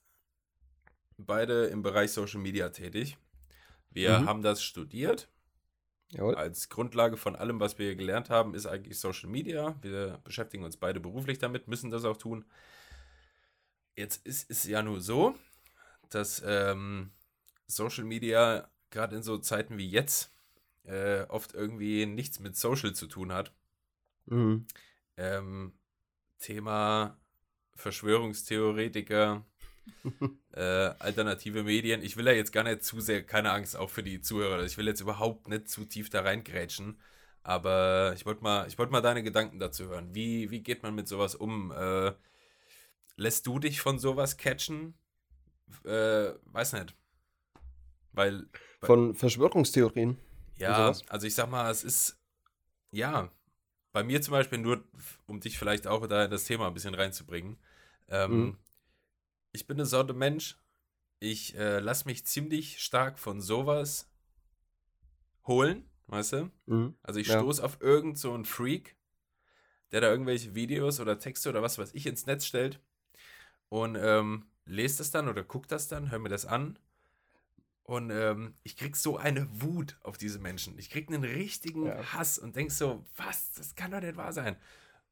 beide 1.18 1.66
im 1.66 1.84
Bereich 1.84 2.12
Social 2.12 2.40
Media 2.40 2.70
tätig. 2.70 3.18
Wir 3.92 4.20
mhm. 4.20 4.26
haben 4.28 4.42
das 4.42 4.64
studiert. 4.64 5.30
Jawohl. 6.14 6.36
Als 6.36 6.70
Grundlage 6.70 7.18
von 7.18 7.36
allem, 7.36 7.60
was 7.60 7.80
wir 7.80 7.96
gelernt 7.96 8.30
haben, 8.30 8.54
ist 8.54 8.66
eigentlich 8.66 9.00
Social 9.00 9.30
Media. 9.30 9.76
Wir 9.82 10.20
beschäftigen 10.24 10.64
uns 10.64 10.78
beide 10.78 11.00
beruflich 11.00 11.40
damit, 11.40 11.68
müssen 11.68 11.90
das 11.90 12.06
auch 12.06 12.18
tun. 12.18 12.46
Jetzt 13.96 14.26
ist 14.26 14.50
es 14.50 14.64
ja 14.66 14.82
nur 14.82 15.02
so, 15.02 15.36
dass 16.10 16.42
ähm, 16.46 17.12
Social 17.68 18.04
Media 18.04 18.70
gerade 18.92 19.16
in 19.16 19.24
so 19.24 19.38
Zeiten 19.40 19.78
wie 19.78 19.90
jetzt 19.90 20.32
äh, 20.84 21.24
oft 21.24 21.54
irgendwie 21.54 22.06
nichts 22.06 22.40
mit 22.40 22.56
Social 22.56 22.94
zu 22.94 23.08
tun 23.08 23.34
hat. 23.34 23.54
Mhm. 24.26 24.68
Ähm, 25.18 25.74
Thema 26.40 27.18
Verschwörungstheoretiker, 27.76 29.44
äh, 30.54 30.62
alternative 31.00 31.64
Medien. 31.64 32.02
Ich 32.02 32.18
will 32.18 32.26
ja 32.26 32.34
jetzt 32.34 32.52
gar 32.52 32.64
nicht 32.64 32.84
zu 32.84 33.00
sehr, 33.02 33.24
keine 33.24 33.52
Angst, 33.52 33.76
auch 33.76 33.90
für 33.90 34.04
die 34.04 34.22
Zuhörer. 34.22 34.64
Ich 34.64 34.78
will 34.78 34.88
jetzt 34.88 35.02
überhaupt 35.02 35.48
nicht 35.48 35.70
zu 35.70 35.86
tief 35.86 36.10
da 36.10 36.22
reingrätschen. 36.22 37.00
Aber 37.44 38.14
ich 38.16 38.26
wollte 38.26 38.44
mal, 38.44 38.68
wollt 38.78 38.92
mal 38.92 39.02
deine 39.02 39.24
Gedanken 39.24 39.60
dazu 39.60 39.86
hören. 39.88 40.16
Wie, 40.16 40.50
wie 40.50 40.62
geht 40.62 40.84
man 40.84 40.96
mit 40.96 41.08
sowas 41.08 41.36
um? 41.36 41.72
Äh, 41.72 42.14
lässt 43.18 43.46
du 43.48 43.60
dich 43.60 43.82
von 43.82 44.00
sowas 44.00 44.38
catchen? 44.38 44.94
Äh, 45.84 46.32
weiß 46.46 46.74
nicht. 46.74 46.96
Weil. 48.14 48.48
Von 48.82 49.14
Verschwörungstheorien? 49.14 50.18
Ja, 50.58 50.94
also 51.10 51.28
ich 51.28 51.36
sag 51.36 51.50
mal, 51.50 51.70
es 51.70 51.84
ist. 51.84 52.20
Ja, 52.92 53.32
bei 53.92 54.04
mir 54.04 54.22
zum 54.22 54.34
Beispiel, 54.34 54.60
nur 54.60 54.84
um 55.28 55.40
dich 55.40 55.58
vielleicht 55.58 55.88
auch 55.88 56.06
da 56.08 56.26
in 56.26 56.32
das 56.32 56.46
Thema 56.46 56.68
ein 56.68 56.74
bisschen 56.74 56.96
reinzubringen. 56.96 57.58
Ähm, 58.10 58.32
mhm. 58.32 58.58
Ich 59.54 59.66
bin 59.66 59.78
eine 59.78 59.86
Sorte 59.86 60.14
Mensch. 60.14 60.58
Ich 61.20 61.56
äh, 61.56 61.80
lasse 61.80 62.06
mich 62.06 62.26
ziemlich 62.26 62.84
stark 62.84 63.18
von 63.18 63.40
sowas 63.40 64.10
holen, 65.48 65.86
weißt 66.08 66.34
du? 66.34 66.52
Mhm. 66.66 66.96
Also 67.02 67.20
ich 67.20 67.28
ja. 67.28 67.40
stoße 67.40 67.64
auf 67.64 67.80
irgend 67.80 68.18
so 68.18 68.34
einen 68.34 68.46
Freak, 68.46 68.98
der 69.92 70.02
da 70.02 70.10
irgendwelche 70.10 70.56
Videos 70.56 71.00
oder 71.00 71.18
Texte 71.18 71.50
oder 71.50 71.62
was 71.62 71.78
weiß 71.78 71.94
ich 71.94 72.06
ins 72.08 72.26
Netz 72.26 72.46
stellt 72.46 72.82
und 73.70 73.96
ähm, 73.96 74.48
lese 74.66 74.98
das 74.98 75.12
dann 75.12 75.30
oder 75.30 75.44
gucke 75.44 75.68
das 75.68 75.88
dann, 75.88 76.12
höre 76.12 76.20
mir 76.20 76.30
das 76.30 76.46
an 76.46 76.78
und 77.84 78.12
ähm, 78.12 78.56
ich 78.64 78.78
krieg 78.78 78.96
so 78.96 79.18
eine 79.18 79.48
Wut 79.62 79.98
auf 80.04 80.18
diese 80.18 80.40
Menschen. 80.40 80.78
Ich 80.80 80.90
krieg 80.90 81.10
einen 81.10 81.24
richtigen 81.24 81.86
ja. 81.86 82.14
Hass 82.14 82.40
und 82.40 82.56
denk 82.56 82.72
so, 82.72 83.06
was, 83.18 83.54
das 83.54 83.76
kann 83.76 83.92
doch 83.92 84.00
nicht 84.00 84.16
wahr 84.16 84.32
sein. 84.32 84.56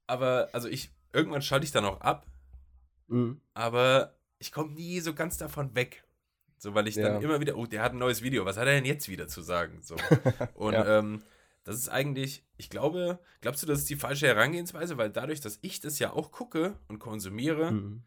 Aber, 0.07 0.49
also 0.53 0.69
ich, 0.69 0.89
irgendwann 1.11 1.41
schalte 1.41 1.65
ich 1.65 1.71
dann 1.71 1.85
auch 1.85 1.99
ab. 1.99 2.25
Mhm. 3.07 3.41
Aber 3.53 4.15
ich 4.41 4.51
komme 4.51 4.73
nie 4.73 4.99
so 4.99 5.13
ganz 5.13 5.37
davon 5.37 5.73
weg. 5.75 6.03
So, 6.57 6.75
weil 6.75 6.87
ich 6.87 6.95
ja. 6.95 7.09
dann 7.09 7.21
immer 7.21 7.39
wieder, 7.39 7.57
oh, 7.57 7.65
der 7.65 7.81
hat 7.81 7.93
ein 7.93 7.97
neues 7.97 8.21
Video, 8.21 8.45
was 8.45 8.57
hat 8.57 8.67
er 8.67 8.75
denn 8.75 8.85
jetzt 8.85 9.09
wieder 9.09 9.27
zu 9.27 9.41
sagen? 9.41 9.79
So. 9.81 9.95
Und 10.53 10.73
ja. 10.73 10.99
ähm, 10.99 11.21
das 11.63 11.77
ist 11.77 11.89
eigentlich, 11.89 12.43
ich 12.57 12.69
glaube, 12.69 13.19
glaubst 13.39 13.63
du, 13.63 13.67
das 13.67 13.79
ist 13.79 13.89
die 13.89 13.95
falsche 13.95 14.27
Herangehensweise? 14.27 14.97
Weil 14.97 15.09
dadurch, 15.09 15.41
dass 15.41 15.59
ich 15.61 15.79
das 15.79 15.97
ja 15.99 16.11
auch 16.11 16.31
gucke 16.31 16.75
und 16.87 16.99
konsumiere, 16.99 17.71
mhm 17.71 18.03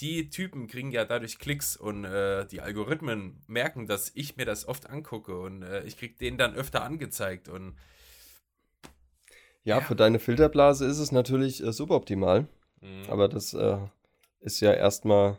die 0.00 0.28
Typen 0.30 0.66
kriegen 0.66 0.90
ja 0.90 1.04
dadurch 1.04 1.38
Klicks 1.38 1.76
und 1.76 2.04
äh, 2.04 2.46
die 2.46 2.60
Algorithmen 2.60 3.40
merken, 3.46 3.86
dass 3.86 4.10
ich 4.14 4.36
mir 4.36 4.44
das 4.44 4.66
oft 4.66 4.90
angucke 4.90 5.38
und 5.38 5.62
äh, 5.62 5.84
ich 5.84 5.96
kriege 5.96 6.16
denen 6.16 6.38
dann 6.38 6.54
öfter 6.54 6.82
angezeigt 6.82 7.48
und 7.48 7.76
ja, 9.62 9.78
ja, 9.78 9.80
für 9.80 9.96
deine 9.96 10.18
Filterblase 10.18 10.84
ist 10.84 10.98
es 10.98 11.12
natürlich 11.12 11.62
äh, 11.62 11.72
suboptimal, 11.72 12.48
mhm. 12.80 13.04
aber 13.08 13.28
das 13.28 13.54
äh, 13.54 13.78
ist 14.40 14.60
ja 14.60 14.72
erstmal 14.72 15.38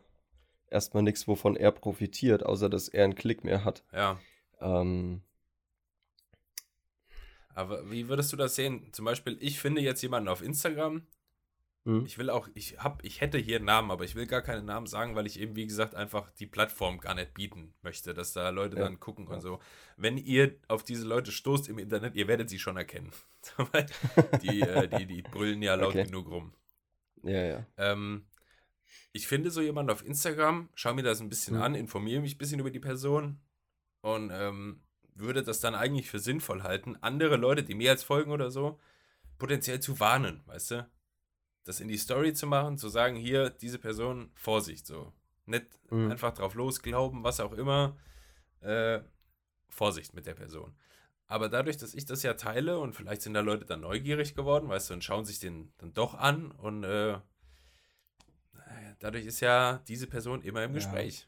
erstmal 0.69 1.03
nichts, 1.03 1.27
wovon 1.27 1.55
er 1.55 1.71
profitiert, 1.71 2.45
außer 2.45 2.69
dass 2.69 2.87
er 2.87 3.03
einen 3.03 3.15
Klick 3.15 3.43
mehr 3.43 3.63
hat. 3.63 3.83
Ja. 3.93 4.19
Ähm, 4.59 5.21
aber 7.53 7.89
wie 7.89 8.09
würdest 8.09 8.33
du 8.33 8.37
das 8.37 8.55
sehen? 8.55 8.91
Zum 8.91 9.05
Beispiel, 9.05 9.37
ich 9.39 9.59
finde 9.59 9.81
jetzt 9.81 10.01
jemanden 10.01 10.29
auf 10.29 10.41
Instagram, 10.41 11.05
Mhm. 11.85 12.03
Ich 12.05 12.17
will 12.17 12.31
auch, 12.31 12.49
ich 12.55 12.79
hab, 12.79 13.05
ich 13.05 13.21
hätte 13.21 13.37
hier 13.37 13.57
einen 13.57 13.65
Namen, 13.65 13.91
aber 13.91 14.03
ich 14.03 14.15
will 14.15 14.25
gar 14.25 14.41
keinen 14.41 14.65
Namen 14.65 14.87
sagen, 14.87 15.15
weil 15.15 15.27
ich 15.27 15.39
eben, 15.39 15.55
wie 15.55 15.67
gesagt, 15.67 15.93
einfach 15.93 16.31
die 16.31 16.47
Plattform 16.47 16.99
gar 16.99 17.13
nicht 17.13 17.35
bieten 17.35 17.75
möchte, 17.83 18.15
dass 18.15 18.33
da 18.33 18.49
Leute 18.49 18.77
ja. 18.77 18.83
dann 18.83 18.99
gucken 18.99 19.27
ja. 19.27 19.35
und 19.35 19.41
so. 19.41 19.59
Wenn 19.95 20.17
ihr 20.17 20.55
auf 20.67 20.83
diese 20.83 21.05
Leute 21.05 21.31
stoßt 21.31 21.69
im 21.69 21.77
Internet, 21.77 22.15
ihr 22.15 22.27
werdet 22.27 22.49
sie 22.49 22.57
schon 22.57 22.75
erkennen. 22.75 23.11
die, 24.41 24.61
äh, 24.61 24.87
die, 24.87 25.05
die 25.05 25.21
brüllen 25.21 25.61
ja 25.61 25.75
laut 25.75 25.89
okay. 25.89 26.05
genug 26.05 26.27
rum. 26.29 26.53
Ja, 27.21 27.43
ja. 27.43 27.65
Ähm, 27.77 28.25
ich 29.11 29.27
finde 29.27 29.51
so 29.51 29.61
jemanden 29.61 29.91
auf 29.91 30.05
Instagram, 30.05 30.69
schaue 30.75 30.95
mir 30.95 31.03
das 31.03 31.21
ein 31.21 31.29
bisschen 31.29 31.55
mhm. 31.55 31.61
an, 31.61 31.75
informiere 31.75 32.21
mich 32.21 32.35
ein 32.35 32.37
bisschen 32.37 32.59
über 32.59 32.71
die 32.71 32.79
Person 32.79 33.39
und 34.01 34.31
ähm, 34.33 34.81
würde 35.13 35.43
das 35.43 35.59
dann 35.59 35.75
eigentlich 35.75 36.09
für 36.09 36.19
sinnvoll 36.19 36.63
halten, 36.63 36.97
andere 37.01 37.37
Leute, 37.37 37.63
die 37.63 37.75
mir 37.75 37.85
jetzt 37.85 38.03
folgen 38.03 38.31
oder 38.31 38.51
so, 38.51 38.79
potenziell 39.37 39.79
zu 39.79 39.99
warnen, 39.99 40.43
weißt 40.45 40.71
du? 40.71 40.89
das 41.65 41.79
in 41.79 41.87
die 41.87 41.97
Story 41.97 42.33
zu 42.33 42.47
machen, 42.47 42.77
zu 42.77 42.89
sagen, 42.89 43.15
hier, 43.15 43.49
diese 43.49 43.79
Person, 43.79 44.31
Vorsicht, 44.35 44.85
so. 44.85 45.11
Nicht 45.47 45.65
mhm. 45.91 46.11
einfach 46.11 46.33
drauf 46.33 46.53
losglauben, 46.53 47.23
was 47.23 47.39
auch 47.39 47.53
immer. 47.53 47.97
Äh, 48.61 49.01
Vorsicht 49.67 50.13
mit 50.13 50.25
der 50.25 50.35
Person. 50.35 50.75
Aber 51.27 51.49
dadurch, 51.49 51.77
dass 51.77 51.95
ich 51.95 52.05
das 52.05 52.23
ja 52.23 52.35
teile 52.35 52.79
und 52.79 52.93
vielleicht 52.93 53.23
sind 53.23 53.33
da 53.33 53.41
Leute 53.41 53.65
dann 53.65 53.81
neugierig 53.81 54.35
geworden, 54.35 54.69
weißt 54.69 54.89
du, 54.89 54.93
und 54.93 55.03
schauen 55.03 55.25
sich 55.25 55.39
den 55.39 55.73
dann 55.77 55.93
doch 55.93 56.13
an 56.13 56.51
und 56.51 56.83
äh, 56.83 57.19
dadurch 58.99 59.25
ist 59.25 59.39
ja 59.39 59.81
diese 59.87 60.07
Person 60.07 60.41
immer 60.41 60.63
im 60.63 60.73
Gespräch. 60.73 61.27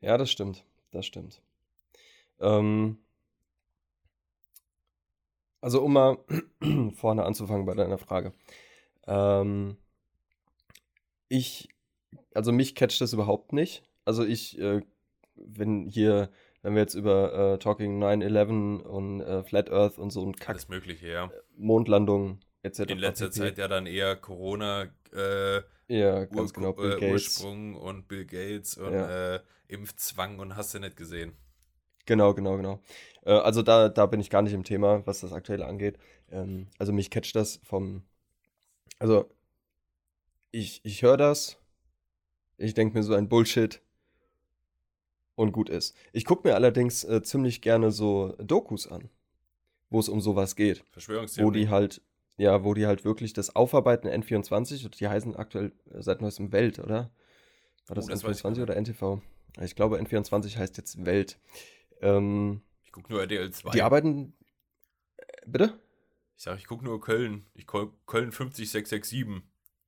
Ja, 0.00 0.10
ja 0.10 0.18
das 0.18 0.30
stimmt. 0.30 0.64
Das 0.90 1.06
stimmt. 1.06 1.42
Ähm, 2.40 2.98
also, 5.60 5.82
um 5.82 5.92
mal 5.92 6.18
vorne 6.94 7.24
anzufangen 7.24 7.66
bei 7.66 7.74
deiner 7.74 7.98
Frage. 7.98 8.32
Ähm, 9.06 9.76
ich, 11.28 11.68
also 12.34 12.52
mich 12.52 12.74
catcht 12.74 13.00
das 13.00 13.12
überhaupt 13.12 13.52
nicht. 13.52 13.82
Also 14.04 14.24
ich, 14.24 14.58
äh, 14.58 14.82
wenn 15.34 15.86
hier, 15.86 16.30
wenn 16.62 16.74
wir 16.74 16.80
jetzt 16.80 16.94
über 16.94 17.54
äh, 17.54 17.58
Talking 17.58 18.02
9-11 18.02 18.80
und 18.82 19.20
äh, 19.20 19.42
Flat 19.44 19.70
Earth 19.70 19.98
und 19.98 20.10
so 20.10 20.24
ein 20.24 20.34
Kack. 20.34 20.50
Alles 20.50 20.68
Mögliche, 20.68 21.08
ja. 21.08 21.30
Mondlandung 21.56 22.40
etc. 22.62 22.80
In 22.90 22.98
letzter 22.98 23.30
Zeit 23.30 23.58
ja 23.58 23.68
dann 23.68 23.86
eher 23.86 24.16
Corona, 24.16 24.88
äh, 25.12 25.62
ja, 25.88 26.24
ganz 26.26 26.50
Ur 26.50 26.52
genau, 26.52 26.72
Bill 26.72 26.98
äh. 27.02 27.12
Ursprung 27.12 27.74
und 27.74 28.08
Bill 28.08 28.26
Gates 28.26 28.76
und 28.76 28.92
ja. 28.92 29.36
äh, 29.36 29.40
Impfzwang 29.68 30.38
und 30.38 30.56
hast 30.56 30.74
du 30.74 30.80
nicht 30.80 30.96
gesehen. 30.96 31.36
Genau, 32.06 32.32
genau, 32.34 32.56
genau. 32.56 32.82
Äh, 33.24 33.32
also 33.32 33.62
da, 33.62 33.88
da 33.88 34.06
bin 34.06 34.20
ich 34.20 34.30
gar 34.30 34.42
nicht 34.42 34.54
im 34.54 34.64
Thema, 34.64 35.06
was 35.06 35.20
das 35.20 35.32
Aktuelle 35.32 35.66
angeht. 35.66 35.98
Ähm, 36.30 36.68
also 36.78 36.92
mich 36.92 37.10
catcht 37.10 37.36
das 37.36 37.60
vom, 37.62 38.02
also, 38.98 39.30
ich, 40.50 40.80
ich 40.84 41.02
höre 41.02 41.16
das, 41.16 41.58
ich 42.56 42.74
denke 42.74 42.96
mir 42.96 43.04
so 43.04 43.14
ein 43.14 43.28
Bullshit 43.28 43.80
und 45.36 45.52
gut 45.52 45.68
ist. 45.68 45.94
Ich 46.12 46.24
gucke 46.24 46.48
mir 46.48 46.54
allerdings 46.54 47.04
äh, 47.04 47.22
ziemlich 47.22 47.60
gerne 47.60 47.92
so 47.92 48.34
Dokus 48.38 48.90
an, 48.90 49.08
wo 49.90 50.00
es 50.00 50.08
um 50.08 50.20
sowas 50.20 50.56
geht. 50.56 50.84
Verschwörungstheorie. 50.90 51.46
Wo 51.46 51.50
die 51.50 51.68
halt, 51.68 52.02
ja, 52.38 52.64
wo 52.64 52.72
die 52.72 52.86
halt 52.86 53.04
wirklich 53.04 53.32
das 53.32 53.54
Aufarbeiten 53.54 54.08
N24, 54.08 54.88
die 54.96 55.08
heißen 55.08 55.36
aktuell 55.36 55.72
äh, 55.90 56.00
seit 56.00 56.22
neuestem 56.22 56.52
Welt, 56.52 56.78
oder? 56.78 57.10
War 57.86 57.96
das, 57.96 58.06
oh, 58.06 58.10
das 58.10 58.24
N24 58.24 58.62
oder 58.62 58.76
NTV? 58.76 59.20
Ich 59.60 59.74
glaube, 59.74 59.98
N24 59.98 60.56
heißt 60.56 60.76
jetzt 60.76 61.04
Welt. 61.04 61.38
Ähm, 62.00 62.62
ich 62.84 62.92
gucke 62.92 63.12
nur 63.12 63.20
RDL 63.20 63.50
2. 63.50 63.70
Die 63.70 63.82
arbeiten. 63.82 64.34
Äh, 65.16 65.24
bitte? 65.46 65.78
Ich 66.36 66.44
sage, 66.44 66.58
ich 66.58 66.66
gucke 66.66 66.84
nur 66.84 67.00
Köln. 67.00 67.44
Ich 67.54 67.66
Köln 67.66 68.30
50667. 68.30 69.42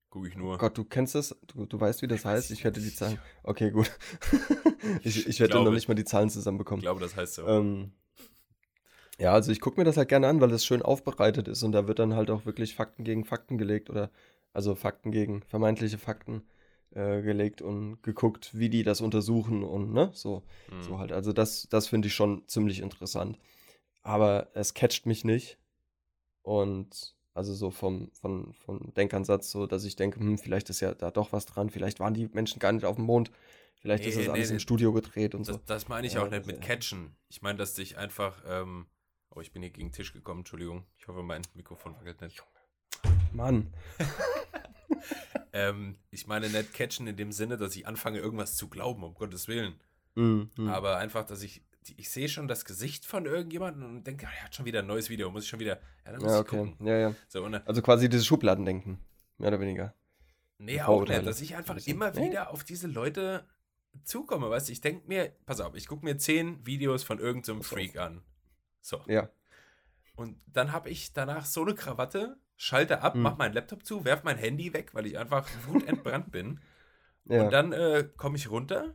Gucke 0.09 0.27
ich 0.27 0.37
nur. 0.37 0.59
Gott, 0.59 0.77
du 0.77 0.83
kennst 0.83 1.15
das? 1.15 1.39
Du, 1.47 1.67
du 1.67 1.81
weißt, 1.81 2.03
wie 2.03 2.09
das 2.09 2.25
heißt? 2.25 2.51
Ich 2.51 2.65
hätte 2.65 2.81
die 2.81 2.93
Zahlen. 2.93 3.21
Okay, 3.45 3.71
gut. 3.71 3.97
ich, 5.05 5.29
ich 5.29 5.39
hätte 5.39 5.63
noch 5.63 5.71
nicht 5.71 5.87
mal 5.87 5.95
die 5.95 6.05
Zahlen 6.05 6.31
zusammenbekommen. 6.31 6.81
Ich 6.81 6.85
glaube, 6.85 7.01
das 7.01 7.15
heißt 7.15 7.35
so. 7.35 7.47
Ähm, 7.47 7.93
ja, 9.21 9.33
also 9.33 9.53
ich 9.53 9.61
gucke 9.61 9.79
mir 9.79 9.85
das 9.85 9.97
halt 9.97 10.09
gerne 10.09 10.29
an, 10.29 10.41
weil 10.41 10.51
es 10.53 10.65
schön 10.65 10.83
aufbereitet 10.83 11.47
ist 11.49 11.63
und 11.63 11.73
da 11.73 11.87
wird 11.87 11.99
dann 11.99 12.15
halt 12.15 12.31
auch 12.31 12.47
wirklich 12.47 12.75
Fakten 12.75 13.05
gegen 13.05 13.25
Fakten 13.25 13.59
gelegt 13.59 13.91
oder 13.91 14.11
also 14.53 14.75
Fakten 14.75 15.13
gegen 15.13 15.43
vermeintliche 15.43 15.99
Fakten 15.99 16.43
äh, 16.93 17.23
gelegt 17.23 17.63
und 17.63 18.03
geguckt, 18.03 18.51
wie 18.59 18.69
die 18.69 18.83
das 18.83 19.01
untersuchen 19.01 19.63
und 19.63 19.93
ne, 19.93 20.11
so, 20.13 20.43
mhm. 20.73 20.83
so 20.83 20.99
halt. 20.99 21.13
Also 21.13 21.33
das, 21.33 21.69
das 21.71 21.87
finde 21.89 22.09
ich 22.09 22.15
schon 22.15 22.49
ziemlich 22.49 22.81
interessant. 22.81 23.39
Aber 24.03 24.49
es 24.55 24.75
catcht 24.75 25.07
mich 25.07 25.25
nicht. 25.25 25.59
Und 26.43 27.15
also 27.35 27.55
so 27.55 27.71
vom, 27.71 28.11
vom, 28.13 28.55
vom 28.55 28.93
Denkansatz, 28.95 29.51
so 29.51 29.67
dass 29.67 29.85
ich 29.85 29.97
denke, 29.97 30.19
hm, 30.19 30.39
vielleicht 30.39 30.71
ist 30.71 30.81
ja 30.81 30.95
da 30.95 31.11
doch 31.11 31.33
was 31.33 31.47
dran, 31.47 31.71
vielleicht 31.71 32.01
waren 32.01 32.15
die 32.15 32.29
Menschen 32.33 32.59
gar 32.59 32.73
nicht 32.73 32.85
auf 32.85 32.97
dem 32.97 33.05
Mond, 33.05 33.31
vielleicht 33.77 34.03
nee, 34.03 34.09
ist 34.09 34.19
das 34.19 34.27
nee, 34.27 34.33
alles 34.33 34.49
nee, 34.49 34.55
im 34.55 34.61
Studio 34.61 34.93
gedreht 34.93 35.35
und 35.35 35.47
das, 35.47 35.57
so. 35.57 35.63
Das 35.67 35.89
meine 35.89 36.07
ich 36.07 36.15
ja, 36.15 36.25
auch 36.25 36.31
nicht 36.31 36.47
mit 36.47 36.61
Catchen. 36.61 37.15
Ich 37.29 37.41
meine, 37.41 37.59
dass 37.59 37.75
dich 37.75 37.99
einfach, 37.99 38.43
ähm, 38.49 38.87
oh, 39.31 39.41
ich 39.41 39.53
bin 39.53 39.63
hier 39.63 39.71
gegen 39.71 39.89
den 39.89 39.93
Tisch 39.93 40.13
gekommen, 40.13 40.41
Entschuldigung. 40.41 40.85
Ich 40.99 41.09
hoffe, 41.09 41.23
mein 41.23 41.43
Mikrofon 41.55 41.95
wackelt 41.97 42.21
nicht. 42.21 42.43
Mann. 43.33 43.73
ähm, 45.53 45.97
ich 46.11 46.27
meine 46.27 46.49
nicht 46.49 46.75
catchen 46.75 47.07
in 47.07 47.17
dem 47.17 47.33
Sinne, 47.33 47.57
dass 47.57 47.77
ich 47.77 47.87
anfange, 47.87 48.19
irgendwas 48.19 48.57
zu 48.57 48.69
glauben, 48.69 49.05
um 49.05 49.15
Gottes 49.15 49.49
Willen. 49.49 49.75
Mhm. 50.15 50.51
Aber 50.69 50.99
einfach, 50.99 51.25
dass 51.25 51.43
ich, 51.43 51.63
ich 51.97 52.11
sehe 52.11 52.29
schon 52.29 52.49
das 52.49 52.65
Gesicht 52.65 53.07
von 53.07 53.27
irgendjemandem 53.27 53.97
und 53.97 54.07
denke, 54.07 54.27
er 54.27 54.45
hat 54.45 54.55
schon 54.55 54.67
wieder 54.67 54.81
ein 54.81 54.87
neues 54.87 55.09
Video, 55.11 55.31
muss 55.31 55.45
ich 55.45 55.49
schon 55.49 55.61
wieder, 55.61 55.81
ja, 56.05 56.13
dann 56.13 56.21
muss 56.21 56.33
ja, 56.33 56.39
okay. 56.41 56.57
ich 56.57 56.71
gucken. 56.71 56.87
Ja, 56.87 56.97
ja. 56.97 57.15
So, 57.29 57.45
und, 57.45 57.55
also 57.55 57.83
quasi 57.83 58.09
dieses 58.09 58.27
Schubladendenken, 58.27 58.99
mehr 59.39 59.49
oder 59.49 59.61
weniger. 59.61 59.95
Nee, 60.59 60.83
auch 60.83 61.07
nicht, 61.07 61.27
dass 61.27 61.41
ich 61.41 61.57
einfach 61.57 61.77
immer 61.87 62.11
nee? 62.11 62.29
wieder 62.29 62.51
auf 62.51 62.65
diese 62.65 62.87
Leute 62.87 63.47
zukomme, 64.05 64.51
weißt 64.51 64.69
du, 64.69 64.73
ich 64.73 64.81
denke 64.81 65.09
mir, 65.09 65.33
pass 65.47 65.61
auf, 65.61 65.75
ich 65.75 65.87
gucke 65.87 66.05
mir 66.05 66.19
zehn 66.19 66.65
Videos 66.67 67.03
von 67.03 67.19
irgendeinem 67.19 67.63
so 67.63 67.75
Freak 67.75 67.99
an. 67.99 68.23
So. 68.81 69.03
Ja. 69.07 69.29
Und 70.17 70.41
dann 70.47 70.73
habe 70.73 70.91
ich 70.91 71.13
danach 71.13 71.47
so 71.47 71.63
eine 71.63 71.75
Krawatte, 71.75 72.37
schalte 72.57 73.03
ab, 73.03 73.15
hm. 73.15 73.23
mach 73.23 73.39
meinen 73.39 73.55
Laptop 73.55 73.85
zu, 73.85 74.05
werf 74.05 74.23
mein 74.23 74.37
Handy 74.37 74.73
weg, 74.73 74.95
weil 74.95 75.07
ich 75.07 75.19
einfach 75.19 75.49
wutentbrannt 75.67 76.31
bin. 76.31 76.61
Ja. 77.27 77.45
Und 77.45 77.53
dann 77.53 77.73
äh, 77.73 78.09
komme 78.17 78.37
ich 78.37 78.51
runter 78.51 78.95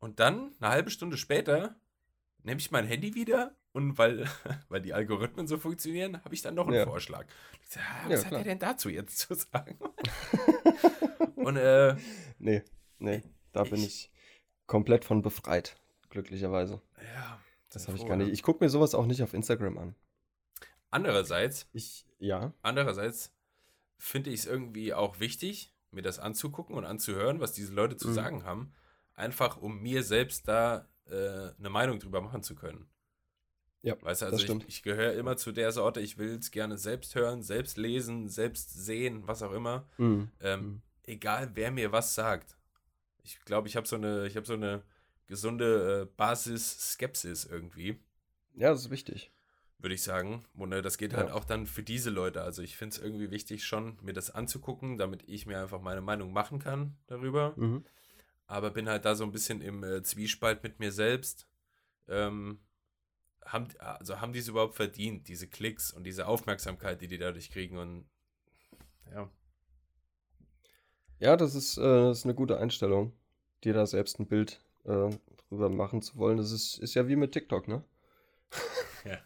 und 0.00 0.20
dann, 0.20 0.54
eine 0.60 0.70
halbe 0.70 0.90
Stunde 0.90 1.16
später, 1.16 1.74
nehme 2.42 2.58
ich 2.58 2.70
mein 2.70 2.86
Handy 2.86 3.14
wieder 3.14 3.54
und 3.72 3.98
weil, 3.98 4.26
weil 4.68 4.80
die 4.80 4.94
Algorithmen 4.94 5.46
so 5.46 5.58
funktionieren, 5.58 6.22
habe 6.24 6.34
ich 6.34 6.42
dann 6.42 6.54
noch 6.54 6.66
einen 6.66 6.76
ja. 6.76 6.84
Vorschlag. 6.84 7.26
Ich 7.62 7.70
sag, 7.70 7.82
ah, 7.82 8.08
was 8.08 8.22
ja, 8.22 8.26
hat 8.26 8.32
er 8.38 8.44
denn 8.44 8.58
dazu 8.58 8.88
jetzt 8.88 9.18
zu 9.18 9.34
sagen? 9.34 9.78
und 11.36 11.56
äh, 11.56 11.96
nee, 12.38 12.62
nee, 12.98 13.22
da 13.52 13.62
ich, 13.62 13.70
bin 13.70 13.82
ich 13.82 14.10
komplett 14.66 15.04
von 15.04 15.22
befreit, 15.22 15.76
glücklicherweise. 16.08 16.80
Ja. 17.14 17.40
Das 17.70 17.88
habe 17.88 17.96
ich 17.96 18.06
gar 18.06 18.16
nicht. 18.16 18.32
Ich 18.32 18.42
gucke 18.42 18.62
mir 18.62 18.68
sowas 18.68 18.94
auch 18.94 19.06
nicht 19.06 19.22
auf 19.22 19.32
Instagram 19.32 19.78
an. 19.78 19.94
Andererseits, 20.90 21.68
ich, 21.72 22.06
ja. 22.18 22.52
Andererseits 22.62 23.32
finde 23.96 24.30
ich 24.30 24.40
es 24.40 24.46
irgendwie 24.46 24.92
auch 24.92 25.20
wichtig, 25.20 25.72
mir 25.92 26.02
das 26.02 26.18
anzugucken 26.18 26.74
und 26.76 26.84
anzuhören, 26.84 27.40
was 27.40 27.52
diese 27.52 27.72
Leute 27.72 27.96
zu 27.96 28.08
mhm. 28.08 28.14
sagen 28.14 28.44
haben, 28.44 28.72
einfach 29.14 29.56
um 29.56 29.80
mir 29.80 30.02
selbst 30.02 30.48
da 30.48 30.88
äh, 31.06 31.50
eine 31.58 31.70
Meinung 31.70 31.98
drüber 31.98 32.20
machen 32.20 32.42
zu 32.42 32.54
können. 32.54 32.88
Ja, 33.82 33.94
weißt 34.00 34.22
du, 34.22 34.26
also 34.26 34.56
ich, 34.56 34.68
ich 34.68 34.82
gehöre 34.82 35.14
immer 35.14 35.36
zu 35.36 35.52
der 35.52 35.72
Sorte, 35.72 36.00
ich 36.00 36.18
will 36.18 36.36
es 36.38 36.50
gerne 36.50 36.76
selbst 36.76 37.14
hören, 37.14 37.42
selbst 37.42 37.78
lesen, 37.78 38.28
selbst 38.28 38.74
sehen, 38.74 39.26
was 39.26 39.42
auch 39.42 39.52
immer. 39.52 39.86
Mhm. 39.96 40.30
Ähm, 40.40 40.60
mhm. 40.60 40.82
Egal, 41.04 41.50
wer 41.54 41.70
mir 41.70 41.92
was 41.92 42.14
sagt. 42.14 42.56
Ich 43.22 43.42
glaube, 43.44 43.68
ich 43.68 43.76
habe 43.76 43.86
so 43.86 43.96
eine, 43.96 44.26
ich 44.26 44.36
habe 44.36 44.46
so 44.46 44.54
eine 44.54 44.82
gesunde 45.30 46.02
äh, 46.02 46.14
Basis-Skepsis 46.16 47.46
irgendwie. 47.46 47.98
Ja, 48.54 48.68
das 48.68 48.82
ist 48.82 48.90
wichtig 48.90 49.32
würde 49.82 49.94
ich 49.94 50.02
sagen. 50.02 50.44
Und 50.54 50.70
das 50.70 50.98
geht 50.98 51.14
halt 51.14 51.30
auch 51.30 51.44
dann 51.44 51.66
für 51.66 51.82
diese 51.82 52.10
Leute. 52.10 52.42
Also 52.42 52.62
ich 52.62 52.76
finde 52.76 52.96
es 52.96 53.02
irgendwie 53.02 53.30
wichtig, 53.30 53.64
schon 53.64 53.96
mir 54.02 54.12
das 54.12 54.30
anzugucken, 54.30 54.98
damit 54.98 55.22
ich 55.26 55.46
mir 55.46 55.60
einfach 55.60 55.80
meine 55.80 56.00
Meinung 56.00 56.32
machen 56.32 56.58
kann 56.58 56.96
darüber. 57.06 57.54
Mhm. 57.56 57.84
Aber 58.46 58.70
bin 58.70 58.88
halt 58.88 59.04
da 59.04 59.14
so 59.14 59.24
ein 59.24 59.32
bisschen 59.32 59.60
im 59.60 59.84
äh, 59.84 60.02
Zwiespalt 60.02 60.62
mit 60.62 60.80
mir 60.80 60.92
selbst. 60.92 61.46
Ähm, 62.08 62.60
haben, 63.44 63.68
also 63.78 64.20
haben 64.20 64.32
die 64.32 64.40
es 64.40 64.48
überhaupt 64.48 64.74
verdient, 64.74 65.28
diese 65.28 65.48
Klicks 65.48 65.92
und 65.92 66.04
diese 66.04 66.26
Aufmerksamkeit, 66.26 67.00
die 67.00 67.08
die 67.08 67.18
dadurch 67.18 67.50
kriegen? 67.50 67.78
Und 67.78 68.08
ja. 69.12 69.30
Ja, 71.20 71.36
das 71.36 71.54
ist, 71.54 71.78
äh, 71.78 71.82
das 71.82 72.18
ist 72.18 72.24
eine 72.24 72.34
gute 72.34 72.58
Einstellung, 72.58 73.12
dir 73.64 73.72
da 73.72 73.86
selbst 73.86 74.18
ein 74.18 74.26
Bild 74.26 74.60
äh, 74.84 75.10
drüber 75.48 75.68
machen 75.68 76.02
zu 76.02 76.16
wollen. 76.16 76.38
Das 76.38 76.52
ist, 76.52 76.78
ist 76.78 76.94
ja 76.94 77.08
wie 77.08 77.16
mit 77.16 77.32
TikTok, 77.32 77.68
ne? 77.68 77.84
Ja. 79.04 79.18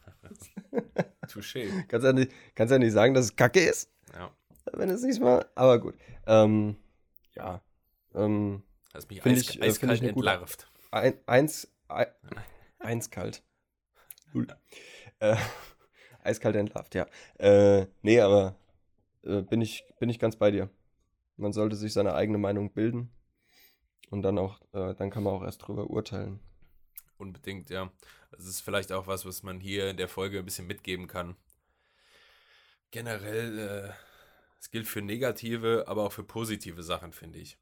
Touché. 1.28 1.68
kannst, 1.88 2.05
ja 2.05 2.12
nicht, 2.12 2.32
kannst 2.55 2.72
ja 2.72 2.78
nicht 2.78 2.92
sagen, 2.92 3.14
dass 3.14 3.26
es 3.26 3.36
kacke 3.36 3.61
ist. 3.61 3.90
Ja. 4.12 4.30
Wenn 4.72 4.90
es 4.90 5.02
nicht 5.02 5.20
mal. 5.20 5.46
Aber 5.55 5.78
gut. 5.78 5.94
Ähm, 6.26 6.76
ja. 7.34 7.62
Ähm, 8.14 8.62
Hast 8.92 9.11
mich 9.11 9.24
eis, 9.24 9.40
ich, 9.40 9.61
äh, 9.61 9.64
eiskalt 9.64 10.02
ich 10.02 10.09
entlarvt. 10.09 10.70
Ein, 10.90 11.14
eins, 11.26 11.68
ein, 11.88 12.07
eins 12.78 13.11
kalt. 13.11 13.42
äh, 15.18 15.36
eiskalt 16.22 16.57
entlarvt, 16.57 16.94
ja. 16.94 17.07
Äh, 17.38 17.86
nee, 18.02 18.20
aber 18.20 18.57
äh, 19.24 19.42
bin, 19.42 19.61
ich, 19.61 19.84
bin 19.98 20.09
ich 20.09 20.18
ganz 20.18 20.36
bei 20.36 20.50
dir. 20.50 20.70
Man 21.36 21.52
sollte 21.52 21.76
sich 21.76 21.92
seine 21.92 22.14
eigene 22.14 22.38
Meinung 22.38 22.72
bilden 22.72 23.11
und 24.11 24.22
dann 24.22 24.38
auch, 24.38 24.61
äh, 24.72 24.94
dann 24.94 25.11
kann 25.11 25.22
man 25.22 25.34
auch 25.34 25.42
erst 25.42 25.66
drüber 25.66 25.88
urteilen. 25.90 26.40
Unbedingt, 27.16 27.70
ja. 27.70 27.90
Das 28.30 28.46
ist 28.46 28.61
vielleicht 28.61 28.92
auch 28.92 29.07
was, 29.07 29.24
was 29.24 29.42
man 29.42 29.61
hier 29.61 29.88
in 29.88 29.96
der 29.96 30.09
Folge 30.09 30.38
ein 30.38 30.44
bisschen 30.44 30.66
mitgeben 30.66 31.07
kann. 31.07 31.36
Generell, 32.90 33.59
äh, 33.59 33.92
es 34.61 34.70
gilt 34.70 34.86
für 34.86 35.02
negative, 35.02 35.84
aber 35.86 36.05
auch 36.05 36.12
für 36.12 36.24
positive 36.24 36.82
Sachen, 36.82 37.12
finde 37.12 37.38
ich. 37.38 37.59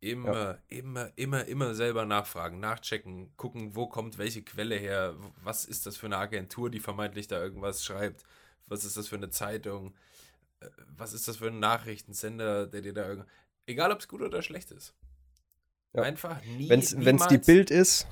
Immer, 0.00 0.34
ja. 0.34 0.58
immer, 0.68 1.12
immer, 1.16 1.44
immer 1.46 1.74
selber 1.74 2.04
nachfragen, 2.04 2.60
nachchecken, 2.60 3.34
gucken, 3.36 3.74
wo 3.74 3.86
kommt 3.86 4.18
welche 4.18 4.42
Quelle 4.42 4.76
her, 4.76 5.16
was 5.42 5.64
ist 5.64 5.86
das 5.86 5.96
für 5.96 6.06
eine 6.06 6.18
Agentur, 6.18 6.68
die 6.70 6.80
vermeintlich 6.80 7.26
da 7.26 7.42
irgendwas 7.42 7.84
schreibt, 7.84 8.22
was 8.66 8.84
ist 8.84 8.96
das 8.98 9.08
für 9.08 9.16
eine 9.16 9.30
Zeitung, 9.30 9.94
äh, 10.60 10.68
was 10.88 11.14
ist 11.14 11.26
das 11.26 11.38
für 11.38 11.46
ein 11.48 11.58
Nachrichtensender, 11.58 12.66
der 12.66 12.82
dir 12.82 12.92
da 12.92 13.08
irgendwas. 13.08 13.30
Egal, 13.66 13.92
ob 13.92 14.00
es 14.00 14.08
gut 14.08 14.20
oder 14.20 14.42
schlecht 14.42 14.70
ist. 14.72 14.94
Ja. 15.94 16.02
Einfach 16.02 16.42
nie. 16.44 16.68
Wenn 16.68 16.80
es 16.80 17.26
die 17.28 17.38
Bild 17.38 17.70
ist, 17.70 18.06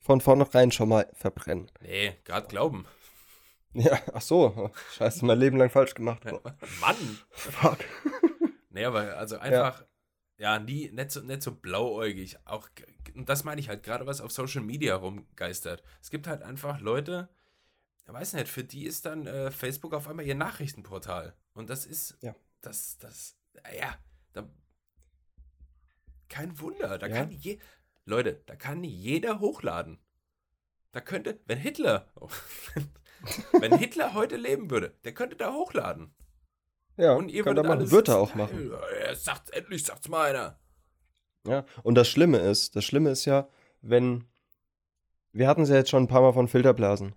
von 0.00 0.20
vornherein 0.20 0.70
schon 0.70 0.88
mal 0.88 1.08
verbrennen. 1.14 1.70
Nee, 1.80 2.16
gerade 2.24 2.46
glauben. 2.46 2.86
Ja, 3.72 3.98
ach 4.12 4.22
so. 4.22 4.70
Scheiße, 4.92 5.24
mein 5.24 5.38
Leben 5.38 5.56
lang 5.56 5.70
falsch 5.70 5.94
gemacht. 5.94 6.24
Mann! 6.80 7.18
Fuck. 7.30 7.78
Nee, 8.70 8.86
aber 8.86 9.16
also 9.18 9.38
einfach, 9.38 9.84
ja, 10.36 10.54
ja 10.54 10.58
nie, 10.58 10.90
nicht 10.90 11.12
so, 11.12 11.20
nicht 11.20 11.42
so 11.42 11.54
blauäugig. 11.54 12.38
Auch, 12.44 12.68
und 13.14 13.28
das 13.28 13.44
meine 13.44 13.60
ich 13.60 13.68
halt, 13.68 13.84
gerade 13.84 14.04
was 14.04 14.20
auf 14.20 14.32
Social 14.32 14.62
Media 14.62 14.96
rumgeistert. 14.96 15.84
Es 16.02 16.10
gibt 16.10 16.26
halt 16.26 16.42
einfach 16.42 16.80
Leute, 16.80 17.28
ich 18.04 18.12
weiß 18.12 18.32
nicht, 18.32 18.48
für 18.48 18.64
die 18.64 18.84
ist 18.84 19.06
dann 19.06 19.28
äh, 19.28 19.52
Facebook 19.52 19.94
auf 19.94 20.08
einmal 20.08 20.26
ihr 20.26 20.34
Nachrichtenportal. 20.34 21.34
Und 21.52 21.70
das 21.70 21.86
ist, 21.86 22.18
ja. 22.20 22.34
das, 22.62 22.98
das, 22.98 23.36
ja, 23.78 23.96
da, 24.32 24.48
kein 26.28 26.58
Wunder. 26.60 26.98
Da 26.98 27.06
ja. 27.06 27.16
kann 27.16 27.30
je, 27.30 27.58
Leute, 28.04 28.42
da 28.46 28.56
kann 28.56 28.84
jeder 28.84 29.40
hochladen. 29.40 29.98
Da 30.92 31.00
könnte, 31.00 31.40
wenn 31.46 31.58
Hitler, 31.58 32.08
wenn 33.60 33.76
Hitler 33.76 34.14
heute 34.14 34.36
leben 34.36 34.70
würde, 34.70 34.94
der 35.04 35.12
könnte 35.12 35.36
da 35.36 35.52
hochladen. 35.52 36.14
Ja, 36.96 37.14
und 37.14 37.28
ihr 37.30 37.44
würdet 37.44 37.66
machen, 37.66 37.90
wird 37.90 38.08
er 38.08 38.18
auch 38.18 38.34
machen. 38.34 38.72
Er 39.00 39.16
sagt, 39.16 39.50
endlich 39.50 39.84
sagt's 39.84 40.08
mal 40.08 40.30
einer. 40.30 40.60
Ja, 41.46 41.64
und 41.82 41.96
das 41.96 42.08
Schlimme 42.08 42.38
ist, 42.38 42.76
das 42.76 42.84
Schlimme 42.84 43.10
ist 43.10 43.24
ja, 43.24 43.48
wenn, 43.82 44.24
wir 45.32 45.48
hatten 45.48 45.62
es 45.62 45.68
ja 45.68 45.76
jetzt 45.76 45.90
schon 45.90 46.04
ein 46.04 46.08
paar 46.08 46.22
Mal 46.22 46.32
von 46.32 46.48
Filterblasen. 46.48 47.14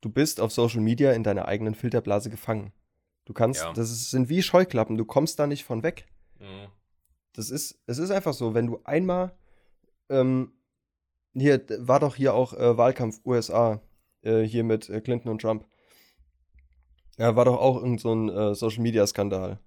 Du 0.00 0.10
bist 0.10 0.40
auf 0.40 0.52
Social 0.52 0.80
Media 0.80 1.12
in 1.12 1.22
deiner 1.22 1.46
eigenen 1.46 1.74
Filterblase 1.74 2.28
gefangen. 2.28 2.72
Du 3.24 3.32
kannst, 3.32 3.62
ja. 3.62 3.72
das 3.72 3.90
ist, 3.90 4.10
sind 4.10 4.28
wie 4.28 4.42
Scheuklappen, 4.42 4.98
du 4.98 5.04
kommst 5.04 5.38
da 5.38 5.46
nicht 5.46 5.64
von 5.64 5.84
weg. 5.84 6.06
Mhm. 6.40 6.66
Das 7.34 7.50
ist, 7.50 7.80
es 7.86 7.98
ist 7.98 8.10
einfach 8.10 8.34
so, 8.34 8.54
wenn 8.54 8.66
du 8.66 8.80
einmal 8.84 9.32
ähm, 10.08 10.52
hier 11.34 11.64
war 11.78 12.00
doch 12.00 12.16
hier 12.16 12.34
auch 12.34 12.52
äh, 12.52 12.76
Wahlkampf 12.76 13.20
USA, 13.24 13.80
äh, 14.22 14.42
hier 14.42 14.64
mit 14.64 14.88
äh, 14.90 15.00
Clinton 15.00 15.30
und 15.30 15.40
Trump. 15.40 15.66
Ja, 17.18 17.36
war 17.36 17.44
doch 17.44 17.58
auch 17.58 17.76
irgend 17.76 18.00
so 18.00 18.14
ein 18.14 18.28
äh, 18.28 18.54
Social 18.54 18.82
Media 18.82 19.06
Skandal, 19.06 19.58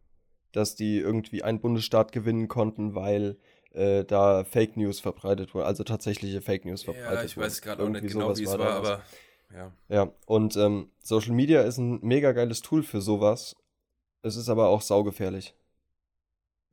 dass 0.51 0.75
die 0.75 0.97
irgendwie 0.97 1.43
einen 1.43 1.59
Bundesstaat 1.59 2.11
gewinnen 2.11 2.47
konnten, 2.47 2.95
weil 2.95 3.37
äh, 3.71 4.03
da 4.03 4.43
Fake 4.43 4.77
News 4.77 4.99
verbreitet 4.99 5.53
wurde, 5.53 5.65
also 5.65 5.83
tatsächliche 5.83 6.41
Fake 6.41 6.65
News 6.65 6.83
verbreitet 6.83 7.07
wurden. 7.09 7.19
Ja, 7.19 7.25
ich 7.25 7.37
weiß 7.37 7.61
gerade 7.61 7.83
auch 7.83 7.89
nicht 7.89 8.07
genau, 8.07 8.35
wie 8.37 8.43
es 8.43 8.51
war, 8.51 8.59
war 8.59 8.73
aber 8.75 9.01
ja. 9.53 9.71
Ja, 9.89 10.11
und 10.25 10.57
ähm, 10.57 10.89
Social 11.01 11.33
Media 11.33 11.61
ist 11.61 11.77
ein 11.77 11.99
mega 12.01 12.31
geiles 12.31 12.61
Tool 12.61 12.83
für 12.83 13.01
sowas. 13.01 13.55
Es 14.21 14.35
ist 14.35 14.49
aber 14.49 14.69
auch 14.69 14.81
saugefährlich. 14.81 15.55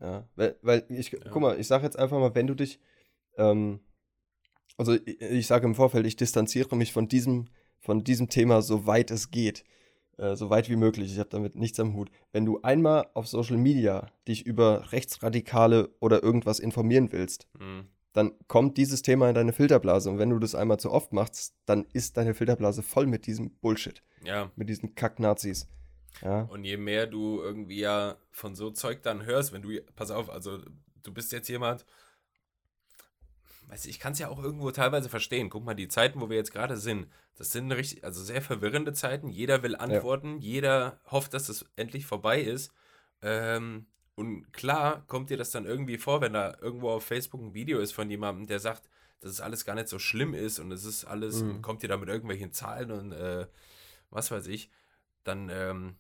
Ja, 0.03 0.28
weil, 0.34 0.57
weil 0.62 0.84
ich, 0.88 1.12
ja. 1.12 1.18
guck 1.30 1.40
mal, 1.40 1.59
ich 1.59 1.68
sag 1.68 1.84
jetzt 1.84 1.98
einfach 1.98 2.18
mal, 2.18 2.34
wenn 2.34 2.48
du 2.48 2.55
dich, 2.55 2.80
ähm, 3.36 3.80
also 4.76 4.94
ich, 4.94 5.20
ich 5.20 5.46
sage 5.46 5.64
im 5.64 5.76
Vorfeld, 5.76 6.07
ich 6.07 6.16
distanziere 6.16 6.74
mich 6.76 6.92
von 6.92 7.07
diesem, 7.07 7.46
von 7.78 8.03
diesem 8.03 8.28
Thema, 8.28 8.62
so 8.62 8.86
weit 8.86 9.11
es 9.12 9.30
geht. 9.30 9.64
Äh, 10.18 10.36
so 10.36 10.50
weit 10.50 10.68
wie 10.68 10.76
möglich. 10.76 11.12
Ich 11.12 11.18
habe 11.18 11.30
damit 11.30 11.55
nichts 11.55 11.78
am 11.80 11.94
Hut. 11.94 12.11
Wenn 12.32 12.44
du 12.44 12.61
einmal 12.62 13.07
auf 13.14 13.28
Social 13.28 13.57
Media 13.57 14.11
dich 14.28 14.44
über 14.44 14.92
Rechtsradikale 14.92 15.90
oder 16.00 16.22
irgendwas 16.22 16.59
informieren 16.59 17.12
willst, 17.12 17.46
mhm. 17.59 17.86
dann 18.12 18.32
kommt 18.48 18.76
dieses 18.76 19.03
Thema 19.03 19.28
in 19.28 19.34
deine 19.34 19.53
Filterblase. 19.53 20.11
Und 20.11 20.18
wenn 20.18 20.30
du 20.30 20.38
das 20.38 20.55
einmal 20.55 20.78
zu 20.78 20.90
oft 20.90 21.12
machst, 21.12 21.55
dann 21.64 21.86
ist 21.92 22.16
deine 22.16 22.34
Filterblase 22.34 22.82
voll 22.82 23.07
mit 23.07 23.26
diesem 23.26 23.50
Bullshit. 23.57 24.03
Ja. 24.24 24.50
Mit 24.57 24.68
diesen 24.68 24.94
Kack-Nazis. 24.94 25.68
Ja. 26.20 26.42
Und 26.42 26.64
je 26.64 26.76
mehr 26.76 27.06
du 27.06 27.40
irgendwie 27.40 27.80
ja 27.80 28.16
von 28.30 28.54
so 28.54 28.70
Zeug 28.70 29.02
dann 29.02 29.24
hörst, 29.24 29.52
wenn 29.52 29.62
du, 29.62 29.80
pass 29.96 30.10
auf, 30.10 30.30
also 30.30 30.58
du 31.02 31.12
bist 31.12 31.32
jetzt 31.32 31.48
jemand, 31.48 31.84
weißt 33.68 33.86
du, 33.86 33.88
ich 33.88 33.98
kann 33.98 34.12
es 34.12 34.18
ja 34.18 34.28
auch 34.28 34.42
irgendwo 34.42 34.70
teilweise 34.70 35.08
verstehen. 35.08 35.50
Guck 35.50 35.64
mal, 35.64 35.74
die 35.74 35.88
Zeiten, 35.88 36.20
wo 36.20 36.28
wir 36.28 36.36
jetzt 36.36 36.52
gerade 36.52 36.76
sind, 36.76 37.08
das 37.36 37.50
sind 37.50 37.72
richtig, 37.72 38.04
also 38.04 38.22
sehr 38.22 38.42
verwirrende 38.42 38.92
Zeiten. 38.92 39.28
Jeder 39.28 39.62
will 39.62 39.74
antworten, 39.74 40.34
ja. 40.34 40.40
jeder 40.40 41.00
hofft, 41.10 41.34
dass 41.34 41.48
es 41.48 41.64
endlich 41.76 42.06
vorbei 42.06 42.40
ist. 42.40 42.72
Ähm, 43.22 43.86
und 44.14 44.52
klar 44.52 45.04
kommt 45.06 45.30
dir 45.30 45.38
das 45.38 45.50
dann 45.50 45.64
irgendwie 45.64 45.96
vor, 45.96 46.20
wenn 46.20 46.34
da 46.34 46.56
irgendwo 46.60 46.90
auf 46.90 47.04
Facebook 47.04 47.40
ein 47.40 47.54
Video 47.54 47.80
ist 47.80 47.92
von 47.92 48.10
jemandem, 48.10 48.46
der 48.46 48.60
sagt, 48.60 48.88
dass 49.20 49.30
es 49.30 49.40
alles 49.40 49.64
gar 49.64 49.74
nicht 49.74 49.88
so 49.88 49.98
schlimm 49.98 50.34
ist 50.34 50.58
und 50.58 50.70
es 50.72 50.84
ist 50.84 51.04
alles, 51.04 51.42
mhm. 51.42 51.62
kommt 51.62 51.82
dir 51.82 51.88
da 51.88 51.96
mit 51.96 52.08
irgendwelchen 52.08 52.52
Zahlen 52.52 52.90
und 52.90 53.12
äh, 53.12 53.46
was 54.10 54.30
weiß 54.30 54.48
ich, 54.48 54.70
dann 55.24 55.48
ähm, 55.50 55.96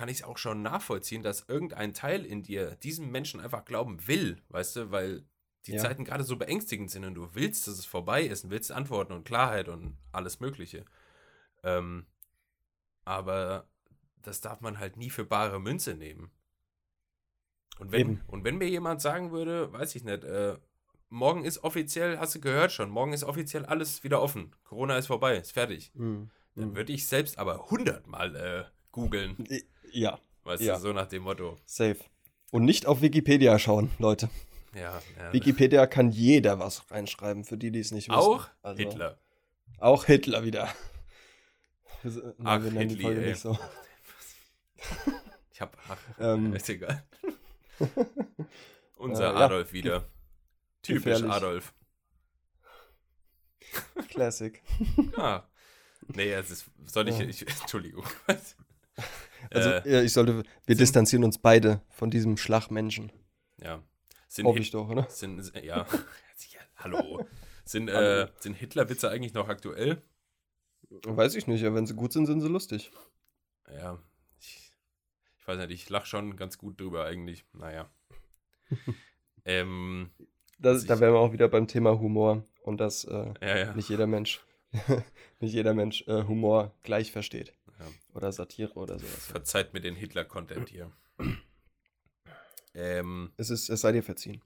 kann 0.00 0.08
ich 0.08 0.20
es 0.20 0.24
auch 0.24 0.38
schon 0.38 0.62
nachvollziehen, 0.62 1.22
dass 1.22 1.44
irgendein 1.46 1.92
Teil 1.92 2.24
in 2.24 2.42
dir 2.42 2.74
diesem 2.76 3.10
Menschen 3.10 3.38
einfach 3.38 3.66
glauben 3.66 4.08
will, 4.08 4.40
weißt 4.48 4.76
du, 4.76 4.90
weil 4.90 5.26
die 5.66 5.72
ja. 5.72 5.78
Zeiten 5.78 6.06
gerade 6.06 6.24
so 6.24 6.36
beängstigend 6.36 6.90
sind 6.90 7.04
und 7.04 7.14
du 7.16 7.34
willst, 7.34 7.66
dass 7.66 7.74
es 7.78 7.84
vorbei 7.84 8.22
ist 8.22 8.44
und 8.44 8.50
willst 8.50 8.72
Antworten 8.72 9.12
und 9.12 9.24
Klarheit 9.24 9.68
und 9.68 9.98
alles 10.10 10.40
Mögliche. 10.40 10.86
Ähm, 11.62 12.06
aber 13.04 13.68
das 14.22 14.40
darf 14.40 14.62
man 14.62 14.78
halt 14.78 14.96
nie 14.96 15.10
für 15.10 15.26
bare 15.26 15.60
Münze 15.60 15.92
nehmen. 15.92 16.30
Und 17.78 17.92
wenn, 17.92 18.22
und 18.26 18.42
wenn 18.42 18.56
mir 18.56 18.70
jemand 18.70 19.02
sagen 19.02 19.32
würde, 19.32 19.70
weiß 19.70 19.94
ich 19.96 20.04
nicht, 20.04 20.24
äh, 20.24 20.56
morgen 21.10 21.44
ist 21.44 21.62
offiziell, 21.62 22.18
hast 22.18 22.34
du 22.36 22.40
gehört 22.40 22.72
schon, 22.72 22.88
morgen 22.88 23.12
ist 23.12 23.24
offiziell 23.24 23.66
alles 23.66 24.02
wieder 24.02 24.22
offen. 24.22 24.56
Corona 24.64 24.96
ist 24.96 25.08
vorbei, 25.08 25.36
ist 25.36 25.52
fertig. 25.52 25.92
Mhm. 25.92 26.30
Dann 26.54 26.70
mhm. 26.70 26.76
würde 26.76 26.94
ich 26.94 27.06
selbst 27.06 27.36
aber 27.36 27.68
hundertmal 27.70 28.34
äh, 28.34 28.64
googeln. 28.92 29.36
Ja. 29.92 30.18
Weißt 30.44 30.62
ja. 30.62 30.74
du, 30.76 30.80
so 30.80 30.92
nach 30.92 31.06
dem 31.06 31.22
Motto. 31.24 31.56
Safe. 31.66 31.98
Und 32.50 32.64
nicht 32.64 32.86
auf 32.86 33.02
Wikipedia 33.02 33.58
schauen, 33.58 33.90
Leute. 33.98 34.28
Ja, 34.74 35.00
ja. 35.18 35.32
Wikipedia 35.32 35.86
kann 35.86 36.10
jeder 36.10 36.58
was 36.58 36.90
reinschreiben, 36.90 37.44
für 37.44 37.56
die, 37.56 37.70
die 37.70 37.80
es 37.80 37.90
nicht 37.92 38.08
wissen. 38.08 38.18
Auch 38.18 38.48
also, 38.62 38.82
Hitler. 38.82 39.18
Auch 39.78 40.04
Hitler 40.04 40.44
wieder. 40.44 40.68
Wir, 42.02 42.34
ach, 42.44 42.62
wir 42.62 42.70
Hitler, 42.70 43.10
nicht 43.10 43.40
so. 43.40 43.58
Ich 45.52 45.62
hab, 45.62 45.76
ach, 45.90 45.98
ähm, 46.18 46.54
ist 46.54 46.70
egal. 46.70 47.04
Unser 48.96 49.34
äh, 49.34 49.36
Adolf 49.36 49.68
ja. 49.68 49.72
wieder. 49.74 50.08
Typisch 50.80 51.04
Gefährlich. 51.04 51.30
Adolf. 51.30 51.74
Classic. 54.08 54.62
Ah. 55.18 55.42
Nee, 56.08 56.32
es 56.32 56.50
ist, 56.50 56.64
soll 56.86 57.08
ich, 57.08 57.18
ja. 57.18 57.26
ich 57.26 57.46
Entschuldigung. 57.46 58.06
Also, 59.50 59.70
äh, 59.70 60.04
ich 60.04 60.12
sollte, 60.12 60.42
wir 60.66 60.74
distanzieren 60.74 61.24
uns 61.24 61.38
beide 61.38 61.80
von 61.88 62.10
diesem 62.10 62.36
Schlagmenschen. 62.36 63.12
Ja. 63.62 63.82
Sind 64.28 64.46
Hoffe 64.46 64.60
ich 64.60 64.70
doch, 64.70 64.88
oder? 64.88 65.08
Sind, 65.08 65.52
ja, 65.62 65.86
hallo. 66.76 67.26
Sind, 67.64 67.88
äh, 67.88 68.28
sind 68.38 68.54
Hitler-Witze 68.54 69.10
eigentlich 69.10 69.34
noch 69.34 69.48
aktuell? 69.48 70.02
Weiß 71.04 71.34
ich 71.34 71.46
nicht, 71.46 71.64
aber 71.64 71.76
wenn 71.76 71.86
sie 71.86 71.94
gut 71.94 72.12
sind, 72.12 72.26
sind 72.26 72.40
sie 72.40 72.48
lustig. 72.48 72.90
Ja, 73.72 73.98
ich, 74.40 74.72
ich 75.38 75.46
weiß 75.46 75.58
nicht, 75.58 75.70
ich 75.70 75.88
lache 75.88 76.06
schon 76.06 76.36
ganz 76.36 76.58
gut 76.58 76.80
drüber 76.80 77.04
eigentlich. 77.04 77.44
Naja. 77.52 77.90
ähm, 79.44 80.10
das, 80.58 80.84
da 80.84 81.00
wären 81.00 81.14
wir 81.14 81.20
auch 81.20 81.32
wieder 81.32 81.48
beim 81.48 81.68
Thema 81.68 81.98
Humor 81.98 82.44
und 82.62 82.80
dass 82.80 83.04
äh, 83.04 83.34
ja, 83.40 83.56
ja. 83.56 83.74
nicht 83.74 83.88
jeder 83.88 84.06
Mensch, 84.06 84.40
nicht 85.40 85.54
jeder 85.54 85.74
Mensch 85.74 86.06
äh, 86.08 86.24
Humor 86.24 86.74
gleich 86.82 87.12
versteht. 87.12 87.52
Oder 88.14 88.32
Satire 88.32 88.74
oder 88.74 88.98
sowas. 88.98 89.26
Verzeiht 89.26 89.72
mir 89.72 89.80
den 89.80 89.94
Hitler-Content 89.94 90.68
hier. 90.68 90.90
Ähm, 92.72 93.32
es, 93.36 93.50
ist, 93.50 93.68
es 93.68 93.80
sei 93.80 93.90
dir 93.90 94.04
verziehen. 94.04 94.40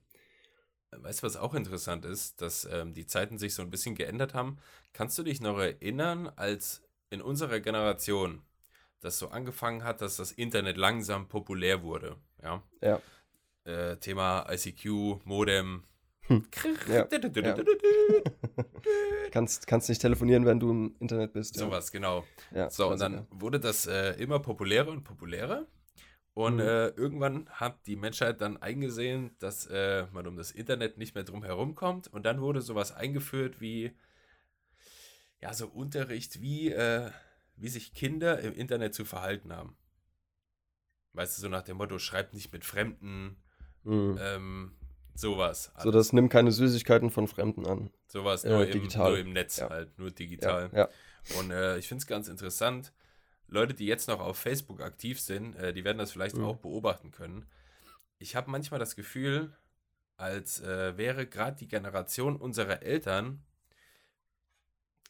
Weißt 0.89 1.21
du, 1.21 1.27
was 1.27 1.35
auch 1.35 1.53
interessant 1.53 2.05
ist, 2.05 2.41
dass 2.41 2.65
ähm, 2.65 2.93
die 2.93 3.05
Zeiten 3.05 3.37
sich 3.37 3.53
so 3.53 3.61
ein 3.61 3.69
bisschen 3.69 3.95
geändert 3.95 4.33
haben? 4.33 4.57
Kannst 4.93 5.17
du 5.17 5.23
dich 5.23 5.41
noch 5.41 5.59
erinnern, 5.59 6.31
als 6.35 6.81
in 7.09 7.21
unserer 7.21 7.59
Generation 7.59 8.41
das 9.01 9.19
so 9.19 9.29
angefangen 9.29 9.83
hat, 9.83 10.01
dass 10.01 10.17
das 10.17 10.31
Internet 10.31 10.77
langsam 10.77 11.27
populär 11.27 11.83
wurde? 11.83 12.15
Ja. 12.41 12.63
ja. 12.81 13.01
Äh, 13.65 13.97
Thema 13.97 14.47
ICQ, 14.49 15.23
Modem. 15.25 15.83
Hm. 16.27 16.43
Ja. 16.87 17.07
ja. 17.07 17.55
kannst, 19.31 19.67
kannst 19.67 19.89
nicht 19.89 20.01
telefonieren, 20.01 20.45
wenn 20.45 20.59
du 20.59 20.71
im 20.71 20.95
Internet 20.99 21.33
bist. 21.33 21.55
Sowas, 21.55 21.91
genau. 21.91 22.23
Ja, 22.51 22.69
so, 22.69 22.89
und 22.89 22.99
dann 22.99 23.27
wurde 23.29 23.59
das 23.59 23.85
äh, 23.85 24.11
immer 24.13 24.39
populärer 24.39 24.89
und 24.89 25.03
populärer. 25.03 25.67
Und 26.33 26.55
mhm. 26.55 26.61
äh, 26.61 26.87
irgendwann 26.89 27.49
hat 27.49 27.87
die 27.87 27.95
Menschheit 27.95 28.41
dann 28.41 28.57
eingesehen, 28.57 29.35
dass 29.39 29.67
äh, 29.67 30.05
man 30.11 30.27
um 30.27 30.35
das 30.35 30.51
Internet 30.51 30.97
nicht 30.97 31.15
mehr 31.15 31.23
drum 31.23 31.43
herum 31.43 31.75
kommt. 31.75 32.07
Und 32.09 32.25
dann 32.25 32.41
wurde 32.41 32.61
sowas 32.61 32.91
eingeführt 32.91 33.61
wie, 33.61 33.95
ja, 35.41 35.53
so 35.53 35.67
Unterricht, 35.67 36.41
wie, 36.41 36.71
äh, 36.71 37.09
wie 37.55 37.69
sich 37.69 37.93
Kinder 37.93 38.39
im 38.39 38.53
Internet 38.53 38.93
zu 38.93 39.05
verhalten 39.05 39.53
haben. 39.53 39.77
Weißt 41.13 41.37
du, 41.37 41.41
so 41.41 41.47
nach 41.47 41.61
dem 41.61 41.77
Motto, 41.77 41.99
schreibt 41.99 42.33
nicht 42.33 42.51
mit 42.51 42.65
Fremden, 42.65 43.37
mhm. 43.83 44.17
ähm, 44.19 44.75
sowas. 45.15 45.71
Alles. 45.73 45.83
So, 45.83 45.91
das 45.91 46.13
nimmt 46.13 46.31
keine 46.31 46.51
Süßigkeiten 46.51 47.09
von 47.09 47.27
Fremden 47.27 47.65
an. 47.65 47.89
Sowas, 48.07 48.43
nur, 48.43 48.67
im, 48.67 48.87
nur 48.87 49.17
im 49.17 49.33
Netz 49.33 49.57
ja. 49.57 49.69
halt, 49.69 49.97
nur 49.97 50.11
digital. 50.11 50.69
Ja, 50.71 50.77
ja. 50.79 51.39
Und 51.39 51.51
äh, 51.51 51.77
ich 51.77 51.87
finde 51.87 52.01
es 52.01 52.07
ganz 52.07 52.27
interessant, 52.27 52.93
Leute, 53.47 53.73
die 53.73 53.85
jetzt 53.85 54.07
noch 54.07 54.19
auf 54.19 54.37
Facebook 54.37 54.81
aktiv 54.81 55.19
sind, 55.19 55.55
äh, 55.55 55.73
die 55.73 55.83
werden 55.83 55.97
das 55.97 56.11
vielleicht 56.11 56.35
mhm. 56.35 56.45
auch 56.45 56.57
beobachten 56.57 57.11
können. 57.11 57.45
Ich 58.19 58.35
habe 58.35 58.49
manchmal 58.49 58.79
das 58.79 58.95
Gefühl, 58.95 59.55
als 60.17 60.61
äh, 60.61 60.97
wäre 60.97 61.27
gerade 61.27 61.57
die 61.57 61.67
Generation 61.67 62.35
unserer 62.35 62.83
Eltern, 62.83 63.43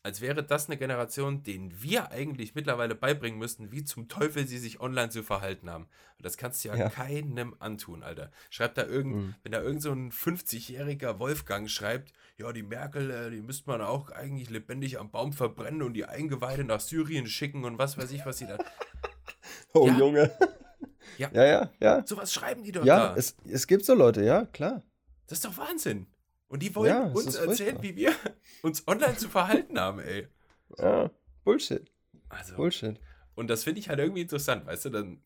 als 0.06 0.22
wäre 0.22 0.44
das 0.44 0.68
eine 0.68 0.78
Generation, 0.78 1.42
denen 1.42 1.82
wir 1.82 2.12
eigentlich 2.12 2.54
mittlerweile 2.54 2.94
beibringen 2.94 3.40
müssten, 3.40 3.72
wie 3.72 3.84
zum 3.84 4.08
Teufel 4.08 4.46
sie 4.46 4.60
sich 4.60 4.80
online 4.80 5.10
zu 5.10 5.24
verhalten 5.24 5.68
haben. 5.68 5.86
Und 6.18 6.26
das 6.26 6.38
kannst 6.38 6.64
du 6.64 6.70
ja, 6.70 6.76
ja. 6.76 6.90
keinem 6.90 7.56
antun, 7.58 8.04
Alter. 8.04 8.32
Schreibt 8.52 8.78
da 8.78 8.86
irgend, 8.86 9.16
mhm. 9.16 9.36
wenn 9.42 9.52
da 9.52 9.64
irgend 9.64 9.82
so 9.82 9.92
ein 9.92 10.12
50-jähriger 10.12 11.18
Wolfgang 11.18 11.68
schreibt, 11.68 12.14
ja, 12.38 12.54
die 12.54 12.62
Merkel, 12.62 13.10
äh, 13.10 13.32
die 13.32 13.42
müsste 13.42 13.68
man 13.68 13.82
auch 13.82 14.12
eigentlich 14.12 14.52
lebendig 14.52 15.00
am 15.00 15.10
Baum 15.10 15.34
verbrennen 15.34 15.82
und 15.82 15.96
die 15.96 16.06
Eingeweide 16.06 16.66
nach 16.66 16.82
Syrien 16.82 17.26
schicken 17.26 17.66
und 17.66 17.80
was 17.80 17.98
weiß 17.98 18.12
ich, 18.12 18.28
was 18.28 18.38
sie 18.38 18.46
da. 18.46 18.60
oh, 19.74 19.88
ja. 19.88 19.98
Junge. 19.98 20.32
Ja. 21.18 21.32
ja, 21.34 21.46
ja, 21.46 21.72
ja. 21.80 22.04
So 22.06 22.16
was 22.16 22.32
schreiben 22.32 22.64
die 22.64 22.72
doch 22.72 22.86
ja, 22.86 23.08
da. 23.08 23.16
Es, 23.16 23.38
es 23.50 23.66
gibt 23.66 23.86
so 23.86 23.96
Leute, 23.96 24.24
ja, 24.24 24.46
klar. 24.46 24.84
Das 25.26 25.40
ist 25.40 25.46
doch 25.46 25.58
Wahnsinn. 25.58 26.06
Und 26.48 26.62
die 26.62 26.76
wollen 26.76 26.90
ja, 26.90 27.04
uns 27.04 27.36
erzählen, 27.36 27.82
wie 27.82 27.96
wir 27.96 28.14
uns 28.62 28.88
online 28.88 29.18
zu 29.18 29.30
verhalten 29.30 29.80
haben, 29.80 30.00
ey. 30.00 30.28
Ja, 30.78 31.10
Bullshit. 31.44 31.92
Also, 32.30 32.56
Bullshit. 32.56 33.00
Und 33.36 33.50
das 33.50 33.64
finde 33.64 33.80
ich 33.80 33.90
halt 33.90 34.00
irgendwie 34.00 34.22
interessant, 34.22 34.66
weißt 34.66 34.86
du, 34.86 34.90
dann 34.90 35.22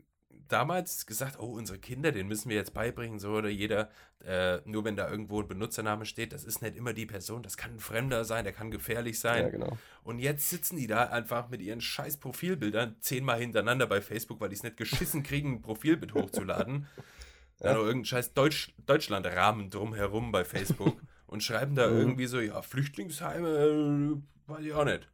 damals 0.50 1.06
gesagt, 1.06 1.40
oh, 1.40 1.46
unsere 1.46 1.80
Kinder, 1.80 2.12
den 2.12 2.28
müssen 2.28 2.50
wir 2.50 2.58
jetzt 2.58 2.74
beibringen, 2.74 3.20
so 3.20 3.32
oder 3.32 3.50
jeder, 3.50 3.90
äh, 4.26 4.60
nur 4.66 4.84
wenn 4.84 4.96
da 4.96 5.10
irgendwo 5.10 5.42
ein 5.42 5.48
Benutzername 5.48 6.06
steht, 6.06 6.34
das 6.34 6.44
ist 6.44 6.62
nicht 6.62 6.76
immer 6.76 6.94
die 6.94 7.06
Person, 7.06 7.44
das 7.44 7.56
kann 7.56 7.76
ein 7.76 7.80
Fremder 7.80 8.26
sein, 8.26 8.44
der 8.44 8.54
kann 8.54 8.72
gefährlich 8.72 9.20
sein. 9.20 9.44
Ja, 9.44 9.50
genau. 9.50 9.78
Und 10.04 10.20
jetzt 10.20 10.50
sitzen 10.50 10.76
die 10.78 10.88
da 10.88 11.04
einfach 11.06 11.50
mit 11.50 11.62
ihren 11.62 11.82
scheiß 11.82 12.18
Profilbildern 12.18 12.96
zehnmal 13.00 13.40
hintereinander 13.40 13.88
bei 13.88 14.02
Facebook, 14.02 14.42
weil 14.42 14.50
die 14.50 14.56
es 14.56 14.64
nicht 14.64 14.78
geschissen 14.78 15.24
kriegen, 15.24 15.54
ein 15.54 15.62
Profilbild 15.62 16.14
hochzuladen. 16.14 16.88
ja. 17.60 17.68
Dann 17.68 17.76
noch 17.76 17.84
irgendein 17.84 18.06
scheiß 18.06 18.34
Deutsch, 18.34 18.74
Deutschland-Rahmen 18.86 19.70
drumherum 19.70 20.32
bei 20.32 20.44
Facebook 20.44 21.00
und 21.30 21.44
schreiben 21.44 21.76
da 21.76 21.88
mhm. 21.88 21.98
irgendwie 21.98 22.26
so, 22.26 22.40
ja, 22.40 22.62
Flüchtlingsheime, 22.62 23.48
äh, 23.50 24.50
weiß 24.50 24.66
ich 24.66 24.74
auch 24.74 24.84
nicht. 24.84 25.08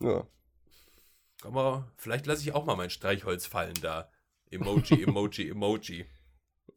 Ja. 0.00 0.24
Komm 1.42 1.54
mal, 1.54 1.90
vielleicht 1.96 2.26
lasse 2.26 2.42
ich 2.42 2.52
auch 2.54 2.64
mal 2.64 2.76
mein 2.76 2.90
Streichholz 2.90 3.46
fallen 3.46 3.74
da. 3.82 4.10
Emoji, 4.50 5.02
Emoji, 5.06 5.50
Emoji. 5.50 6.06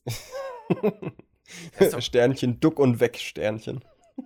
Sternchen, 1.99 2.59
Duck 2.59 2.79
und 2.79 2.99
Weg, 2.99 3.17
Sternchen. 3.17 3.83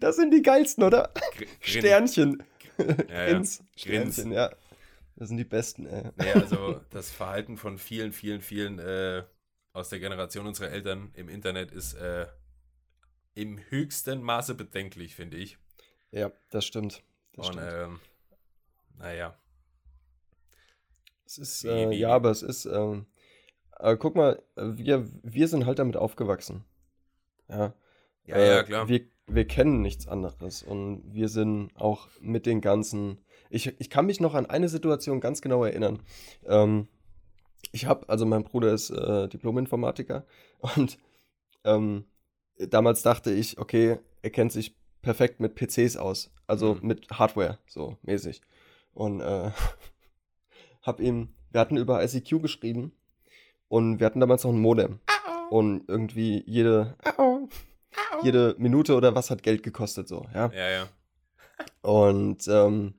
Das 0.00 0.16
sind 0.16 0.32
die 0.32 0.42
geilsten, 0.42 0.82
oder? 0.82 1.12
Grin. 1.36 1.48
Sternchen. 1.60 2.42
Ja, 2.78 2.94
ja. 3.08 3.26
Ins 3.26 3.62
Sternchen, 3.76 4.32
ja. 4.32 4.50
Das 5.14 5.28
sind 5.28 5.36
die 5.36 5.44
besten, 5.44 5.86
ey. 5.86 6.10
Nee, 6.16 6.32
also 6.32 6.80
das 6.90 7.10
Verhalten 7.10 7.56
von 7.56 7.78
vielen, 7.78 8.12
vielen, 8.12 8.40
vielen 8.40 8.78
äh, 8.78 9.22
aus 9.74 9.90
der 9.90 10.00
Generation 10.00 10.46
unserer 10.46 10.70
Eltern 10.70 11.10
im 11.14 11.28
Internet 11.28 11.70
ist 11.70 11.94
äh, 11.94 12.26
im 13.36 13.58
höchsten 13.68 14.22
Maße 14.22 14.54
bedenklich, 14.54 15.14
finde 15.14 15.36
ich. 15.36 15.58
Ja, 16.10 16.32
das 16.50 16.64
stimmt. 16.64 17.02
Das 17.34 17.48
Und 17.48 17.54
stimmt. 17.54 17.72
Ähm, 17.72 18.00
naja. 18.98 19.38
Es 21.26 21.38
ist, 21.38 21.64
äh, 21.64 21.92
ja, 21.92 22.10
aber 22.10 22.30
es 22.30 22.42
ist, 22.42 22.64
ähm, 22.64 23.06
äh, 23.78 23.96
guck 23.96 24.16
mal, 24.16 24.42
wir, 24.56 25.06
wir 25.22 25.48
sind 25.48 25.66
halt 25.66 25.78
damit 25.78 25.96
aufgewachsen. 25.96 26.64
Ja, 27.48 27.74
ja, 28.24 28.36
äh, 28.36 28.48
ja 28.48 28.62
klar. 28.62 28.88
Wir, 28.88 29.06
wir 29.26 29.46
kennen 29.46 29.82
nichts 29.82 30.08
anderes 30.08 30.62
und 30.62 31.02
wir 31.12 31.28
sind 31.28 31.72
auch 31.74 32.08
mit 32.20 32.46
den 32.46 32.60
ganzen. 32.60 33.18
Ich, 33.50 33.66
ich 33.78 33.90
kann 33.90 34.06
mich 34.06 34.20
noch 34.20 34.34
an 34.34 34.46
eine 34.46 34.68
Situation 34.68 35.20
ganz 35.20 35.42
genau 35.42 35.62
erinnern. 35.64 36.02
Ähm, 36.46 36.88
ich 37.72 37.84
habe, 37.86 38.08
also 38.08 38.24
mein 38.24 38.44
Bruder 38.44 38.72
ist 38.72 38.90
äh, 38.90 39.28
Diplom-Informatiker 39.28 40.24
und 40.76 40.98
ähm, 41.64 42.06
damals 42.58 43.02
dachte 43.02 43.32
ich, 43.32 43.58
okay, 43.58 43.98
er 44.22 44.30
kennt 44.30 44.52
sich 44.52 44.76
perfekt 45.02 45.40
mit 45.40 45.54
PCs 45.54 45.96
aus, 45.96 46.32
also 46.46 46.74
mhm. 46.74 46.86
mit 46.88 47.10
Hardware, 47.10 47.58
so 47.66 47.96
mäßig. 48.02 48.40
Und 48.92 49.20
äh, 49.20 49.50
hab 50.82 51.00
ihm, 51.00 51.28
wir 51.50 51.60
hatten 51.60 51.76
über 51.76 52.02
ICQ 52.02 52.42
geschrieben 52.42 52.92
und 53.68 54.00
wir 54.00 54.06
hatten 54.06 54.20
damals 54.20 54.44
noch 54.44 54.52
ein 54.52 54.60
Modem. 54.60 55.00
Und 55.50 55.88
irgendwie 55.88 56.42
jede, 56.46 56.96
jede 58.22 58.56
Minute 58.58 58.96
oder 58.96 59.14
was 59.14 59.30
hat 59.30 59.44
Geld 59.44 59.62
gekostet, 59.62 60.08
so, 60.08 60.26
ja. 60.34 60.50
Ja, 60.52 60.70
ja. 60.70 60.88
Und 61.82 62.48
ähm, 62.48 62.94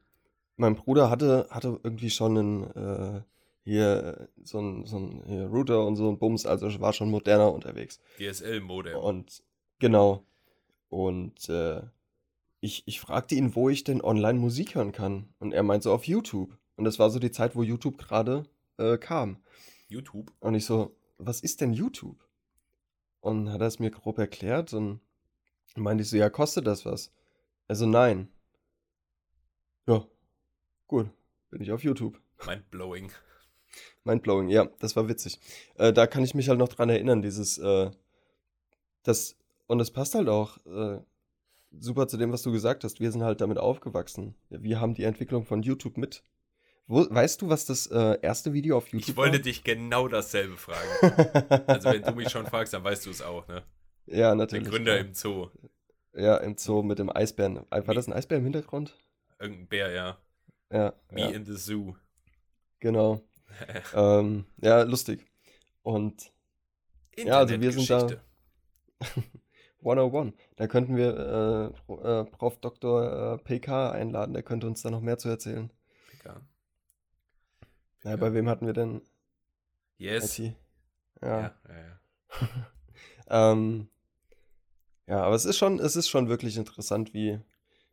mein 0.56 0.76
Bruder 0.76 1.10
hatte, 1.10 1.48
hatte 1.50 1.80
irgendwie 1.84 2.10
schon 2.10 2.38
einen, 2.38 2.64
äh, 2.74 3.22
hier 3.64 4.30
so 4.44 4.60
ein, 4.60 4.86
so 4.86 4.98
ein 4.98 5.50
Router 5.52 5.86
und 5.86 5.98
so 5.98 6.10
ein 6.10 6.18
Bums, 6.18 6.46
also 6.46 6.80
war 6.80 6.94
schon 6.94 7.12
moderner 7.12 7.54
unterwegs. 7.54 8.00
DSL-Modem. 8.18 8.98
Und 8.98 9.44
genau. 9.80 10.26
Und 10.90 11.50
äh, 11.50 11.82
ich, 12.60 12.84
ich 12.88 13.00
fragte 13.00 13.36
ihn, 13.36 13.56
wo 13.56 13.70
ich 13.70 13.84
denn 13.84 14.02
online 14.02 14.40
Musik 14.40 14.76
hören 14.76 14.92
kann. 14.92 15.34
Und 15.40 15.54
er 15.54 15.64
meinte 15.64 15.86
so 15.86 15.94
auf 15.94 16.06
YouTube. 16.06 16.58
Und 16.76 16.86
das 16.86 17.00
war 17.00 17.10
so 17.10 17.20
die 17.20 17.32
Zeit, 17.32 17.56
wo 17.56 17.64
YouTube 17.64 17.98
gerade 17.98 18.44
äh, 18.78 18.98
kam. 18.98 19.38
YouTube? 19.88 20.32
Und 20.40 20.56
ich 20.56 20.66
so, 20.66 20.96
was 21.18 21.42
ist 21.42 21.62
denn 21.62 21.74
YouTube? 21.74 22.24
Und 23.20 23.52
hat 23.52 23.62
er 23.62 23.68
es 23.68 23.80
mir 23.80 23.92
grob 23.92 24.18
erklärt 24.20 24.74
und 24.74 25.02
meinte 25.76 26.04
ich 26.04 26.10
so, 26.10 26.18
ja, 26.18 26.30
kostet 26.30 26.68
das 26.68 26.86
was? 26.86 27.12
Also 27.68 27.86
nein. 27.86 28.30
Ja, 29.88 30.06
gut, 30.88 31.10
bin 31.50 31.62
ich 31.62 31.72
auf 31.72 31.84
YouTube. 31.84 32.22
Mindblowing. 32.46 33.12
Mindblowing, 34.04 34.50
ja, 34.50 34.66
das 34.80 34.96
war 34.96 35.10
witzig. 35.10 35.40
Äh, 35.76 35.92
da 35.94 36.08
kann 36.08 36.24
ich 36.24 36.34
mich 36.36 36.50
halt 36.50 36.60
noch 36.60 36.70
dran 36.70 36.90
erinnern, 36.90 37.22
dieses, 37.22 37.58
äh, 37.58 37.92
das, 39.04 39.36
und 39.68 39.80
es 39.80 39.92
passt 39.92 40.16
halt 40.16 40.30
auch 40.30 40.58
äh, 40.66 41.00
super 41.72 42.08
zu 42.08 42.18
dem, 42.18 42.32
was 42.32 42.42
du 42.42 42.52
gesagt 42.52 42.84
hast. 42.84 43.00
Wir 43.00 43.12
sind 43.12 43.24
halt 43.24 43.42
damit 43.42 43.58
aufgewachsen. 43.58 44.36
Wir 44.50 44.80
haben 44.82 44.94
die 44.94 45.04
Entwicklung 45.04 45.46
von 45.46 45.62
YouTube 45.62 45.98
mit 45.98 46.24
wo, 46.88 47.06
weißt 47.10 47.42
du, 47.42 47.50
was 47.50 47.66
das 47.66 47.88
äh, 47.88 48.18
erste 48.22 48.54
Video 48.54 48.78
auf 48.78 48.88
YouTube 48.88 49.18
war? 49.18 49.26
Ich 49.26 49.32
wollte 49.32 49.42
dich 49.42 49.64
genau 49.64 50.08
dasselbe 50.08 50.56
fragen. 50.56 50.88
also, 51.68 51.90
wenn 51.92 52.02
du 52.02 52.14
mich 52.14 52.30
schon 52.30 52.46
fragst, 52.48 52.74
dann 52.74 52.84
weißt 52.84 53.06
du 53.06 53.10
es 53.10 53.22
auch, 53.22 53.46
ne? 53.50 53.64
Ja, 54.06 54.34
natürlich. 54.34 54.64
Der 54.64 54.72
Gründer 54.72 54.96
ja. 54.96 55.02
im 55.02 55.14
Zoo. 55.14 55.50
Ja, 56.14 56.38
im 56.38 56.58
Zoo 56.58 56.84
mit 56.84 57.00
dem 57.00 57.14
Eisbären. 57.14 57.66
War 57.70 57.94
das 57.94 58.08
ein 58.08 58.14
Eisbär 58.14 58.38
im 58.38 58.46
Hintergrund? 58.46 58.98
Irgendein 59.38 59.68
Bär, 59.68 59.92
ja. 59.92 60.18
Ja. 60.72 60.94
Me 61.12 61.22
ja. 61.22 61.28
in 61.30 61.46
the 61.46 61.56
Zoo. 61.56 61.94
Genau. 62.80 63.22
ähm, 63.94 64.46
ja, 64.62 64.84
lustig. 64.84 65.26
Und 65.82 66.32
ja, 67.18 67.40
also 67.40 67.60
wir 67.60 67.72
sind 67.74 67.90
da. 67.90 68.08
101. 69.80 70.34
Da 70.56 70.68
könnten 70.68 70.96
wir 70.96 71.74
äh, 71.90 71.94
äh, 71.94 72.26
Prof. 72.26 72.58
Dr. 72.60 73.34
Äh, 73.34 73.38
PK 73.38 73.92
einladen, 73.92 74.34
der 74.34 74.44
könnte 74.44 74.68
uns 74.68 74.82
da 74.82 74.90
noch 74.90 75.02
mehr 75.02 75.18
zu 75.18 75.30
erzählen. 75.30 75.72
PK. 76.12 76.42
Ja, 78.04 78.16
bei 78.16 78.34
wem 78.34 78.50
hatten 78.50 78.66
wir 78.66 78.74
denn? 78.74 79.02
Yes. 79.98 80.40
IT? 80.40 80.54
Ja. 81.22 81.42
Ja, 81.42 81.56
ja, 81.68 81.76
ja. 81.78 82.72
ähm, 83.52 83.90
ja, 85.08 85.24
aber 85.24 85.36
es 85.36 85.46
ist 85.46 85.58
schon, 85.58 85.80
es 85.80 85.96
ist 85.96 86.10
schon 86.10 86.30
wirklich 86.30 86.58
interessant, 86.58 87.14
wie, 87.14 87.40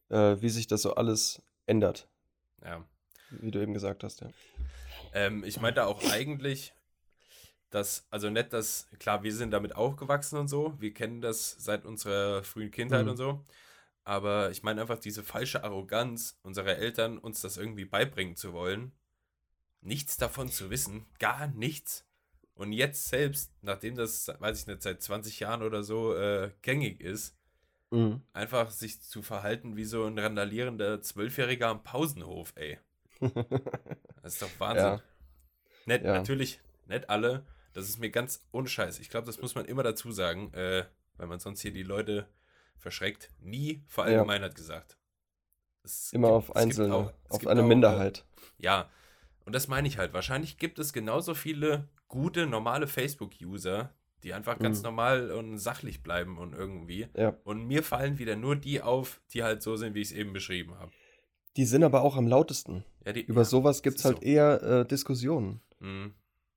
äh, 0.08 0.36
wie 0.40 0.48
sich 0.48 0.66
das 0.66 0.82
so 0.82 0.94
alles 0.94 1.42
ändert. 1.66 2.08
Ja. 2.62 2.84
Wie 3.30 3.50
du 3.50 3.60
eben 3.60 3.72
gesagt 3.72 4.04
hast, 4.04 4.20
ja. 4.20 4.28
Ähm, 5.12 5.44
ich 5.44 5.60
meinte 5.60 5.86
auch 5.86 6.02
eigentlich, 6.10 6.74
dass, 7.74 8.06
also 8.10 8.30
nicht, 8.30 8.52
dass, 8.52 8.88
klar, 9.00 9.24
wir 9.24 9.34
sind 9.34 9.50
damit 9.50 9.74
aufgewachsen 9.74 10.38
und 10.38 10.46
so, 10.46 10.74
wir 10.78 10.94
kennen 10.94 11.20
das 11.20 11.56
seit 11.58 11.84
unserer 11.84 12.44
frühen 12.44 12.70
Kindheit 12.70 13.04
mhm. 13.04 13.10
und 13.10 13.16
so, 13.16 13.44
aber 14.04 14.50
ich 14.50 14.62
meine 14.62 14.80
einfach 14.80 14.98
diese 14.98 15.24
falsche 15.24 15.64
Arroganz 15.64 16.38
unserer 16.42 16.76
Eltern, 16.76 17.18
uns 17.18 17.40
das 17.40 17.56
irgendwie 17.56 17.84
beibringen 17.84 18.36
zu 18.36 18.52
wollen, 18.52 18.92
nichts 19.80 20.16
davon 20.16 20.48
zu 20.48 20.70
wissen, 20.70 21.06
gar 21.18 21.48
nichts. 21.48 22.06
Und 22.54 22.72
jetzt 22.72 23.08
selbst, 23.08 23.52
nachdem 23.62 23.96
das, 23.96 24.28
weiß 24.38 24.60
ich 24.60 24.66
nicht, 24.68 24.82
seit 24.82 25.02
20 25.02 25.40
Jahren 25.40 25.62
oder 25.62 25.82
so 25.82 26.14
äh, 26.14 26.52
gängig 26.62 27.00
ist, 27.00 27.36
mhm. 27.90 28.22
einfach 28.32 28.70
sich 28.70 29.00
zu 29.02 29.22
verhalten 29.22 29.76
wie 29.76 29.84
so 29.84 30.04
ein 30.04 30.16
randalierender 30.16 31.02
Zwölfjähriger 31.02 31.68
am 31.68 31.82
Pausenhof, 31.82 32.52
ey. 32.54 32.78
das 33.20 34.34
ist 34.34 34.42
doch 34.42 34.60
Wahnsinn. 34.60 34.84
Ja. 34.84 35.02
Nicht, 35.86 36.04
ja. 36.04 36.12
Natürlich, 36.12 36.60
nicht 36.86 37.10
alle. 37.10 37.44
Das 37.74 37.88
ist 37.88 37.98
mir 37.98 38.10
ganz 38.10 38.46
unscheiß. 38.52 39.00
Ich 39.00 39.10
glaube, 39.10 39.26
das 39.26 39.40
muss 39.42 39.54
man 39.54 39.66
immer 39.66 39.82
dazu 39.82 40.12
sagen, 40.12 40.52
äh, 40.54 40.84
weil 41.16 41.26
man 41.26 41.40
sonst 41.40 41.60
hier 41.60 41.72
die 41.72 41.82
Leute 41.82 42.28
verschreckt. 42.76 43.30
Nie 43.40 43.82
verallgemeinert 43.86 44.52
ja. 44.52 44.56
gesagt. 44.56 44.96
Es 45.82 46.12
immer 46.12 46.28
gibt, 46.28 46.36
auf 46.36 46.56
Einzelne, 46.56 46.94
auch, 46.94 47.12
auf 47.28 47.46
eine 47.46 47.62
auch, 47.62 47.66
Minderheit. 47.66 48.24
Ja, 48.58 48.88
und 49.44 49.54
das 49.54 49.68
meine 49.68 49.88
ich 49.88 49.98
halt. 49.98 50.14
Wahrscheinlich 50.14 50.56
gibt 50.56 50.78
es 50.78 50.92
genauso 50.92 51.34
viele 51.34 51.88
gute, 52.08 52.46
normale 52.46 52.86
Facebook-User, 52.86 53.92
die 54.22 54.32
einfach 54.32 54.58
ganz 54.58 54.78
mhm. 54.78 54.84
normal 54.84 55.30
und 55.32 55.58
sachlich 55.58 56.02
bleiben 56.02 56.38
und 56.38 56.54
irgendwie. 56.54 57.08
Ja. 57.16 57.36
Und 57.44 57.66
mir 57.66 57.82
fallen 57.82 58.18
wieder 58.18 58.36
nur 58.36 58.56
die 58.56 58.80
auf, 58.80 59.20
die 59.32 59.42
halt 59.42 59.62
so 59.62 59.76
sind, 59.76 59.94
wie 59.94 60.00
ich 60.00 60.08
es 60.08 60.14
eben 60.14 60.32
beschrieben 60.32 60.78
habe. 60.78 60.92
Die 61.56 61.66
sind 61.66 61.82
aber 61.84 62.02
auch 62.02 62.16
am 62.16 62.26
lautesten. 62.26 62.84
Ja, 63.04 63.12
die, 63.12 63.22
Über 63.22 63.42
ja, 63.42 63.44
sowas 63.44 63.82
gibt 63.82 63.98
es 63.98 64.04
halt 64.04 64.18
so. 64.18 64.22
eher 64.22 64.62
äh, 64.62 64.86
Diskussionen. 64.86 65.60
Mhm. 65.80 66.14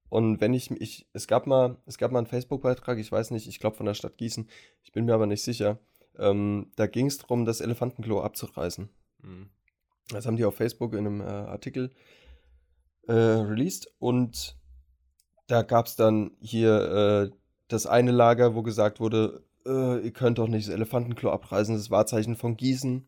Und 0.10 0.40
wenn 0.40 0.54
ich, 0.54 0.72
ich, 0.72 1.08
es 1.14 1.28
gab 1.28 1.48
mal, 1.48 1.78
es 1.86 1.98
gab 1.98 2.12
mal 2.12 2.20
einen 2.20 2.28
Facebook-Beitrag, 2.28 2.98
ich 2.98 3.12
weiß 3.12 3.32
nicht, 3.32 3.48
ich 3.48 3.60
glaube 3.60 3.76
von 3.76 3.86
der 3.86 3.94
Stadt 3.94 4.18
Gießen, 4.18 4.50
ich 4.84 4.92
bin 4.92 5.06
mir 5.06 5.14
aber 5.14 5.28
nicht 5.28 5.44
sicher. 5.44 5.80
Ähm, 6.18 6.72
da 6.76 6.88
ging 6.88 7.08
es 7.08 7.18
darum, 7.18 7.46
das 7.46 7.62
Elefantenklo 7.62 8.22
abzureißen. 8.22 8.90
Mhm. 9.22 9.50
Das 10.10 10.26
haben 10.26 10.38
die 10.38 10.46
auf 10.46 10.56
Facebook 10.56 10.94
in 10.94 11.00
einem 11.00 11.22
äh, 11.22 11.26
Artikel 11.26 11.92
äh, 13.08 13.14
released 13.14 13.92
und 14.00 14.58
da 15.48 15.62
gab 15.62 15.88
es 15.88 15.96
dann 15.96 16.32
hier 16.40 17.32
äh, 17.32 17.38
das 17.68 17.86
eine 17.86 18.12
Lager, 18.12 18.56
wo 18.56 18.64
gesagt 18.64 19.00
wurde, 19.00 19.44
äh, 19.66 20.00
ihr 20.00 20.12
könnt 20.12 20.38
doch 20.38 20.48
nicht 20.48 20.68
das 20.68 20.74
Elefantenklo 20.74 21.32
abreißen, 21.32 21.76
das 21.76 21.92
Wahrzeichen 21.92 22.36
von 22.36 22.58
Gießen 22.58 23.08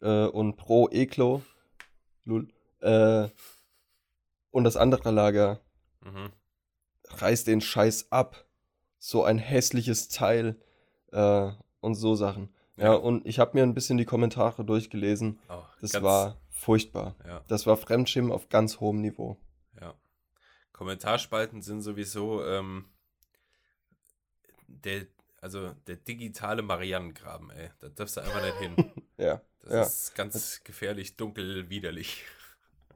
äh, 0.00 0.26
und 0.26 0.56
pro 0.56 0.88
Eklo. 0.90 1.42
Lul. 2.24 2.48
Äh, 2.80 3.28
und 4.50 4.64
das 4.64 4.76
andere 4.76 5.10
Lager 5.10 5.60
mhm. 6.04 6.30
reißt 7.08 7.46
den 7.46 7.60
Scheiß 7.60 8.10
ab. 8.10 8.46
So 8.98 9.24
ein 9.24 9.38
hässliches 9.38 10.08
Teil 10.08 10.56
äh, 11.10 11.50
und 11.80 11.94
so 11.94 12.14
Sachen. 12.14 12.54
Ja, 12.76 12.84
ja 12.84 12.92
und 12.94 13.26
ich 13.26 13.38
habe 13.38 13.52
mir 13.54 13.64
ein 13.64 13.74
bisschen 13.74 13.98
die 13.98 14.04
Kommentare 14.04 14.64
durchgelesen. 14.64 15.40
Oh, 15.48 15.62
das 15.80 16.00
war 16.02 16.36
Furchtbar. 16.62 17.16
Ja. 17.26 17.44
Das 17.48 17.66
war 17.66 17.76
Fremdschirm 17.76 18.30
auf 18.30 18.48
ganz 18.48 18.78
hohem 18.78 19.00
Niveau. 19.00 19.36
Ja. 19.80 19.94
Kommentarspalten 20.72 21.60
sind 21.60 21.82
sowieso 21.82 22.44
ähm, 22.46 22.84
der, 24.68 25.06
also 25.40 25.70
der 25.88 25.96
digitale 25.96 26.62
Marianengraben, 26.62 27.50
ey. 27.50 27.70
Da 27.80 27.88
darfst 27.88 28.16
du 28.16 28.20
einfach 28.20 28.42
nicht 28.42 28.58
hin. 28.58 28.92
ja. 29.16 29.40
Das 29.62 29.72
ja. 29.72 29.82
ist 29.82 30.14
ganz 30.14 30.62
gefährlich, 30.62 31.16
dunkel, 31.16 31.68
widerlich. 31.68 32.22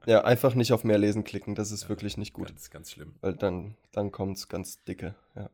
Ja, 0.07 0.25
einfach 0.25 0.55
nicht 0.55 0.73
auf 0.73 0.85
mehr 0.85 0.99
lesen 0.99 1.25
klicken, 1.25 1.55
das 1.55 1.71
ist 1.71 1.85
ja, 1.85 1.89
wirklich 1.89 2.17
nicht 2.17 2.33
gut. 2.33 2.49
Ganz, 2.49 2.71
ganz 2.71 2.93
schlimm. 2.93 3.17
Weil 3.21 3.35
dann, 3.35 3.77
dann 3.93 4.13
kommt 4.13 4.39
es 4.39 4.49
ganz 4.49 4.83
dicke, 4.85 5.15
ja. 5.35 5.51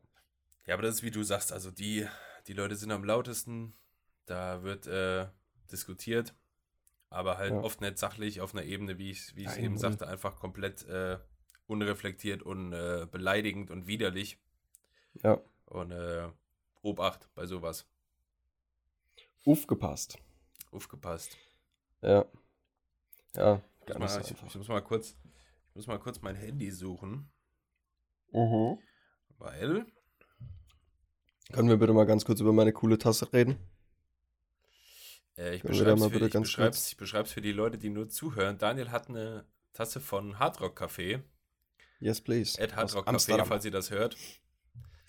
Ja, 0.65 0.75
aber 0.75 0.83
das 0.83 0.95
ist 0.95 1.03
wie 1.03 1.11
du 1.11 1.23
sagst, 1.23 1.51
also 1.51 1.71
die, 1.71 2.07
die 2.47 2.53
Leute 2.53 2.75
sind 2.75 2.91
am 2.91 3.03
lautesten, 3.03 3.73
da 4.25 4.63
wird 4.63 4.87
äh, 4.87 5.27
diskutiert 5.71 6.33
aber 7.13 7.37
halt 7.37 7.51
ja. 7.51 7.61
oft 7.61 7.79
nicht 7.79 7.99
sachlich 7.99 8.41
auf 8.41 8.55
einer 8.55 8.63
Ebene, 8.63 8.97
wie 8.97 9.11
ich 9.11 9.31
es 9.37 9.57
eben 9.57 9.77
sagte, 9.77 10.07
einfach 10.07 10.35
komplett 10.35 10.83
äh, 10.87 11.19
unreflektiert 11.67 12.41
und 12.41 12.73
äh, 12.73 13.07
beleidigend 13.09 13.69
und 13.69 13.85
widerlich. 13.85 14.39
Ja. 15.21 15.39
Und 15.67 15.91
äh, 15.91 16.27
Obacht 16.81 17.29
bei 17.35 17.45
sowas. 17.45 17.85
Aufgepasst. 19.45 20.17
Aufgepasst. 20.71 21.37
Ja. 22.01 22.25
Ja. 23.35 23.61
Ich 23.87 23.97
muss, 23.97 24.15
mal, 24.15 24.21
ich, 24.21 24.31
ich 24.31 24.55
muss 24.55 24.67
mal 24.67 24.81
kurz, 24.81 25.15
ich 25.69 25.75
muss 25.75 25.87
mal 25.87 25.99
kurz 25.99 26.21
mein 26.21 26.35
Handy 26.35 26.71
suchen. 26.71 27.31
Mhm. 28.31 28.79
Weil 29.37 29.85
Können 31.51 31.69
wir 31.69 31.77
bitte 31.77 31.93
mal 31.93 32.05
ganz 32.05 32.25
kurz 32.25 32.39
über 32.39 32.53
meine 32.53 32.73
coole 32.73 32.97
Tasse 32.97 33.31
reden? 33.33 33.57
Äh, 35.37 35.55
ich 35.55 35.63
beschreibe 35.63 35.99
es 36.69 36.93
für, 36.93 37.25
für 37.25 37.41
die 37.41 37.51
Leute, 37.51 37.77
die 37.77 37.89
nur 37.89 38.09
zuhören. 38.09 38.57
Daniel 38.57 38.91
hat 38.91 39.09
eine 39.09 39.45
Tasse 39.73 39.99
von 39.99 40.39
Hardrock 40.39 40.79
Café. 40.79 41.21
Yes, 41.99 42.21
please. 42.21 42.61
At 42.61 42.75
Hardrock 42.75 43.07
Café, 43.07 43.45
falls 43.45 43.65
ihr 43.65 43.71
das 43.71 43.91
hört. 43.91 44.15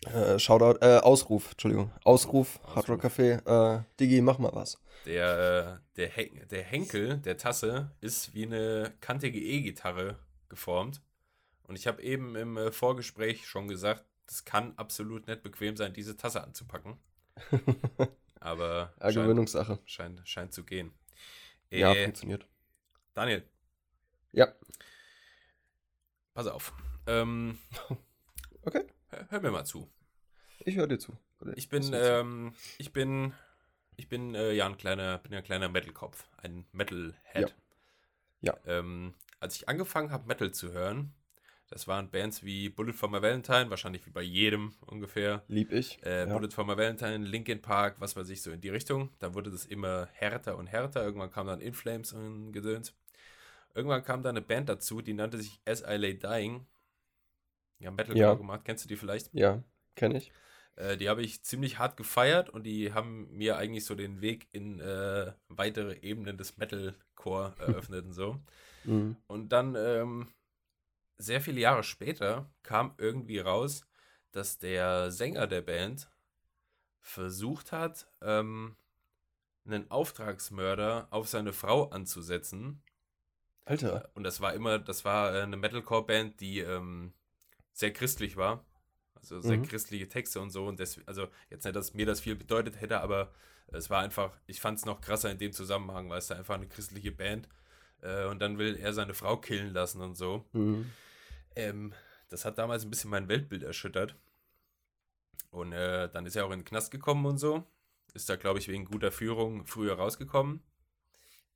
Äh, 0.06 0.38
Shoutout, 0.38 0.78
äh, 0.84 0.98
Ausruf, 0.98 1.52
Entschuldigung. 1.52 1.90
Ausruf, 2.04 2.60
Ausruf. 2.62 2.76
Hardrock 2.76 3.04
Café. 3.04 3.76
Äh, 3.78 3.82
Digi, 3.98 4.20
mach 4.20 4.38
mal 4.38 4.52
was. 4.52 4.78
Der, 5.06 5.80
äh, 5.80 5.96
der, 5.96 6.08
Hen 6.08 6.48
der 6.50 6.62
Henkel 6.62 7.18
der 7.18 7.36
Tasse 7.36 7.90
ist 8.00 8.34
wie 8.34 8.46
eine 8.46 8.92
kantige 9.00 9.38
E-Gitarre 9.38 10.18
geformt. 10.48 11.02
Und 11.66 11.76
ich 11.76 11.86
habe 11.86 12.02
eben 12.02 12.36
im 12.36 12.56
äh, 12.56 12.72
Vorgespräch 12.72 13.46
schon 13.46 13.68
gesagt, 13.68 14.04
das 14.26 14.44
kann 14.44 14.74
absolut 14.76 15.26
nicht 15.26 15.42
bequem 15.42 15.76
sein, 15.76 15.92
diese 15.92 16.16
Tasse 16.16 16.42
anzupacken. 16.42 16.98
Aber 18.40 18.92
Gewöhnungssache. 19.00 19.78
Scheint, 19.84 20.20
scheint 20.24 20.52
zu 20.52 20.64
gehen. 20.64 20.92
Äh, 21.70 21.80
ja, 21.80 21.94
funktioniert. 21.94 22.46
Daniel. 23.14 23.42
Ja. 24.32 24.52
Pass 26.34 26.46
auf. 26.46 26.72
Ähm, 27.06 27.58
okay. 28.62 28.84
Hör, 29.08 29.26
hör, 29.30 29.40
mir 29.40 29.50
mal 29.50 29.64
zu. 29.64 29.88
Ich 30.64 30.76
höre 30.76 30.86
dir 30.86 30.98
zu. 30.98 31.16
Ich 31.56 31.68
bin, 31.68 31.90
ähm, 31.94 32.54
ich 32.78 32.92
bin, 32.92 33.32
ich 33.96 34.08
bin 34.08 34.34
äh, 34.34 34.52
ja 34.52 34.66
ein 34.66 34.76
kleiner, 34.76 35.18
bin 35.18 35.32
ja 35.32 35.38
ein 35.38 35.44
kleiner 35.44 35.68
Metal-Kopf, 35.68 36.26
ein 36.38 36.64
Metal-Head. 36.72 37.54
Ja. 38.40 38.54
ja. 38.54 38.78
Ähm, 38.78 39.14
als 39.40 39.56
ich 39.56 39.68
angefangen 39.68 40.10
habe, 40.10 40.26
Metal 40.26 40.52
zu 40.52 40.72
hören, 40.72 41.12
das 41.68 41.86
waren 41.86 42.10
Bands 42.10 42.44
wie 42.44 42.68
Bullet 42.68 42.92
for 42.92 43.10
My 43.10 43.20
Valentine, 43.20 43.68
wahrscheinlich 43.68 44.06
wie 44.06 44.10
bei 44.10 44.22
jedem 44.22 44.74
ungefähr. 44.86 45.42
Lieb 45.48 45.72
ich. 45.72 46.02
Äh, 46.04 46.26
ja. 46.26 46.32
Bullet 46.32 46.50
for 46.50 46.64
My 46.64 46.76
Valentine, 46.76 47.26
Linkin 47.26 47.60
Park, 47.60 47.96
was 47.98 48.16
weiß 48.16 48.28
ich, 48.30 48.42
so 48.42 48.50
in 48.50 48.60
die 48.60 48.70
Richtung. 48.70 49.10
Da 49.18 49.34
wurde 49.34 49.50
das 49.50 49.66
immer 49.66 50.08
härter 50.12 50.56
und 50.56 50.66
härter. 50.66 51.02
Irgendwann 51.02 51.30
kam 51.30 51.46
dann 51.46 51.60
In 51.60 51.74
Flames 51.74 52.12
und 52.12 52.52
Gedöns. 52.52 52.94
Irgendwann 53.74 54.04
kam 54.04 54.22
da 54.22 54.30
eine 54.30 54.40
Band 54.40 54.68
dazu, 54.68 55.02
die 55.02 55.14
nannte 55.14 55.36
sich 55.38 55.60
As 55.66 55.82
I 55.82 55.96
Lay 55.96 56.18
Dying. 56.18 56.66
Haben 57.84 57.96
Metalcore 57.96 58.18
ja. 58.18 58.34
gemacht. 58.34 58.62
Kennst 58.64 58.84
du 58.84 58.88
die 58.88 58.96
vielleicht? 58.96 59.34
Ja, 59.34 59.62
kenne 59.94 60.16
ich. 60.16 60.32
Äh, 60.76 60.96
die 60.96 61.08
habe 61.08 61.22
ich 61.22 61.42
ziemlich 61.42 61.78
hart 61.78 61.96
gefeiert 61.96 62.50
und 62.50 62.64
die 62.64 62.92
haben 62.92 63.28
mir 63.30 63.56
eigentlich 63.56 63.84
so 63.84 63.94
den 63.94 64.20
Weg 64.20 64.48
in 64.52 64.80
äh, 64.80 65.32
weitere 65.48 65.96
Ebenen 66.00 66.36
des 66.36 66.56
Metalcore 66.56 67.54
eröffnet 67.58 68.04
und 68.04 68.12
so. 68.12 68.40
Mhm. 68.84 69.16
Und 69.26 69.50
dann 69.50 69.74
ähm, 69.76 70.28
sehr 71.18 71.40
viele 71.40 71.60
Jahre 71.60 71.84
später 71.84 72.50
kam 72.62 72.94
irgendwie 72.98 73.38
raus, 73.38 73.86
dass 74.32 74.58
der 74.58 75.10
Sänger 75.10 75.46
der 75.46 75.62
Band 75.62 76.10
versucht 77.00 77.70
hat, 77.70 78.08
ähm, 78.20 78.76
einen 79.64 79.90
Auftragsmörder 79.90 81.08
auf 81.10 81.28
seine 81.28 81.52
Frau 81.52 81.88
anzusetzen. 81.88 82.82
Alter. 83.64 84.10
Und 84.14 84.24
das 84.24 84.40
war 84.40 84.52
immer, 84.54 84.78
das 84.78 85.04
war 85.04 85.34
äh, 85.34 85.42
eine 85.42 85.56
Metalcore-Band, 85.56 86.40
die 86.40 86.58
ähm, 86.60 87.14
sehr 87.72 87.92
christlich 87.92 88.36
war. 88.36 88.64
Also 89.32 89.40
sehr 89.40 89.58
mhm. 89.58 89.62
christliche 89.64 90.08
Texte 90.08 90.40
und 90.40 90.50
so. 90.50 90.66
Und 90.66 90.80
das, 90.80 90.98
also 91.06 91.28
jetzt 91.50 91.64
nicht, 91.64 91.76
dass 91.76 91.94
mir 91.94 92.06
das 92.06 92.20
viel 92.20 92.36
bedeutet 92.36 92.80
hätte, 92.80 93.00
aber 93.00 93.32
es 93.68 93.90
war 93.90 94.02
einfach, 94.02 94.36
ich 94.46 94.60
fand 94.60 94.78
es 94.78 94.84
noch 94.84 95.00
krasser 95.00 95.30
in 95.30 95.38
dem 95.38 95.52
Zusammenhang, 95.52 96.10
weil 96.10 96.18
es 96.18 96.26
da 96.26 96.36
einfach 96.36 96.54
eine 96.54 96.68
christliche 96.68 97.12
Band 97.12 97.48
äh, 98.02 98.26
und 98.26 98.40
dann 98.40 98.58
will 98.58 98.76
er 98.76 98.92
seine 98.92 99.14
Frau 99.14 99.36
killen 99.36 99.72
lassen 99.72 100.00
und 100.00 100.16
so. 100.16 100.44
Mhm. 100.52 100.90
Ähm, 101.56 101.94
das 102.28 102.44
hat 102.44 102.58
damals 102.58 102.84
ein 102.84 102.90
bisschen 102.90 103.10
mein 103.10 103.28
Weltbild 103.28 103.62
erschüttert. 103.62 104.16
Und 105.50 105.72
äh, 105.72 106.08
dann 106.10 106.26
ist 106.26 106.36
er 106.36 106.46
auch 106.46 106.50
in 106.50 106.60
den 106.60 106.64
Knast 106.64 106.90
gekommen 106.90 107.24
und 107.26 107.38
so. 107.38 107.64
Ist 108.12 108.28
da, 108.28 108.36
glaube 108.36 108.58
ich, 108.58 108.68
wegen 108.68 108.84
guter 108.84 109.12
Führung 109.12 109.66
früher 109.66 109.94
rausgekommen. 109.94 110.60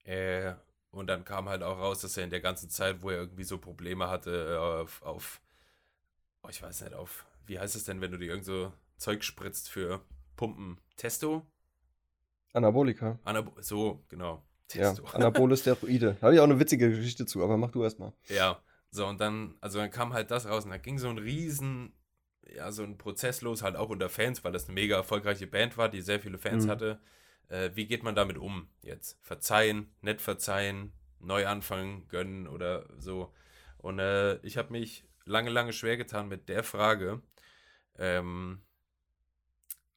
Äh, 0.05 0.55
und 0.91 1.07
dann 1.09 1.25
kam 1.25 1.49
halt 1.49 1.62
auch 1.62 1.79
raus, 1.79 2.01
dass 2.01 2.16
er 2.16 2.25
in 2.25 2.31
der 2.31 2.41
ganzen 2.41 2.71
Zeit, 2.71 3.03
wo 3.03 3.11
er 3.11 3.19
irgendwie 3.19 3.45
so 3.45 3.59
Probleme 3.59 4.09
hatte, 4.09 4.55
äh, 4.55 4.57
auf, 4.57 5.03
auf 5.03 5.41
oh, 6.43 6.49
ich 6.49 6.62
weiß 6.62 6.81
nicht, 6.83 6.95
auf, 6.95 7.27
wie 7.49 7.59
heißt 7.59 7.76
es 7.76 7.84
denn, 7.84 8.01
wenn 8.01 8.11
du 8.11 8.18
dir 8.18 8.28
irgend 8.28 8.44
so 8.44 8.72
Zeug 8.96 9.24
spritzt 9.24 9.70
für 9.70 10.05
Pumpen? 10.36 10.80
Testo? 10.96 11.46
Anabolika. 12.53 13.18
Anab 13.24 13.53
so, 13.61 14.05
genau. 14.09 14.44
Testo. 14.68 15.03
Ja, 15.07 15.12
Anabole 15.14 15.57
Steroide. 15.57 16.16
Habe 16.20 16.34
ich 16.34 16.40
auch 16.40 16.44
eine 16.44 16.61
witzige 16.61 16.90
Geschichte 16.90 17.26
zu, 17.26 17.42
aber 17.42 17.57
mach 17.57 17.70
du 17.70 17.82
erstmal. 17.82 18.12
Ja, 18.28 18.62
so, 18.90 19.07
und 19.07 19.20
dann, 19.20 19.57
also 19.61 19.78
dann 19.78 19.90
kam 19.90 20.12
halt 20.12 20.30
das 20.30 20.46
raus 20.46 20.64
und 20.64 20.70
da 20.70 20.78
ging 20.78 20.99
so 20.99 21.09
ein 21.09 21.18
riesen, 21.18 21.92
ja, 22.55 22.70
so 22.72 22.82
ein 22.82 22.99
Prozess 22.99 23.42
los, 23.42 23.62
halt 23.62 23.76
auch 23.76 23.90
unter 23.90 24.09
Fans, 24.09 24.44
weil 24.44 24.53
das 24.53 24.64
eine 24.64 24.74
mega 24.74 24.96
erfolgreiche 24.96 25.46
Band 25.46 25.76
war, 25.76 25.88
die 25.88 26.01
sehr 26.01 26.20
viele 26.20 26.38
Fans 26.38 26.66
mhm. 26.66 26.70
hatte. 26.70 27.01
Äh, 27.49 27.70
wie 27.74 27.86
geht 27.86 28.03
man 28.03 28.14
damit 28.14 28.38
um 28.38 28.68
jetzt? 28.82 29.18
Verzeihen, 29.22 29.94
nett 30.01 30.20
verzeihen, 30.20 30.92
neu 31.20 31.46
anfangen, 31.46 32.07
gönnen 32.09 32.46
oder 32.46 32.86
so. 32.99 33.32
Und 33.78 33.99
äh, 33.99 34.36
ich 34.38 34.57
habe 34.57 34.72
mich 34.72 35.05
lange, 35.24 35.51
lange 35.51 35.72
schwer 35.72 35.96
getan 35.96 36.28
mit 36.28 36.49
der 36.49 36.64
Frage, 36.64 37.22
ähm, 37.99 38.61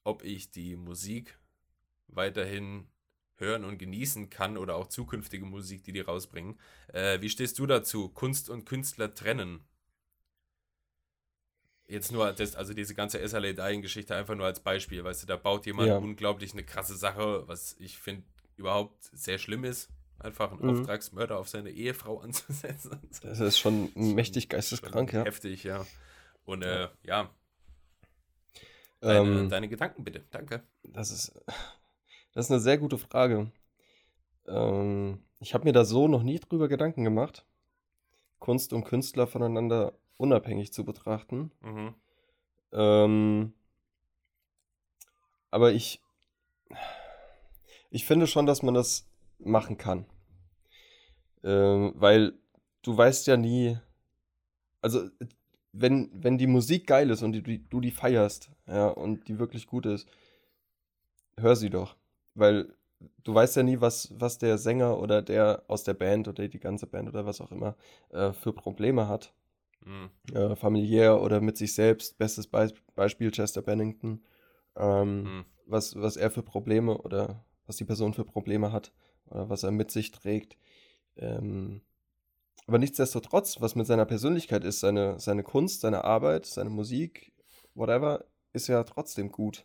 ob 0.04 0.24
ich 0.24 0.50
die 0.50 0.76
Musik 0.76 1.38
weiterhin 2.08 2.88
hören 3.36 3.64
und 3.64 3.78
genießen 3.78 4.30
kann 4.30 4.56
oder 4.56 4.76
auch 4.76 4.86
zukünftige 4.88 5.44
Musik, 5.44 5.82
die 5.84 5.92
die 5.92 6.00
rausbringen. 6.00 6.58
Äh, 6.92 7.20
wie 7.20 7.28
stehst 7.28 7.58
du 7.58 7.66
dazu? 7.66 8.08
Kunst 8.08 8.48
und 8.48 8.64
Künstler 8.64 9.14
trennen? 9.14 9.64
Jetzt 11.86 12.12
nur, 12.12 12.32
das, 12.32 12.54
also 12.54 12.72
diese 12.72 12.94
ganze 12.94 13.26
SLA 13.26 13.52
Dying-Geschichte 13.52 14.14
einfach 14.14 14.34
nur 14.34 14.46
als 14.46 14.60
Beispiel, 14.60 15.04
weißt 15.04 15.24
du, 15.24 15.26
da 15.26 15.36
baut 15.36 15.66
jemand 15.66 15.88
ja. 15.88 15.98
unglaublich 15.98 16.52
eine 16.52 16.64
krasse 16.64 16.96
Sache, 16.96 17.46
was 17.48 17.76
ich 17.78 17.98
finde 17.98 18.24
überhaupt 18.56 19.10
sehr 19.12 19.38
schlimm 19.38 19.64
ist, 19.64 19.90
einfach 20.18 20.52
einen 20.52 20.62
mhm. 20.62 20.80
Auftragsmörder 20.80 21.38
auf 21.38 21.48
seine 21.48 21.70
Ehefrau 21.70 22.20
anzusetzen. 22.22 22.98
Das 23.22 23.40
ist 23.40 23.58
schon 23.58 23.90
mächtig 23.94 24.48
geisteskrank, 24.48 25.12
ja. 25.12 25.24
Heftig, 25.24 25.64
ja. 25.64 25.84
Und 26.44 26.62
äh, 26.62 26.88
ja. 27.02 27.30
Deine, 29.02 29.18
ähm, 29.18 29.48
deine 29.48 29.68
Gedanken 29.68 30.04
bitte, 30.04 30.24
danke. 30.30 30.62
Das 30.84 31.10
ist, 31.10 31.32
das 32.34 32.46
ist 32.46 32.50
eine 32.50 32.60
sehr 32.60 32.78
gute 32.78 32.98
Frage. 32.98 33.50
Ähm, 34.46 35.24
ich 35.40 35.54
habe 35.54 35.64
mir 35.64 35.72
da 35.72 35.84
so 35.84 36.06
noch 36.06 36.22
nie 36.22 36.38
drüber 36.38 36.68
Gedanken 36.68 37.02
gemacht, 37.02 37.44
Kunst 38.38 38.72
und 38.72 38.84
Künstler 38.84 39.26
voneinander 39.26 39.94
unabhängig 40.16 40.72
zu 40.72 40.84
betrachten. 40.84 41.50
Mhm. 41.60 41.94
Ähm, 42.72 43.52
aber 45.50 45.72
ich, 45.72 46.00
ich 47.90 48.04
finde 48.04 48.28
schon, 48.28 48.46
dass 48.46 48.62
man 48.62 48.72
das 48.72 49.08
machen 49.40 49.78
kann. 49.78 50.06
Ähm, 51.42 51.92
weil 51.96 52.34
du 52.82 52.96
weißt 52.96 53.26
ja 53.26 53.36
nie, 53.36 53.76
also 54.80 55.10
wenn, 55.72 56.10
wenn 56.12 56.38
die 56.38 56.46
Musik 56.46 56.86
geil 56.86 57.10
ist 57.10 57.22
und 57.22 57.32
die, 57.32 57.68
du 57.68 57.80
die 57.80 57.90
feierst, 57.90 58.50
ja, 58.66 58.88
und 58.88 59.28
die 59.28 59.38
wirklich 59.38 59.66
gut 59.66 59.86
ist, 59.86 60.08
hör 61.38 61.56
sie 61.56 61.70
doch. 61.70 61.96
Weil 62.34 62.74
du 63.24 63.34
weißt 63.34 63.56
ja 63.56 63.62
nie, 63.62 63.80
was, 63.80 64.12
was 64.18 64.38
der 64.38 64.58
Sänger 64.58 64.98
oder 64.98 65.22
der 65.22 65.64
aus 65.68 65.84
der 65.84 65.94
Band 65.94 66.28
oder 66.28 66.48
die 66.48 66.60
ganze 66.60 66.86
Band 66.86 67.08
oder 67.08 67.26
was 67.26 67.40
auch 67.40 67.50
immer 67.50 67.76
äh, 68.10 68.32
für 68.32 68.52
Probleme 68.52 69.08
hat. 69.08 69.32
Mhm. 69.84 70.10
Äh, 70.34 70.56
familiär 70.56 71.20
oder 71.20 71.40
mit 71.40 71.56
sich 71.56 71.74
selbst. 71.74 72.18
Bestes 72.18 72.46
Be 72.46 72.72
Beispiel 72.94 73.30
Chester 73.30 73.62
Bennington. 73.62 74.22
Ähm, 74.76 75.22
mhm. 75.22 75.44
was, 75.66 75.96
was 75.96 76.16
er 76.16 76.30
für 76.30 76.42
Probleme 76.42 76.96
oder 76.98 77.44
was 77.66 77.76
die 77.76 77.84
Person 77.84 78.14
für 78.14 78.24
Probleme 78.24 78.72
hat 78.72 78.92
oder 79.26 79.48
was 79.48 79.62
er 79.62 79.70
mit 79.70 79.90
sich 79.90 80.10
trägt. 80.10 80.56
Ähm, 81.16 81.82
aber 82.66 82.78
nichtsdestotrotz, 82.78 83.60
was 83.60 83.74
mit 83.74 83.86
seiner 83.86 84.06
Persönlichkeit 84.06 84.64
ist, 84.64 84.80
seine, 84.80 85.18
seine 85.18 85.42
Kunst, 85.42 85.80
seine 85.80 86.04
Arbeit, 86.04 86.46
seine 86.46 86.70
Musik, 86.70 87.32
whatever, 87.74 88.24
ist 88.52 88.68
ja 88.68 88.82
trotzdem 88.84 89.32
gut. 89.32 89.64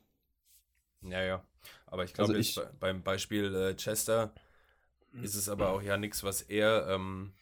Ja, 1.02 1.22
ja. 1.22 1.43
Aber 1.86 2.04
ich 2.04 2.14
glaube, 2.14 2.36
also 2.36 2.62
beim 2.80 3.04
Beispiel 3.04 3.54
äh, 3.56 3.76
Chester 3.76 4.34
ist 5.22 5.36
es 5.36 5.50
aber 5.50 5.72
auch 5.72 5.82
ja 5.82 5.98
nichts, 5.98 6.24
was 6.24 6.41
er, 6.41 6.88
ähm, 6.89 7.34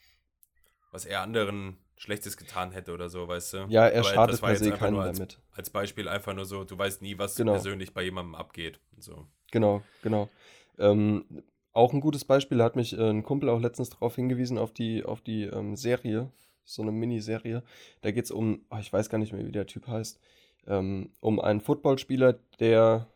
was 0.92 1.06
er 1.06 1.22
anderen 1.22 1.78
Schlechtes 1.98 2.38
getan 2.38 2.72
hätte 2.72 2.94
oder 2.94 3.10
so, 3.10 3.28
weißt 3.28 3.54
du? 3.54 3.58
Ja, 3.70 3.88
er 3.88 4.02
aber 4.02 4.10
schadet 4.10 4.42
per 4.42 4.56
se 4.56 4.72
keinen 4.72 4.98
als, 4.98 5.18
damit. 5.18 5.40
Als 5.52 5.70
Beispiel 5.70 6.08
einfach 6.08 6.34
nur 6.34 6.46
so, 6.46 6.64
du 6.64 6.78
weißt 6.78 7.02
nie, 7.02 7.18
was 7.18 7.36
genau. 7.36 7.54
persönlich 7.54 7.94
bei 7.94 8.04
jemandem 8.04 8.36
abgeht. 8.36 8.80
So. 8.98 9.28
Genau, 9.52 9.84
genau. 10.02 10.30
Ähm, 10.78 11.26
auch 11.76 11.94
ein 11.94 12.02
gutes 12.02 12.26
Beispiel 12.26 12.64
hat 12.64 12.76
mich 12.76 12.98
äh, 12.98 13.10
ein 13.10 13.24
Kumpel 13.24 13.50
auch 13.50 13.60
letztens 13.60 13.90
darauf 13.92 14.16
hingewiesen, 14.16 14.58
auf 14.58 14.72
die, 14.72 15.04
auf 15.04 15.22
die 15.22 15.44
ähm, 15.44 15.76
Serie, 15.76 16.32
so 16.64 16.82
eine 16.82 16.92
Miniserie. 16.92 17.64
Da 18.02 18.12
geht 18.12 18.26
es 18.26 18.32
um, 18.32 18.66
oh, 18.72 18.78
ich 18.80 18.92
weiß 18.92 19.10
gar 19.10 19.18
nicht 19.18 19.34
mehr, 19.34 19.46
wie 19.46 19.52
der 19.52 19.68
Typ 19.68 19.88
heißt, 19.88 20.20
ähm, 20.68 21.12
um 21.20 21.40
einen 21.40 21.62
Footballspieler, 21.62 22.40
der 22.60 23.08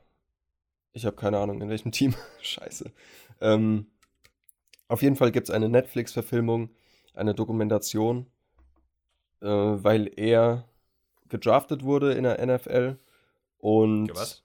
ich 0.94 1.06
habe 1.06 1.16
keine 1.16 1.40
Ahnung, 1.40 1.62
in 1.62 1.70
welchem 1.70 1.92
Team. 1.94 2.16
Scheiße. 2.42 2.92
Ähm, 3.42 3.88
auf 4.88 5.02
jeden 5.02 5.16
Fall 5.16 5.32
gibt 5.32 5.50
es 5.50 5.56
eine 5.56 5.70
Netflix-Verfilmung, 5.70 6.70
eine 7.14 7.34
Dokumentation, 7.34 8.26
äh, 9.42 9.48
weil 9.48 10.12
er 10.16 10.68
gedraftet 11.30 11.84
wurde 11.84 12.14
in 12.14 12.24
der 12.24 12.46
NFL 12.46 12.98
und. 13.60 14.14
Was? 14.16 14.44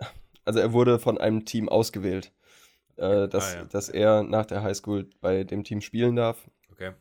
also 0.44 0.60
er 0.60 0.72
wurde 0.72 0.98
von 0.98 1.18
einem 1.18 1.44
Team 1.44 1.68
ausgewählt, 1.68 2.32
äh, 2.96 3.28
dass, 3.28 3.54
ah, 3.54 3.58
ja. 3.58 3.64
dass 3.64 3.88
er 3.88 4.22
nach 4.22 4.46
der 4.46 4.62
Highschool 4.62 5.08
bei 5.20 5.44
dem 5.44 5.64
Team 5.64 5.80
spielen 5.80 6.16
darf. 6.16 6.48
Okay. 6.72 6.92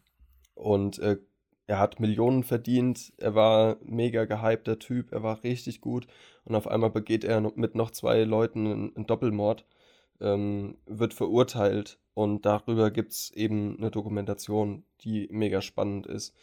Und 0.54 1.00
äh, 1.00 1.18
er 1.68 1.80
hat 1.80 2.00
Millionen 2.00 2.44
verdient, 2.44 3.14
er 3.18 3.34
war 3.34 3.78
mega 3.84 4.26
gehypter 4.26 4.78
Typ, 4.78 5.12
er 5.12 5.24
war 5.24 5.44
richtig 5.44 5.82
gut 5.82 6.08
und 6.44 6.56
auf 6.56 6.68
einmal 6.68 6.92
begeht 6.92 7.24
er 7.24 7.42
mit 7.56 7.76
noch 7.76 7.92
zwei 7.92 8.24
Leuten 8.24 8.94
einen 8.96 9.08
Doppelmord, 9.08 9.66
ähm, 10.22 10.78
wird 10.86 11.14
verurteilt 11.14 12.00
und 12.14 12.46
darüber 12.46 12.92
gibt 12.92 13.14
es 13.14 13.32
eben 13.32 13.78
eine 13.78 13.90
Dokumentation, 13.90 14.86
die 15.02 15.28
mega 15.32 15.62
spannend 15.62 16.06
ist. 16.06 16.36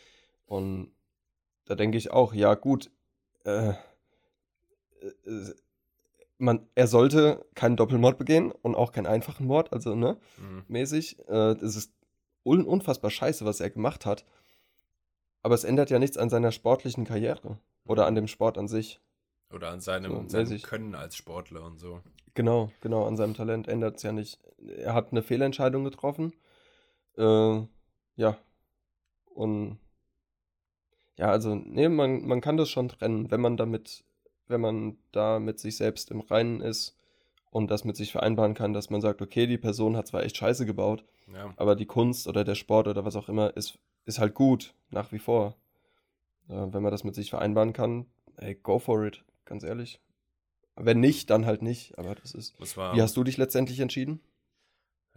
Und 0.45 0.93
da 1.65 1.77
denke 1.77 1.97
ich 1.99 2.11
auch, 2.11 2.35
ja 2.35 2.55
gut, 2.55 2.91
äh, 3.45 3.71
äh, 3.71 3.75
man, 6.43 6.67
er 6.75 6.89
sollte 6.89 7.47
keinen 7.55 7.77
Doppelmord 7.77 8.19
begehen 8.19 8.51
und 8.51 8.75
auch 8.75 8.93
keinen 8.93 9.07
einfachen 9.07 9.47
Mord, 9.47 9.73
also 9.73 9.95
ne, 9.95 10.19
mhm. 10.39 10.65
mäßig. 10.69 11.21
Äh, 11.29 11.55
das 11.55 11.77
ist 11.77 11.95
un 12.45 12.65
unfassbar 12.65 13.11
scheiße, 13.11 13.45
was 13.45 13.61
er 13.61 13.71
gemacht 13.71 14.05
hat. 14.05 14.27
Aber 15.43 15.55
es 15.55 15.65
ändert 15.65 15.91
ja 15.91 15.99
nichts 15.99 16.17
an 16.19 16.31
seiner 16.31 16.53
sportlichen 16.53 17.05
Karriere 17.05 17.59
oder 17.85 18.07
an 18.07 18.15
dem 18.15 18.27
Sport 18.27 18.59
an 18.59 18.69
sich. 18.69 19.01
Oder 19.53 19.71
an 19.71 19.81
seinem, 19.81 20.29
so, 20.29 20.45
seinem 20.45 20.63
Können 20.63 20.95
als 20.95 21.17
Sportler 21.17 21.65
und 21.65 21.79
so. 21.79 22.01
Genau, 22.35 22.71
genau, 22.81 23.07
an 23.07 23.17
seinem 23.17 23.35
Talent 23.35 23.69
ändert 23.69 23.97
es 23.97 24.03
ja 24.03 24.13
nicht. 24.13 24.41
Er 24.79 24.95
hat 24.95 25.13
eine 25.13 25.23
Fehlentscheidung 25.23 25.85
getroffen. 25.85 26.33
Äh, 27.17 27.61
ja. 28.17 28.37
Und 29.27 29.79
ja, 31.19 31.31
also, 31.31 31.55
nee, 31.55 31.89
man, 31.89 32.27
man 32.27 32.41
kann 32.41 32.57
das 32.57 32.71
schon 32.71 32.89
trennen, 32.89 33.31
wenn 33.31 33.41
man 33.41 33.57
damit, 33.57 34.05
wenn 34.53 34.61
man 34.61 34.97
da 35.11 35.41
mit 35.41 35.59
sich 35.59 35.77
selbst 35.77 36.11
im 36.13 36.21
Reinen 36.21 36.61
ist 36.61 36.97
und 37.51 37.71
das 37.71 37.85
mit 37.85 37.97
sich 37.97 38.13
vereinbaren 38.13 38.55
kann, 38.55 38.73
dass 38.73 38.91
man 38.91 39.01
sagt, 39.01 39.21
okay, 39.21 39.47
die 39.47 39.59
Person 39.59 39.97
hat 39.97 40.07
zwar 40.07 40.23
echt 40.23 40.37
Scheiße 40.37 40.65
gebaut, 40.67 41.05
ja. 41.33 41.53
aber 41.57 41.75
die 41.75 41.87
Kunst 41.87 42.29
oder 42.29 42.45
der 42.45 42.55
Sport 42.55 42.87
oder 42.87 43.05
was 43.05 43.17
auch 43.17 43.29
immer 43.29 43.57
ist 43.57 43.79
ist 44.05 44.19
halt 44.19 44.35
gut, 44.35 44.75
nach 44.91 45.13
wie 45.13 45.19
vor. 45.19 45.57
Äh, 46.49 46.67
wenn 46.73 46.83
man 46.83 46.91
das 46.91 47.05
mit 47.05 47.15
sich 47.15 47.31
vereinbaren 47.31 47.73
kann, 47.73 48.07
ey, 48.37 48.55
go 48.55 48.79
for 48.79 49.05
it, 49.05 49.25
ganz 49.45 49.63
ehrlich. 49.63 50.01
Wenn 50.77 51.01
nicht, 51.01 51.31
dann 51.31 51.47
halt 51.47 51.63
nicht, 51.63 51.99
aber 51.99 52.15
das 52.15 52.33
ist. 52.33 52.59
War, 52.77 52.97
wie 52.97 53.03
hast 53.03 53.17
du 53.17 53.25
dich 53.25 53.37
letztendlich 53.37 53.81
entschieden? 53.81 54.21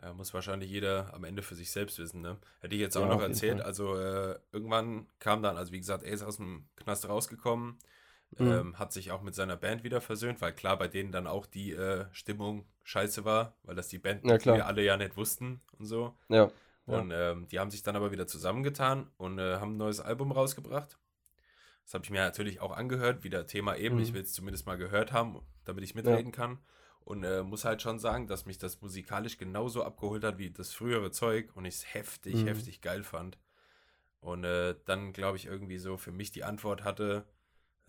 Ja, 0.01 0.13
muss 0.13 0.33
wahrscheinlich 0.33 0.69
jeder 0.69 1.13
am 1.13 1.23
Ende 1.23 1.41
für 1.41 1.55
sich 1.55 1.71
selbst 1.71 1.97
wissen, 1.97 2.21
ne? 2.21 2.37
Hätte 2.59 2.75
ich 2.75 2.81
jetzt 2.81 2.97
auch 2.97 3.07
ja, 3.07 3.07
noch 3.07 3.21
erzählt. 3.21 3.61
Also 3.61 3.95
äh, 3.95 4.37
irgendwann 4.51 5.07
kam 5.19 5.41
dann, 5.41 5.57
also 5.57 5.71
wie 5.71 5.79
gesagt, 5.79 6.03
er 6.03 6.11
ist 6.11 6.23
aus 6.23 6.37
dem 6.37 6.67
Knast 6.75 7.07
rausgekommen, 7.07 7.79
mhm. 8.39 8.51
ähm, 8.51 8.79
hat 8.79 8.93
sich 8.93 9.11
auch 9.11 9.21
mit 9.21 9.35
seiner 9.35 9.55
Band 9.55 9.83
wieder 9.83 10.01
versöhnt, 10.01 10.41
weil 10.41 10.53
klar 10.53 10.77
bei 10.77 10.87
denen 10.87 11.11
dann 11.11 11.27
auch 11.27 11.45
die 11.45 11.71
äh, 11.71 12.05
Stimmung 12.11 12.65
scheiße 12.83 13.25
war, 13.25 13.55
weil 13.63 13.75
das 13.75 13.87
die 13.87 13.99
Band, 13.99 14.25
ja, 14.25 14.37
die 14.37 14.45
wir 14.45 14.65
alle 14.65 14.83
ja 14.83 14.97
nicht 14.97 15.17
wussten 15.17 15.61
und 15.79 15.85
so. 15.85 16.15
Ja. 16.29 16.49
Und 16.85 17.11
ähm, 17.11 17.47
die 17.47 17.59
haben 17.59 17.71
sich 17.71 17.81
dann 17.81 17.95
aber 17.95 18.11
wieder 18.11 18.27
zusammengetan 18.27 19.09
und 19.17 19.39
äh, 19.39 19.55
haben 19.55 19.73
ein 19.73 19.77
neues 19.77 19.99
Album 19.99 20.31
rausgebracht. 20.31 20.99
Das 21.83 21.93
habe 21.93 22.03
ich 22.03 22.11
mir 22.11 22.21
natürlich 22.21 22.61
auch 22.61 22.75
angehört, 22.75 23.23
wieder 23.23 23.47
Thema 23.47 23.75
eben. 23.75 23.95
Mhm. 23.95 24.01
Ich 24.01 24.13
will 24.13 24.21
es 24.21 24.33
zumindest 24.33 24.65
mal 24.65 24.77
gehört 24.77 25.11
haben, 25.11 25.39
damit 25.65 25.83
ich 25.83 25.95
mitreden 25.95 26.31
ja. 26.31 26.31
kann. 26.31 26.59
Und 27.03 27.23
äh, 27.23 27.43
muss 27.43 27.65
halt 27.65 27.83
schon 27.83 27.99
sagen, 27.99 28.27
dass 28.27 28.47
mich 28.47 28.57
das 28.57 28.81
musikalisch 28.81 29.37
genauso 29.37 29.83
abgeholt 29.83 30.23
hat 30.23 30.39
wie 30.39 30.49
das 30.49 30.73
frühere 30.73 31.11
Zeug 31.11 31.51
und 31.55 31.65
ich 31.65 31.75
es 31.75 31.93
heftig, 31.93 32.35
mhm. 32.35 32.47
heftig 32.47 32.81
geil 32.81 33.03
fand. 33.03 33.37
Und 34.19 34.43
äh, 34.43 34.75
dann, 34.85 35.13
glaube 35.13 35.37
ich, 35.37 35.45
irgendwie 35.45 35.77
so 35.77 35.97
für 35.97 36.11
mich 36.11 36.31
die 36.31 36.43
Antwort 36.43 36.83
hatte, 36.83 37.25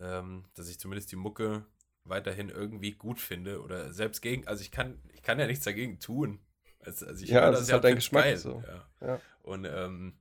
ähm, 0.00 0.44
dass 0.54 0.68
ich 0.68 0.78
zumindest 0.78 1.12
die 1.12 1.16
Mucke 1.16 1.66
weiterhin 2.04 2.48
irgendwie 2.48 2.92
gut 2.92 3.20
finde 3.20 3.62
oder 3.62 3.92
selbst 3.92 4.22
gegen, 4.22 4.46
also 4.46 4.62
ich 4.62 4.70
kann, 4.70 5.00
ich 5.12 5.22
kann 5.22 5.38
ja 5.38 5.46
nichts 5.46 5.64
dagegen 5.64 5.98
tun. 5.98 6.40
Also, 6.80 7.06
also 7.06 7.24
ich 7.24 7.30
ja, 7.30 7.50
das, 7.50 7.60
das 7.60 7.68
ist 7.68 7.72
halt 7.72 7.84
dein 7.84 7.96
Geschmack 7.96 8.24
geil. 8.24 8.36
so. 8.36 8.62
Ja. 8.66 9.06
ja. 9.06 9.20
Und 9.42 9.64
ähm, 9.64 10.18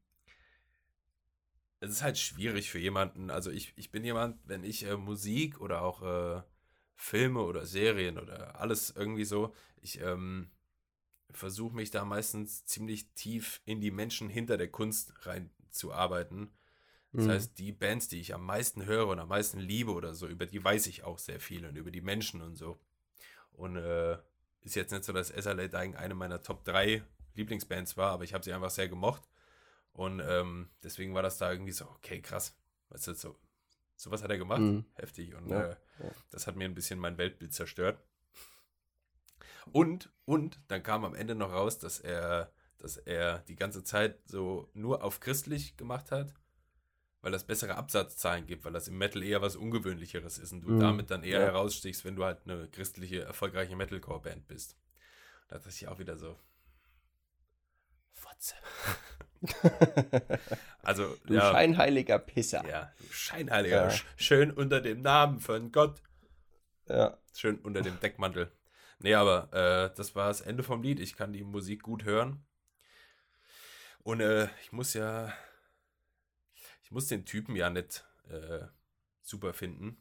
es 1.80 1.92
ist 1.92 2.04
halt 2.04 2.18
schwierig 2.18 2.72
für 2.72 2.80
jemanden, 2.80 3.30
also 3.30 3.52
ich, 3.52 3.74
ich 3.76 3.92
bin 3.92 4.04
jemand, 4.04 4.40
wenn 4.46 4.64
ich 4.64 4.86
äh, 4.86 4.98
Musik 4.98 5.62
oder 5.62 5.84
auch 5.84 6.02
äh, 6.02 6.42
Filme 6.96 7.42
oder 7.42 7.66
Serien 7.66 8.18
oder 8.18 8.60
alles 8.60 8.94
irgendwie 8.96 9.26
so, 9.26 9.54
ich 9.82 10.02
ähm, 10.02 10.50
versuche 11.32 11.76
mich 11.76 11.92
da 11.92 12.06
meistens 12.06 12.66
ziemlich 12.66 13.14
tief 13.14 13.62
in 13.66 13.82
die 13.82 13.92
Menschen 13.92 14.30
hinter 14.30 14.58
der 14.58 14.70
Kunst 14.70 15.14
reinzuarbeiten. 15.26 16.52
Das 17.16 17.26
mhm. 17.26 17.30
heißt, 17.30 17.58
die 17.58 17.72
Bands, 17.72 18.10
die 18.10 18.20
ich 18.20 18.34
am 18.34 18.46
meisten 18.46 18.86
höre 18.86 19.08
und 19.08 19.20
am 19.20 19.30
meisten 19.30 19.58
liebe 19.58 19.94
oder 19.94 20.14
so, 20.14 20.28
über 20.28 20.46
die 20.46 20.62
weiß 20.62 20.88
ich 20.88 21.06
auch 21.06 21.18
sehr 21.18 21.40
viel 21.40 21.66
und 21.66 21.78
über 21.78 21.90
die 21.90 22.02
Menschen 22.02 22.42
und 22.42 22.56
so. 22.56 22.78
Und 23.54 23.78
äh, 23.78 24.18
ist 24.62 24.76
jetzt 24.76 24.92
nicht 24.92 25.06
so, 25.06 25.14
dass 25.14 25.30
SLA 25.30 25.68
Dying 25.68 25.96
eine 25.96 26.14
meiner 26.14 26.42
Top 26.42 26.66
3 26.66 27.04
Lieblingsbands 27.36 27.96
war, 27.96 28.12
aber 28.12 28.26
ich 28.26 28.34
habe 28.34 28.44
sie 28.44 28.52
einfach 28.52 28.70
sehr 28.70 28.90
gemocht. 28.90 29.22
Und 29.94 30.20
ähm, 30.20 30.70
deswegen 30.84 31.14
war 31.14 31.22
das 31.22 31.38
da 31.38 31.50
irgendwie 31.50 31.72
so, 31.72 31.86
okay, 31.86 32.22
krass. 32.22 32.58
Weißt 32.90 33.08
du, 33.08 33.14
so, 33.14 33.40
sowas 33.96 34.22
hat 34.22 34.30
er 34.30 34.38
gemacht. 34.38 34.60
Mhm. 34.60 34.84
Heftig. 34.96 35.36
Und 35.36 35.48
ja, 35.48 35.62
äh, 35.62 35.76
ja. 36.04 36.12
das 36.32 36.48
hat 36.48 36.58
mir 36.58 36.66
ein 36.66 36.76
bisschen 36.76 37.00
mein 37.00 37.18
Weltbild 37.18 37.54
zerstört. 37.54 37.98
Und, 39.72 40.12
und 40.26 40.60
dann 40.68 40.84
kam 40.84 41.06
am 41.06 41.16
Ende 41.16 41.34
noch 41.34 41.54
raus, 41.54 41.80
dass 41.80 42.02
er, 42.02 42.52
dass 42.78 42.98
er 42.98 43.40
die 43.48 43.56
ganze 43.56 43.86
Zeit 43.86 44.20
so 44.26 44.70
nur 44.74 45.02
auf 45.02 45.22
christlich 45.22 45.78
gemacht 45.78 46.12
hat 46.12 46.34
weil 47.26 47.32
das 47.32 47.44
bessere 47.44 47.74
Absatzzahlen 47.74 48.46
gibt, 48.46 48.66
weil 48.66 48.74
das 48.74 48.88
im 48.88 49.00
Metal 49.00 49.24
eher 49.24 49.42
was 49.42 49.56
Ungewöhnlicheres 49.56 50.38
ist 50.38 50.52
und 50.54 50.62
du 50.62 50.74
mhm. 50.74 50.80
damit 50.80 51.10
dann 51.10 51.24
eher 51.24 51.40
ja. 51.40 51.46
herausstichst, 51.48 52.06
wenn 52.06 52.16
du 52.16 52.24
halt 52.24 52.38
eine 52.46 52.68
christliche, 52.68 53.24
erfolgreiche 53.24 53.76
Metalcore-Band 53.76 54.48
bist. 54.48 54.78
Da 55.48 55.56
dachte 55.56 55.70
ich 55.70 55.88
auch 55.88 55.98
wieder 55.98 56.18
so, 56.18 56.38
Fotze. 58.12 58.54
also, 60.84 61.18
du 61.26 61.34
ja, 61.34 61.52
scheinheiliger 61.52 62.20
Pisser. 62.20 62.64
Ja, 62.70 62.94
du 63.00 63.12
scheinheiliger. 63.12 63.90
Ja. 63.90 64.00
Schön 64.18 64.52
unter 64.52 64.80
dem 64.80 65.02
Namen 65.02 65.40
von 65.40 65.72
Gott. 65.72 66.04
Ja. 66.88 67.18
Schön 67.34 67.58
unter 67.58 67.82
dem 67.82 68.00
Deckmantel. 68.02 68.52
Nee, 69.00 69.16
aber 69.16 69.52
äh, 69.52 69.96
das 69.98 70.14
war 70.14 70.28
das 70.28 70.42
Ende 70.42 70.62
vom 70.62 70.84
Lied. 70.84 71.00
Ich 71.00 71.16
kann 71.16 71.34
die 71.34 71.44
Musik 71.44 71.82
gut 71.82 72.04
hören. 72.04 72.46
Und 74.04 74.20
äh, 74.20 74.48
ich 74.62 74.72
muss 74.72 74.94
ja 74.94 75.34
muss 76.96 77.08
den 77.08 77.26
Typen 77.26 77.58
ja 77.58 77.70
nicht 77.70 78.06
äh, 78.30 78.66
super 79.22 79.54
finden. 79.54 79.98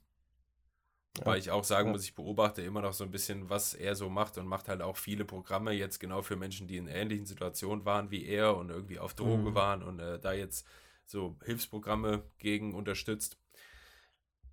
Ja. 1.18 1.26
Weil 1.26 1.38
ich 1.40 1.50
auch 1.50 1.64
sagen 1.64 1.88
ja. 1.88 1.92
muss, 1.92 2.04
ich 2.04 2.14
beobachte 2.14 2.62
immer 2.62 2.82
noch 2.82 2.92
so 2.92 3.02
ein 3.02 3.10
bisschen, 3.10 3.50
was 3.50 3.74
er 3.74 3.96
so 3.96 4.08
macht 4.08 4.38
und 4.38 4.46
macht 4.46 4.68
halt 4.68 4.80
auch 4.80 4.96
viele 4.96 5.24
Programme 5.24 5.72
jetzt 5.72 5.98
genau 5.98 6.22
für 6.22 6.36
Menschen, 6.36 6.68
die 6.68 6.76
in 6.76 6.86
ähnlichen 6.86 7.26
Situationen 7.26 7.84
waren 7.84 8.12
wie 8.12 8.24
er 8.24 8.56
und 8.56 8.70
irgendwie 8.70 9.00
auf 9.00 9.14
Droge 9.14 9.50
mhm. 9.50 9.54
waren 9.56 9.82
und 9.82 9.98
äh, 9.98 10.20
da 10.20 10.32
jetzt 10.32 10.68
so 11.04 11.36
Hilfsprogramme 11.44 12.22
gegen 12.38 12.74
unterstützt. 12.74 13.38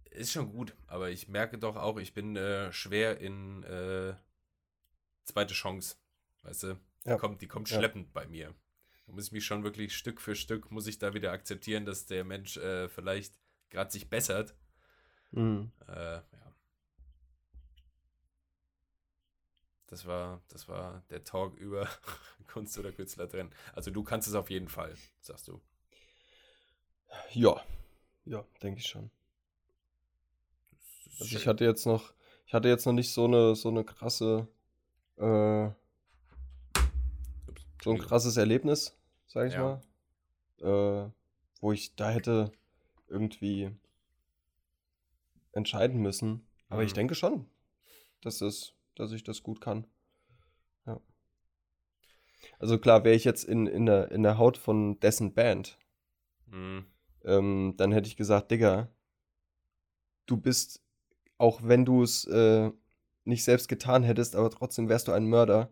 Ist 0.10 0.32
schon 0.32 0.52
gut, 0.52 0.76
aber 0.88 1.12
ich 1.12 1.28
merke 1.28 1.60
doch 1.60 1.76
auch, 1.76 1.98
ich 1.98 2.16
bin 2.16 2.36
äh, 2.36 2.74
schwer 2.74 3.20
in 3.20 3.62
äh, 3.64 4.16
zweite 5.26 5.54
Chance. 5.54 5.98
Weißt 6.42 6.64
du, 6.64 6.68
ja. 7.06 7.14
die 7.14 7.20
kommt, 7.20 7.42
die 7.42 7.48
kommt 7.48 7.70
schleppend 7.70 8.14
bei 8.14 8.26
mir. 8.26 8.56
Da 9.06 9.14
muss 9.14 9.28
ich 9.28 9.32
mich 9.32 9.46
schon 9.46 9.64
wirklich 9.64 9.96
Stück 9.96 10.22
für 10.22 10.36
Stück, 10.36 10.72
muss 10.72 10.88
ich 10.88 11.00
da 11.00 11.14
wieder 11.14 11.32
akzeptieren, 11.32 11.86
dass 11.86 12.06
der 12.06 12.24
Mensch 12.24 12.58
äh, 12.58 12.88
vielleicht 12.90 13.34
gerade 13.70 13.92
sich 13.92 14.10
bessert. 14.10 14.56
Mhm. 15.32 15.72
Äh, 15.88 16.16
ja. 16.16 16.56
Das 19.88 20.06
war, 20.06 20.42
das 20.48 20.68
war 20.68 21.04
der 21.10 21.24
Talk 21.24 21.58
über 21.58 21.88
Kunst 22.48 22.78
oder 22.78 22.92
Künstler 22.92 23.28
drin. 23.28 23.50
Also 23.74 23.92
du 23.92 24.04
kannst 24.04 24.28
es 24.28 24.36
auf 24.36 24.50
jeden 24.50 24.70
Fall, 24.70 24.96
sagst 25.20 25.48
du. 25.48 25.62
Ja, 27.34 27.62
ja, 28.26 28.46
denke 28.62 28.80
ich 28.80 28.88
schon. 28.88 29.12
Also 31.20 31.38
ich 31.38 31.48
hatte 31.48 31.66
jetzt 31.66 31.86
noch, 31.86 32.14
ich 32.46 32.54
hatte 32.54 32.70
jetzt 32.70 32.86
noch 32.86 32.94
nicht 32.94 33.14
so 33.14 33.26
eine, 33.26 33.56
so 33.56 33.70
eine 33.70 33.84
krasse, 33.84 34.48
äh, 35.18 35.70
so 37.84 37.92
ein 37.92 37.98
krasses 37.98 38.38
Erlebnis 38.38 38.98
sag 39.32 39.48
ich 39.48 39.54
ja. 39.54 39.82
mal. 40.60 41.06
Äh, 41.08 41.12
wo 41.62 41.72
ich 41.72 41.96
da 41.96 42.10
hätte 42.10 42.52
irgendwie 43.08 43.72
entscheiden 45.54 46.02
müssen. 46.02 46.46
Aber 46.70 46.82
mhm. 46.82 46.88
ich 46.88 46.94
denke 46.94 47.16
schon, 47.16 47.46
dass, 48.22 48.42
es, 48.42 48.74
dass 48.96 49.12
ich 49.12 49.24
das 49.24 49.44
gut 49.44 49.62
kann. 49.62 49.86
Ja. 50.86 51.00
Also 52.60 52.78
klar, 52.78 53.04
wäre 53.04 53.16
ich 53.16 53.26
jetzt 53.26 53.44
in, 53.44 53.68
in, 53.68 53.86
der, 53.86 54.12
in 54.12 54.24
der 54.24 54.38
Haut 54.38 54.58
von 54.58 55.00
dessen 55.00 55.34
Band, 55.34 55.78
mhm. 56.48 56.86
ähm, 57.24 57.74
dann 57.78 57.92
hätte 57.92 58.08
ich 58.08 58.18
gesagt, 58.18 58.52
Digga, 58.52 58.90
du 60.26 60.38
bist, 60.38 60.82
auch 61.38 61.62
wenn 61.64 61.86
du 61.86 62.04
es 62.04 62.26
äh, 62.26 62.72
nicht 63.24 63.44
selbst 63.44 63.68
getan 63.68 64.04
hättest, 64.04 64.36
aber 64.36 64.50
trotzdem 64.50 64.90
wärst 64.90 65.08
du 65.08 65.12
ein 65.12 65.26
Mörder. 65.26 65.72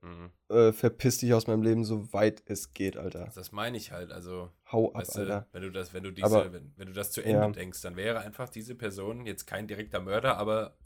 Mhm. 0.00 0.30
Äh, 0.48 0.72
verpiss 0.72 1.18
dich 1.18 1.34
aus 1.34 1.46
meinem 1.46 1.62
Leben, 1.62 1.84
so 1.84 2.12
weit 2.12 2.42
es 2.46 2.72
geht, 2.72 2.96
Alter. 2.96 3.30
Das 3.34 3.52
meine 3.52 3.76
ich 3.76 3.90
halt, 3.90 4.12
also. 4.12 4.50
Hau 4.70 4.92
ab, 4.92 5.04
Alter. 5.14 5.46
wenn 5.52 5.62
du 5.62 5.72
das, 5.72 5.92
wenn 5.92 6.04
du 6.04 6.12
diese, 6.12 6.26
aber, 6.26 6.52
wenn, 6.52 6.72
wenn, 6.76 6.86
du 6.86 6.92
das 6.92 7.10
zu 7.10 7.22
Ende 7.22 7.40
ja. 7.40 7.50
denkst, 7.50 7.82
dann 7.82 7.96
wäre 7.96 8.20
einfach 8.20 8.48
diese 8.48 8.74
Person 8.74 9.26
jetzt 9.26 9.46
kein 9.46 9.66
direkter 9.66 10.00
Mörder, 10.00 10.36
aber 10.36 10.76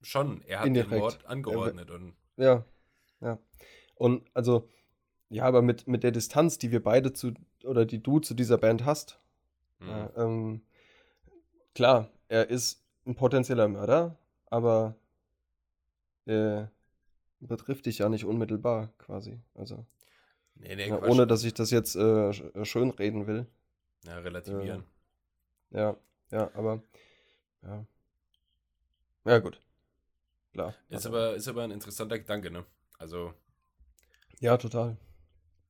schon, 0.00 0.42
er 0.42 0.60
hat 0.60 0.66
Indirekt. 0.66 0.92
den 0.92 0.98
Mord 0.98 1.26
angeordnet. 1.26 1.90
und 1.90 2.14
ja, 2.36 2.64
ja. 3.20 3.38
Und 3.94 4.30
also, 4.32 4.68
ja, 5.28 5.44
aber 5.44 5.60
mit, 5.60 5.86
mit 5.86 6.02
der 6.02 6.10
Distanz, 6.10 6.56
die 6.56 6.70
wir 6.70 6.82
beide 6.82 7.12
zu, 7.12 7.34
oder 7.64 7.84
die 7.84 8.02
du 8.02 8.20
zu 8.20 8.32
dieser 8.32 8.56
Band 8.56 8.86
hast, 8.86 9.20
mhm. 9.80 9.88
ja, 9.88 10.10
ähm, 10.16 10.62
klar, 11.74 12.10
er 12.28 12.48
ist 12.48 12.82
ein 13.04 13.14
potenzieller 13.14 13.68
Mörder, 13.68 14.16
aber 14.46 14.96
äh, 16.26 16.64
betrifft 17.40 17.86
dich 17.86 17.98
ja 17.98 18.08
nicht 18.08 18.24
unmittelbar 18.24 18.92
quasi. 18.98 19.40
Also. 19.54 19.86
Nee, 20.54 20.76
nee, 20.76 20.88
ja, 20.88 21.02
ohne 21.02 21.26
dass 21.26 21.44
ich 21.44 21.54
das 21.54 21.70
jetzt 21.70 21.96
äh, 21.96 22.30
äh 22.30 22.64
schönreden 22.64 23.26
will. 23.26 23.46
Ja, 24.04 24.18
relativieren. 24.18 24.84
Äh, 25.70 25.78
ja, 25.78 25.96
ja, 26.30 26.50
aber 26.54 26.82
ja. 27.62 27.86
Ja, 29.24 29.38
gut. 29.38 29.60
Klar. 30.52 30.74
Ist 30.88 31.06
aber, 31.06 31.34
ist 31.34 31.48
aber 31.48 31.62
ein 31.64 31.70
interessanter 31.70 32.18
Gedanke, 32.18 32.50
ne? 32.50 32.64
Also. 32.98 33.34
Ja, 34.40 34.56
total. 34.56 34.96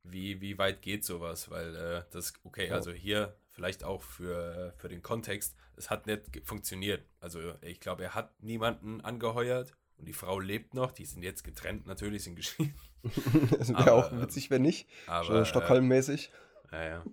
Wie, 0.03 0.41
wie 0.41 0.57
weit 0.59 0.83
geht 0.83 1.05
sowas? 1.05 1.51
Weil 1.51 1.77
äh, 1.77 2.03
das, 2.11 2.33
okay, 2.45 2.69
ja. 2.69 2.75
also 2.75 2.91
hier 2.93 3.37
vielleicht 3.51 3.85
auch 3.85 4.03
für, 4.03 4.73
für 4.79 4.89
den 4.89 5.03
Kontext, 5.03 5.57
es 5.77 5.91
hat 5.91 6.07
nicht 6.07 6.41
funktioniert. 6.45 7.05
Also 7.19 7.55
ich 7.61 7.81
glaube, 7.81 8.05
er 8.05 8.15
hat 8.15 8.43
niemanden 8.43 9.01
angeheuert 9.01 9.77
und 10.01 10.07
die 10.07 10.13
Frau 10.13 10.41
lebt 10.41 10.75
noch. 10.75 10.93
Die 10.93 11.05
sind 11.05 11.23
jetzt 11.23 11.45
getrennt, 11.45 11.87
natürlich, 11.87 12.25
sind 12.25 12.35
geschieden. 12.35 12.75
das 13.59 13.69
wäre 13.71 13.93
auch 13.93 14.11
witzig, 14.13 14.51
wenn 14.51 14.63
nicht. 14.63 14.89
Aber, 15.07 15.45
Stockholm-mäßig. 15.45 16.33
Äh, 16.73 16.77
ja, 16.77 16.89
ja. 16.89 17.05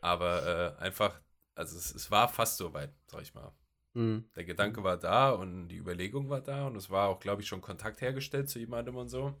Aber 0.00 0.76
äh, 0.78 0.82
einfach, 0.82 1.20
also 1.54 1.76
es, 1.76 1.94
es 1.94 2.10
war 2.10 2.28
fast 2.28 2.56
so 2.58 2.72
weit, 2.72 2.94
sag 3.06 3.22
ich 3.22 3.34
mal. 3.34 3.52
Mhm. 3.94 4.28
Der 4.36 4.44
Gedanke 4.44 4.84
war 4.84 4.98
da 4.98 5.30
und 5.30 5.68
die 5.68 5.76
Überlegung 5.76 6.28
war 6.28 6.40
da 6.40 6.66
und 6.66 6.76
es 6.76 6.90
war 6.90 7.08
auch, 7.08 7.18
glaube 7.18 7.42
ich, 7.42 7.48
schon 7.48 7.60
Kontakt 7.60 8.00
hergestellt 8.00 8.48
zu 8.48 8.58
jemandem 8.58 8.96
und 8.96 9.08
so. 9.08 9.34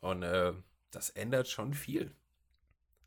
Und 0.00 0.22
äh, 0.22 0.52
das 0.90 1.10
ändert 1.10 1.48
schon 1.48 1.74
viel. 1.74 2.14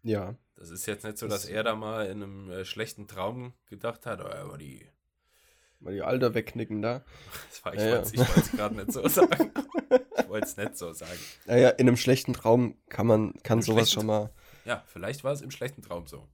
Ja. 0.04 0.38
Das 0.56 0.70
ist 0.70 0.86
jetzt 0.86 1.04
nicht 1.04 1.18
so, 1.18 1.28
dass 1.28 1.46
er 1.46 1.64
da 1.64 1.76
mal 1.76 2.06
in 2.06 2.24
einem 2.24 2.52
äh, 2.52 2.66
schlechten 2.66 3.08
Traum 3.08 3.54
gedacht 3.66 4.06
hat, 4.06 4.22
oh, 4.22 4.28
aber 4.28 4.58
die. 4.58 4.88
Mal 5.80 5.94
die 5.94 6.02
Alter 6.02 6.34
wegknicken 6.34 6.82
da. 6.82 7.04
Das 7.50 7.66
war, 7.66 7.74
ich 7.74 7.82
ja, 7.82 7.98
wollte 7.98 8.40
es 8.40 8.52
gerade 8.52 8.76
nicht 8.76 8.92
so 8.94 9.08
sagen. 9.08 9.52
ich 10.18 10.30
wollte 10.30 10.46
es 10.46 10.58
nicht 10.58 10.78
so 10.78 10.94
sagen. 10.94 11.20
Naja, 11.46 11.70
in 11.70 11.88
einem 11.88 11.98
schlechten 11.98 12.34
Traum 12.34 12.78
kann 12.90 13.08
man, 13.08 13.34
kann 13.44 13.60
Im 13.60 13.64
sowas 13.64 13.92
schon 13.92 14.06
mal. 14.06 14.32
Ja, 14.66 14.84
vielleicht 14.88 15.24
war 15.24 15.34
es 15.34 15.42
im 15.42 15.52
schlechten 15.52 15.82
Traum 15.82 16.08
so. 16.08 16.28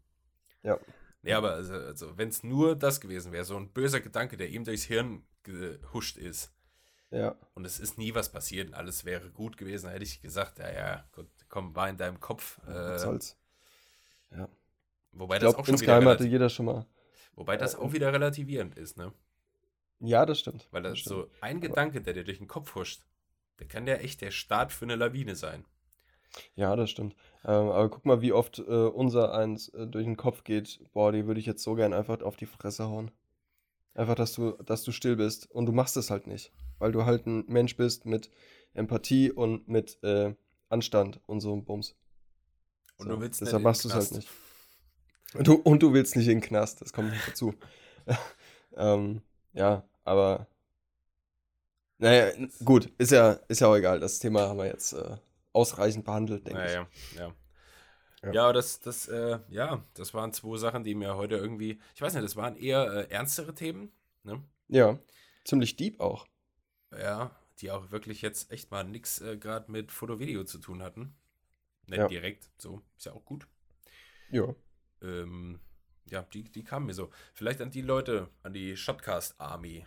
Ja. 0.61 0.79
Nee, 1.21 1.33
aber 1.33 1.53
also, 1.53 1.73
also 1.73 2.17
wenn 2.17 2.29
es 2.29 2.43
nur 2.43 2.75
das 2.75 3.01
gewesen 3.01 3.31
wäre, 3.31 3.45
so 3.45 3.55
ein 3.55 3.71
böser 3.71 3.99
Gedanke, 3.99 4.37
der 4.37 4.49
ihm 4.49 4.63
durchs 4.63 4.83
Hirn 4.83 5.23
gehuscht 5.43 6.17
ist. 6.17 6.51
Ja. 7.11 7.35
Und 7.53 7.65
es 7.65 7.79
ist 7.79 7.97
nie 7.97 8.13
was 8.13 8.31
passiert 8.31 8.67
und 8.67 8.73
alles 8.73 9.05
wäre 9.05 9.31
gut 9.31 9.57
gewesen, 9.57 9.89
hätte 9.89 10.03
ich 10.03 10.21
gesagt, 10.21 10.59
ja, 10.59 10.71
ja, 10.71 11.03
gut, 11.13 11.27
komm, 11.49 11.75
war 11.75 11.89
in 11.89 11.97
deinem 11.97 12.19
Kopf. 12.19 12.59
Äh, 12.67 12.99
soll's. 12.99 13.37
Ja. 14.31 14.49
Wobei 15.13 15.37
ich 15.37 15.41
das 15.41 15.55
auch 15.55 15.65
schon 15.65 15.79
wieder 15.79 16.03
hatte 16.03 16.27
jeder 16.27 16.49
schon 16.49 16.65
mal. 16.65 16.85
Wobei 17.35 17.57
das 17.57 17.75
äh, 17.75 17.77
auch 17.77 17.93
wieder 17.93 18.11
relativierend 18.11 18.75
ist, 18.75 18.97
ne? 18.97 19.13
Ja, 19.99 20.25
das 20.25 20.39
stimmt. 20.39 20.67
Weil 20.71 20.83
das, 20.83 20.99
das 20.99 21.05
so 21.05 21.29
ein 21.41 21.61
Gedanke, 21.61 22.01
der 22.01 22.13
dir 22.13 22.23
durch 22.23 22.37
den 22.37 22.47
Kopf 22.47 22.75
huscht, 22.75 23.01
der 23.59 23.67
kann 23.67 23.87
ja 23.87 23.95
echt 23.95 24.21
der 24.21 24.31
Start 24.31 24.71
für 24.71 24.85
eine 24.85 24.95
Lawine 24.95 25.35
sein. 25.35 25.65
Ja, 26.55 26.75
das 26.75 26.89
stimmt. 26.89 27.15
Ähm, 27.45 27.69
aber 27.69 27.89
guck 27.89 28.05
mal, 28.05 28.21
wie 28.21 28.33
oft 28.33 28.59
äh, 28.59 28.61
unser 28.63 29.33
eins 29.33 29.69
äh, 29.69 29.87
durch 29.87 30.05
den 30.05 30.17
Kopf 30.17 30.43
geht. 30.43 30.81
Boah, 30.93 31.11
die 31.11 31.27
würde 31.27 31.39
ich 31.39 31.45
jetzt 31.45 31.63
so 31.63 31.75
gern 31.75 31.93
einfach 31.93 32.21
auf 32.21 32.35
die 32.35 32.45
Fresse 32.45 32.85
hauen. 32.85 33.11
Einfach, 33.93 34.15
dass 34.15 34.33
du, 34.33 34.51
dass 34.63 34.83
du 34.83 34.91
still 34.91 35.15
bist. 35.15 35.49
Und 35.49 35.65
du 35.65 35.71
machst 35.71 35.95
es 35.95 36.09
halt 36.09 36.27
nicht. 36.27 36.51
Weil 36.77 36.91
du 36.91 37.05
halt 37.05 37.25
ein 37.25 37.45
Mensch 37.47 37.77
bist 37.77 38.05
mit 38.05 38.29
Empathie 38.73 39.31
und 39.31 39.69
mit 39.69 40.03
äh, 40.03 40.35
Anstand 40.67 41.21
und 41.25 41.39
so 41.39 41.53
ein 41.53 41.63
Bums. 41.63 41.95
Und 42.97 43.07
so, 43.07 43.15
du 43.15 43.21
willst 43.21 43.41
Deshalb 43.41 43.63
machst 43.63 43.85
du 43.85 43.89
es 43.89 43.95
halt 43.95 44.11
nicht. 44.11 44.29
Und 45.33 45.47
du, 45.47 45.53
und 45.53 45.81
du 45.81 45.93
willst 45.93 46.15
nicht 46.15 46.27
in 46.27 46.39
den 46.39 46.41
Knast, 46.41 46.81
das 46.81 46.93
kommt 46.93 47.11
nicht 47.11 47.27
dazu. 47.27 47.53
ähm, 48.77 49.21
ja, 49.55 49.83
aber. 50.03 50.47
Naja, 51.97 52.33
gut, 52.63 52.91
ist 52.97 53.11
ja, 53.11 53.31
ist 53.47 53.61
ja 53.61 53.67
auch 53.67 53.75
egal. 53.75 53.99
Das 53.99 54.19
Thema 54.19 54.49
haben 54.49 54.57
wir 54.57 54.65
jetzt 54.65 54.93
äh, 54.93 55.17
ausreichend 55.53 56.03
behandelt, 56.03 56.45
denke 56.45 56.59
naja, 56.59 56.87
ich. 56.91 57.17
Ja, 57.17 57.33
ja. 58.21 58.31
Ja, 58.33 58.53
das, 58.53 58.79
das, 58.79 59.07
äh, 59.07 59.39
ja, 59.49 59.83
das 59.93 60.13
waren 60.13 60.33
zwei 60.33 60.57
Sachen, 60.57 60.83
die 60.83 60.95
mir 60.95 61.15
heute 61.15 61.35
irgendwie, 61.35 61.79
ich 61.93 62.01
weiß 62.01 62.13
nicht, 62.13 62.23
das 62.23 62.35
waren 62.35 62.55
eher 62.55 62.91
äh, 62.91 63.11
ernstere 63.11 63.53
Themen, 63.53 63.91
ne? 64.23 64.43
Ja, 64.67 64.99
ziemlich 65.43 65.75
deep 65.75 65.99
auch. 65.99 66.27
Ja, 66.91 67.35
die 67.59 67.71
auch 67.71 67.91
wirklich 67.91 68.21
jetzt 68.21 68.51
echt 68.51 68.71
mal 68.71 68.83
nichts 68.83 69.21
äh, 69.21 69.37
gerade 69.37 69.71
mit 69.71 69.91
Foto-Video 69.91 70.43
zu 70.43 70.57
tun 70.57 70.81
hatten. 70.81 71.15
Nicht 71.87 71.99
ja. 71.99 72.07
direkt, 72.07 72.49
so, 72.57 72.81
ist 72.97 73.05
ja 73.05 73.13
auch 73.13 73.25
gut. 73.25 73.47
Ja. 74.31 74.55
Ähm, 75.01 75.59
ja, 76.09 76.21
die, 76.33 76.43
die 76.43 76.63
kamen 76.63 76.85
mir 76.85 76.93
so. 76.93 77.09
Vielleicht 77.33 77.61
an 77.61 77.71
die 77.71 77.81
Leute, 77.81 78.29
an 78.43 78.53
die 78.53 78.77
Shotcast 78.77 79.39
Army, 79.39 79.85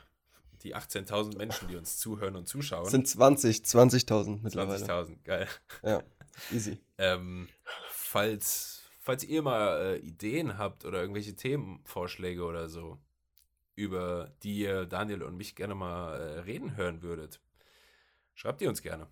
die 0.63 0.75
18.000 0.75 1.37
Menschen, 1.37 1.69
die 1.69 1.77
uns 1.77 1.99
zuhören 1.99 2.37
und 2.37 2.49
zuschauen. 2.49 2.85
Das 2.85 2.93
sind 2.93 3.07
20, 3.07 3.59
20.000 3.59 4.41
mittlerweile. 4.43 4.85
20.000, 4.85 5.23
geil. 5.25 5.49
Ja, 5.83 6.03
easy. 6.51 6.79
ähm, 6.99 7.49
falls, 7.91 8.83
falls 9.01 9.25
ihr 9.25 9.43
mal 9.43 9.81
äh, 9.81 9.97
Ideen 9.99 10.59
habt 10.59 10.85
oder 10.85 11.01
irgendwelche 11.01 11.35
Themenvorschläge 11.35 12.45
oder 12.45 12.69
so, 12.69 12.99
über 13.77 14.33
die 14.43 14.59
ihr 14.59 14.87
Daniel 14.87 15.23
und 15.23 15.37
mich 15.37 15.55
gerne 15.55 15.77
mal 15.77 16.17
äh, 16.17 16.41
reden 16.41 16.77
hören 16.77 17.03
würdet, 17.03 17.41
schreibt 18.35 18.61
ihr 18.61 18.69
uns 18.69 18.83
gerne. 18.83 19.07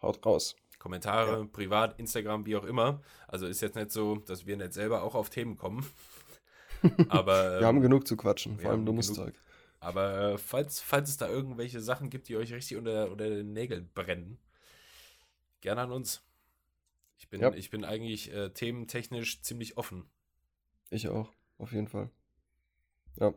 Haut 0.00 0.24
raus. 0.24 0.54
Kommentare, 0.78 1.40
ja. 1.40 1.44
privat, 1.44 1.98
Instagram, 1.98 2.46
wie 2.46 2.56
auch 2.56 2.64
immer. 2.64 3.00
Also 3.26 3.46
ist 3.46 3.60
jetzt 3.60 3.76
nicht 3.76 3.90
so, 3.90 4.16
dass 4.16 4.46
wir 4.46 4.56
nicht 4.56 4.72
selber 4.72 5.02
auch 5.02 5.14
auf 5.14 5.30
Themen 5.30 5.56
kommen. 5.56 5.84
Aber 7.08 7.52
wir 7.52 7.60
ähm, 7.60 7.66
haben 7.66 7.80
genug 7.80 8.06
zu 8.06 8.16
quatschen, 8.16 8.58
vor 8.58 8.70
allem 8.70 8.86
dummes 8.86 9.12
Zeug. 9.12 9.34
Aber 9.80 10.32
äh, 10.32 10.38
falls, 10.38 10.80
falls 10.80 11.10
es 11.10 11.16
da 11.16 11.28
irgendwelche 11.28 11.80
Sachen 11.80 12.10
gibt, 12.10 12.28
die 12.28 12.36
euch 12.36 12.52
richtig 12.52 12.76
unter, 12.76 13.10
unter 13.10 13.28
den 13.28 13.52
Nägeln 13.52 13.90
brennen, 13.94 14.38
gerne 15.60 15.82
an 15.82 15.92
uns. 15.92 16.22
Ich 17.18 17.28
bin, 17.28 17.40
ja. 17.40 17.52
ich 17.52 17.70
bin 17.70 17.84
eigentlich 17.84 18.32
äh, 18.32 18.50
thementechnisch 18.50 19.42
ziemlich 19.42 19.76
offen. 19.76 20.08
Ich 20.90 21.08
auch, 21.08 21.32
auf 21.58 21.72
jeden 21.72 21.88
Fall. 21.88 22.10
Ja. 23.16 23.34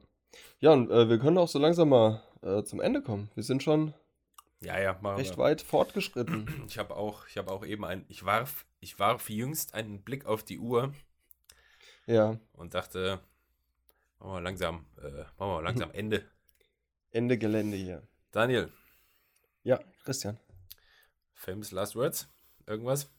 Ja, 0.59 0.71
und 0.71 0.89
äh, 0.89 1.09
wir 1.09 1.19
können 1.19 1.37
auch 1.37 1.47
so 1.47 1.59
langsam 1.59 1.89
mal 1.89 2.23
äh, 2.41 2.63
zum 2.63 2.79
Ende 2.79 3.01
kommen. 3.01 3.29
Wir 3.35 3.43
sind 3.43 3.63
schon 3.63 3.93
ja, 4.61 4.79
ja, 4.79 4.91
recht 4.91 5.37
wir. 5.37 5.43
weit 5.43 5.61
fortgeschritten. 5.61 6.65
Ich 6.67 6.77
habe 6.77 6.95
auch, 6.95 7.27
ich 7.27 7.37
habe 7.37 7.51
auch 7.51 7.65
eben 7.65 7.83
ein, 7.83 8.05
ich 8.07 8.23
warf, 8.25 8.65
ich 8.79 8.99
warf 8.99 9.29
jüngst 9.29 9.73
einen 9.73 10.01
Blick 10.01 10.25
auf 10.25 10.43
die 10.43 10.59
Uhr. 10.59 10.93
Ja. 12.05 12.39
Und 12.53 12.73
dachte, 12.73 13.19
machen 14.19 14.33
wir 14.33 14.41
langsam, 14.41 14.85
äh, 14.97 15.23
machen 15.37 15.51
wir 15.51 15.61
langsam 15.61 15.91
Ende. 15.93 16.23
Ende 17.11 17.37
Gelände 17.37 17.77
hier. 17.77 18.07
Daniel. 18.31 18.71
Ja, 19.63 19.79
Christian. 20.03 20.39
Famous 21.33 21.71
Last 21.71 21.95
Words? 21.95 22.29
Irgendwas? 22.65 23.09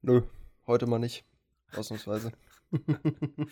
Nö, 0.00 0.22
heute 0.66 0.86
mal 0.86 0.98
nicht. 0.98 1.24
Ausnahmsweise. 1.74 2.32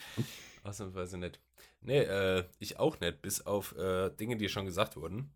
Ausnahmsweise 0.64 1.18
nicht. 1.18 1.40
Nee, 1.82 2.00
äh, 2.00 2.44
ich 2.60 2.78
auch 2.78 3.00
nicht, 3.00 3.22
bis 3.22 3.44
auf 3.44 3.76
äh, 3.76 4.10
Dinge, 4.10 4.36
die 4.36 4.48
schon 4.48 4.66
gesagt 4.66 4.96
wurden. 4.96 5.34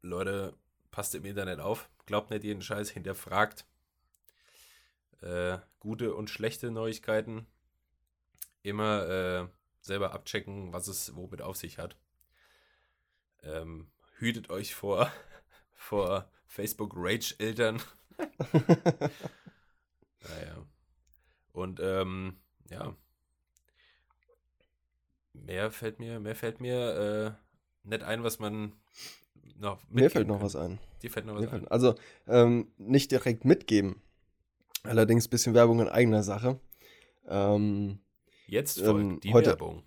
Leute, 0.00 0.54
passt 0.90 1.14
im 1.14 1.24
Internet 1.24 1.60
auf, 1.60 1.90
glaubt 2.06 2.30
nicht 2.30 2.44
jeden 2.44 2.62
Scheiß, 2.62 2.90
hinterfragt. 2.90 3.66
Äh, 5.20 5.58
gute 5.80 6.14
und 6.14 6.30
schlechte 6.30 6.70
Neuigkeiten. 6.70 7.46
Immer 8.62 9.08
äh, 9.08 9.48
selber 9.82 10.14
abchecken, 10.14 10.72
was 10.72 10.88
es 10.88 11.14
womit 11.14 11.42
auf 11.42 11.56
sich 11.56 11.78
hat. 11.78 11.96
Ähm, 13.42 13.90
hütet 14.16 14.48
euch 14.48 14.74
vor, 14.74 15.12
vor 15.74 16.30
Facebook-Rage-Eltern. 16.46 17.82
naja. 20.20 20.66
Und 21.52 21.80
ähm, 21.80 22.38
ja, 22.70 22.96
mehr 25.34 25.70
fällt 25.70 25.98
mir, 25.98 26.20
mehr 26.20 26.34
fällt 26.34 26.60
mir 26.60 27.36
äh, 27.84 27.88
nicht 27.88 28.02
ein, 28.02 28.22
was 28.22 28.38
man 28.38 28.72
noch 29.58 29.78
Mir 29.90 30.10
fällt 30.10 30.28
noch 30.28 30.36
kann. 30.36 30.44
was 30.44 30.56
ein. 30.56 30.78
Dir 31.02 31.10
fällt 31.10 31.26
noch 31.26 31.36
was 31.36 31.48
ein. 31.52 31.68
Also 31.68 31.94
ähm, 32.26 32.68
nicht 32.78 33.10
direkt 33.10 33.44
mitgeben. 33.44 34.00
Allerdings 34.82 35.26
ein 35.26 35.30
bisschen 35.30 35.54
Werbung 35.54 35.80
in 35.80 35.88
eigener 35.88 36.22
Sache. 36.22 36.58
Ähm, 37.28 38.00
Jetzt 38.46 38.80
folgt 38.80 39.00
ähm, 39.00 39.20
die 39.20 39.32
heute, 39.32 39.50
Werbung. 39.50 39.82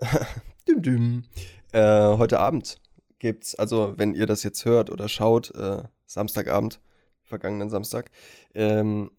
düm, 0.68 0.82
düm. 0.82 1.24
Äh, 1.72 2.16
heute 2.16 2.40
Abend 2.40 2.80
gibt's, 3.18 3.54
also 3.54 3.94
wenn 3.96 4.14
ihr 4.14 4.26
das 4.26 4.42
jetzt 4.42 4.64
hört 4.64 4.90
oder 4.90 5.08
schaut, 5.08 5.54
äh, 5.54 5.82
Samstagabend, 6.06 6.80
vergangenen 7.22 7.70
Samstag, 7.70 8.10
ähm, 8.54 9.10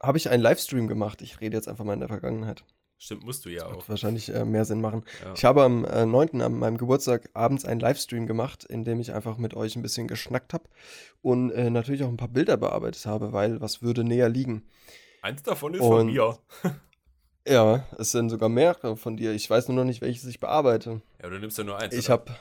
habe 0.00 0.18
ich 0.18 0.30
einen 0.30 0.42
Livestream 0.42 0.86
gemacht. 0.88 1.22
Ich 1.22 1.40
rede 1.40 1.56
jetzt 1.56 1.68
einfach 1.68 1.84
mal 1.84 1.94
in 1.94 2.00
der 2.00 2.08
Vergangenheit. 2.08 2.64
Stimmt, 3.04 3.24
musst 3.24 3.44
du 3.44 3.48
ja 3.48 3.66
Wird 3.68 3.78
auch. 3.78 3.88
wahrscheinlich 3.88 4.32
äh, 4.32 4.44
mehr 4.44 4.64
Sinn 4.64 4.80
machen. 4.80 5.04
Ja. 5.24 5.32
Ich 5.34 5.44
habe 5.44 5.64
am 5.64 5.84
äh, 5.84 6.06
9. 6.06 6.40
an 6.40 6.54
meinem 6.56 6.78
Geburtstag 6.78 7.30
abends 7.34 7.64
einen 7.64 7.80
Livestream 7.80 8.28
gemacht, 8.28 8.62
in 8.62 8.84
dem 8.84 9.00
ich 9.00 9.12
einfach 9.12 9.38
mit 9.38 9.54
euch 9.54 9.74
ein 9.74 9.82
bisschen 9.82 10.06
geschnackt 10.06 10.52
habe 10.54 10.68
und 11.20 11.50
äh, 11.50 11.68
natürlich 11.68 12.04
auch 12.04 12.08
ein 12.08 12.16
paar 12.16 12.28
Bilder 12.28 12.56
bearbeitet 12.56 13.04
habe, 13.06 13.32
weil 13.32 13.60
was 13.60 13.82
würde 13.82 14.04
näher 14.04 14.28
liegen? 14.28 14.62
Eins 15.20 15.42
davon 15.42 15.74
ist 15.74 15.80
von 15.80 16.00
Und- 16.00 16.12
mir. 16.12 16.38
Ja, 17.44 17.88
es 17.98 18.12
sind 18.12 18.30
sogar 18.30 18.48
mehrere 18.48 18.96
von 18.96 19.16
dir. 19.16 19.32
Ich 19.32 19.50
weiß 19.50 19.66
nur 19.66 19.74
noch 19.78 19.84
nicht, 19.84 20.00
welches 20.00 20.24
ich 20.26 20.38
bearbeite. 20.38 21.02
Ja, 21.20 21.28
du 21.28 21.40
nimmst 21.40 21.58
ja 21.58 21.64
nur 21.64 21.76
eins. 21.76 21.92
Ich 21.92 22.08
habe, 22.08 22.32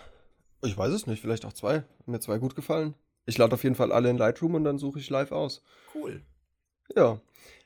ich 0.63 0.77
weiß 0.77 0.91
es 0.93 1.07
nicht, 1.07 1.21
vielleicht 1.21 1.43
auch 1.43 1.53
zwei. 1.53 1.81
Mir 2.05 2.19
zwei 2.19 2.37
gut 2.37 2.55
gefallen. 2.55 2.93
Ich 3.25 3.35
lade 3.35 3.55
auf 3.55 3.63
jeden 3.63 3.73
Fall 3.73 3.91
alle 3.91 4.11
in 4.11 4.17
Lightroom 4.19 4.53
und 4.53 4.63
dann 4.63 4.77
suche 4.77 4.99
ich 4.99 5.09
live 5.09 5.31
aus. 5.31 5.63
Cool. 5.95 6.21
Ja. 6.95 7.19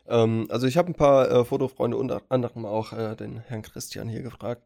Ähm, 0.07 0.47
also 0.49 0.67
ich 0.67 0.77
habe 0.77 0.89
ein 0.89 0.95
paar 0.95 1.29
äh, 1.29 1.45
Fotofreunde, 1.45 1.97
unter 1.97 2.21
anderem 2.29 2.65
auch 2.65 2.93
äh, 2.93 3.15
den 3.15 3.39
Herrn 3.39 3.61
Christian 3.61 4.07
hier 4.07 4.21
gefragt, 4.21 4.63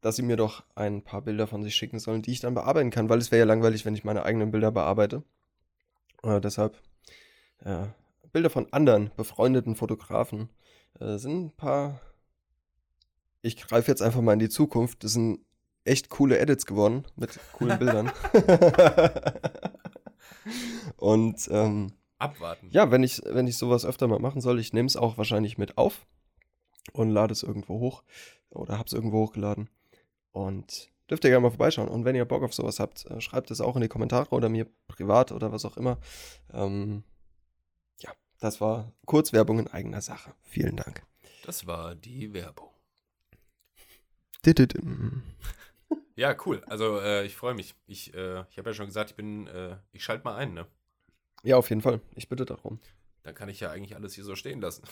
dass 0.00 0.16
sie 0.16 0.22
mir 0.22 0.36
doch 0.36 0.64
ein 0.74 1.02
paar 1.02 1.22
Bilder 1.22 1.46
von 1.46 1.62
sich 1.62 1.74
schicken 1.74 1.98
sollen, 1.98 2.22
die 2.22 2.32
ich 2.32 2.40
dann 2.40 2.54
bearbeiten 2.54 2.90
kann, 2.90 3.08
weil 3.08 3.18
es 3.18 3.30
wäre 3.30 3.40
ja 3.40 3.46
langweilig, 3.46 3.84
wenn 3.84 3.94
ich 3.94 4.04
meine 4.04 4.24
eigenen 4.24 4.50
Bilder 4.50 4.70
bearbeite. 4.70 5.22
Äh, 6.22 6.40
deshalb 6.40 6.80
äh, 7.64 7.86
Bilder 8.32 8.50
von 8.50 8.72
anderen 8.72 9.10
befreundeten 9.16 9.76
Fotografen 9.76 10.48
äh, 11.00 11.18
sind 11.18 11.46
ein 11.46 11.50
paar. 11.56 12.00
Ich 13.42 13.56
greife 13.56 13.90
jetzt 13.90 14.02
einfach 14.02 14.22
mal 14.22 14.32
in 14.32 14.38
die 14.38 14.48
Zukunft. 14.48 15.04
Das 15.04 15.12
sind 15.12 15.40
echt 15.84 16.08
coole 16.08 16.38
Edits 16.38 16.66
geworden 16.66 17.04
mit 17.16 17.38
coolen 17.52 17.78
Bildern. 17.80 18.10
Und 20.96 21.48
ähm, 21.50 21.92
Abwarten. 22.24 22.68
ja, 22.70 22.90
wenn 22.90 23.02
ich, 23.02 23.20
wenn 23.24 23.46
ich 23.46 23.56
sowas 23.56 23.84
öfter 23.84 24.06
mal 24.08 24.18
machen 24.18 24.40
soll, 24.40 24.58
ich 24.58 24.72
nehme 24.72 24.86
es 24.86 24.96
auch 24.96 25.18
wahrscheinlich 25.18 25.58
mit 25.58 25.78
auf 25.78 26.06
und 26.92 27.10
lade 27.10 27.32
es 27.32 27.42
irgendwo 27.42 27.80
hoch 27.80 28.02
oder 28.50 28.78
habe 28.78 28.86
es 28.86 28.92
irgendwo 28.92 29.20
hochgeladen. 29.20 29.70
Und 30.32 30.90
dürft 31.08 31.24
ihr 31.24 31.30
gerne 31.30 31.42
mal 31.42 31.50
vorbeischauen. 31.50 31.88
Und 31.88 32.04
wenn 32.04 32.16
ihr 32.16 32.24
Bock 32.24 32.42
auf 32.42 32.54
sowas 32.54 32.80
habt, 32.80 33.06
äh, 33.06 33.20
schreibt 33.20 33.50
es 33.50 33.60
auch 33.60 33.76
in 33.76 33.82
die 33.82 33.88
Kommentare 33.88 34.30
oder 34.30 34.48
mir 34.48 34.66
privat 34.88 35.32
oder 35.32 35.52
was 35.52 35.64
auch 35.64 35.76
immer. 35.76 35.98
Ähm, 36.52 37.04
ja, 38.00 38.10
das 38.40 38.60
war 38.60 38.92
Kurzwerbung 39.06 39.58
in 39.58 39.68
eigener 39.68 40.00
Sache. 40.00 40.34
Vielen 40.42 40.76
Dank. 40.76 41.02
Das 41.44 41.66
war 41.66 41.94
die 41.94 42.32
Werbung. 42.32 42.70
Ja, 46.16 46.36
cool. 46.46 46.62
Also 46.66 47.00
äh, 47.00 47.24
ich 47.26 47.34
freue 47.34 47.54
mich. 47.54 47.74
Ich, 47.86 48.14
äh, 48.14 48.44
ich 48.48 48.58
habe 48.58 48.70
ja 48.70 48.74
schon 48.74 48.86
gesagt, 48.86 49.10
ich 49.10 49.16
bin, 49.16 49.48
äh, 49.48 49.76
ich 49.90 50.04
schalte 50.04 50.24
mal 50.24 50.36
ein, 50.36 50.54
ne? 50.54 50.66
Ja, 51.44 51.56
auf 51.58 51.68
jeden 51.68 51.82
Fall. 51.82 52.00
Ich 52.16 52.28
bitte 52.28 52.46
darum. 52.46 52.80
Dann 53.22 53.34
kann 53.34 53.48
ich 53.48 53.60
ja 53.60 53.70
eigentlich 53.70 53.94
alles 53.94 54.14
hier 54.14 54.24
so 54.24 54.34
stehen 54.34 54.60
lassen. 54.60 54.82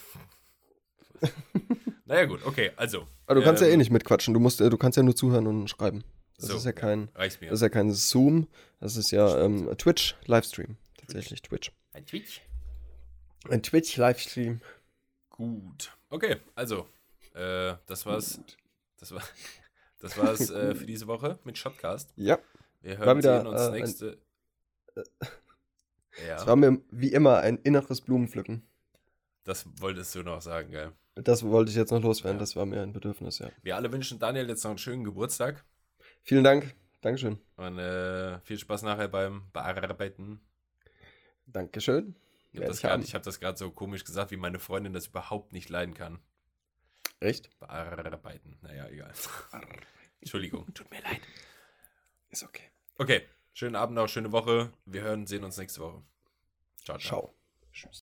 naja, 2.04 2.26
gut, 2.26 2.44
okay, 2.44 2.72
also. 2.76 3.06
Aber 3.26 3.40
du 3.40 3.44
kannst 3.44 3.62
ja 3.62 3.68
eh 3.68 3.72
ähm, 3.72 3.78
nicht 3.78 3.90
mitquatschen. 3.90 4.34
Du, 4.34 4.40
musst, 4.40 4.60
äh, 4.60 4.68
du 4.70 4.76
kannst 4.76 4.96
ja 4.96 5.02
nur 5.02 5.16
zuhören 5.16 5.46
und 5.46 5.68
schreiben. 5.68 6.04
Das 6.36 6.46
so, 6.48 6.56
ist 6.56 6.64
ja 6.64 6.72
kein. 6.72 7.08
Reicht 7.14 7.40
mir. 7.40 7.48
Das 7.50 7.58
ist 7.58 7.62
ja 7.62 7.68
kein 7.68 7.90
Zoom, 7.92 8.48
das 8.80 8.96
ist 8.96 9.10
ja 9.10 9.38
ähm, 9.44 9.70
Twitch 9.78 10.16
Livestream. 10.26 10.76
Tatsächlich 10.98 11.42
Twitch. 11.42 11.72
Ein 11.92 12.04
Twitch. 12.06 12.42
Ein 13.48 13.62
Twitch 13.62 13.96
Livestream. 13.96 14.60
Gut. 15.30 15.96
Okay, 16.10 16.36
also, 16.54 16.86
äh, 17.34 17.74
das 17.86 18.04
war's. 18.06 18.40
Das 18.98 19.12
war, 19.12 19.22
das 20.00 20.18
war's 20.18 20.50
äh, 20.50 20.74
für 20.74 20.86
diese 20.86 21.06
Woche 21.06 21.38
mit 21.44 21.56
Shotcast. 21.56 22.12
Ja, 22.16 22.38
Wir 22.82 22.98
hören 22.98 23.18
wieder, 23.18 23.48
uns 23.48 23.96
äh, 23.96 24.10
ein- 25.00 25.04
nächste. 26.12 26.32
es 26.34 26.40
ja, 26.42 26.46
war 26.46 26.56
mir 26.56 26.80
wie 26.90 27.12
immer 27.12 27.38
ein 27.38 27.58
inneres 27.58 28.00
Blumenpflücken. 28.00 28.62
das 29.44 29.66
wolltest 29.80 30.14
du 30.14 30.22
noch 30.22 30.40
sagen, 30.40 30.70
gell? 30.70 30.92
Das 31.14 31.44
wollte 31.44 31.70
ich 31.70 31.76
jetzt 31.76 31.90
noch 31.90 32.02
loswerden, 32.02 32.38
Ja. 32.38 32.40
das 32.40 32.56
war 32.56 32.64
mir 32.64 32.82
ein 32.82 32.92
Bedürfnis, 32.92 33.38
ja. 33.38 33.50
Wir 33.62 33.76
alle 33.76 33.92
wünschen 33.92 34.18
Daniel 34.18 34.48
jetzt 34.48 34.64
noch 34.64 34.70
einen 34.70 34.78
schönen 34.78 35.04
Geburtstag 35.04 35.64
Vielen 36.22 36.44
Dank. 36.44 36.74
Dankeschön. 37.00 37.38
und 37.56 37.78
äh, 37.78 38.38
viel 38.40 38.58
Spaß 38.58 38.82
nachher 38.82 39.08
beim 39.08 39.50
Bearbeiten. 39.52 40.40
Dankeschön. 41.46 42.14
Ich 42.52 42.60
habe 42.84 43.02
hab 43.02 43.22
das 43.22 43.40
gerade 43.40 43.58
so 43.58 43.70
komisch 43.70 44.04
gesagt, 44.04 44.30
wie 44.30 44.36
meine 44.36 44.58
Freundin 44.58 44.92
das 44.92 45.08
überhaupt 45.08 45.52
nicht 45.52 45.68
leiden 45.68 45.94
kann. 45.94 46.20
Echt? 47.18 47.50
Bearbeiten. 47.58 48.58
Naja, 48.62 48.88
egal. 48.88 49.12
Entschuldigung, 50.20 50.72
tut 50.74 50.90
mir 50.90 51.00
leid. 51.02 51.20
Ist 52.30 52.44
okay. 52.44 52.62
Okay, 52.98 53.22
schönen 53.52 53.76
Abend 53.76 53.96
noch, 53.96 54.08
schöne 54.08 54.32
Woche. 54.32 54.72
Wir 54.86 55.02
hören, 55.02 55.26
sehen 55.26 55.44
uns 55.44 55.56
nächste 55.56 55.80
Woche. 55.80 56.02
Ciao, 56.84 56.98
ciao. 56.98 57.20
Ciao. 57.20 57.34
Tschüss. 57.72 58.00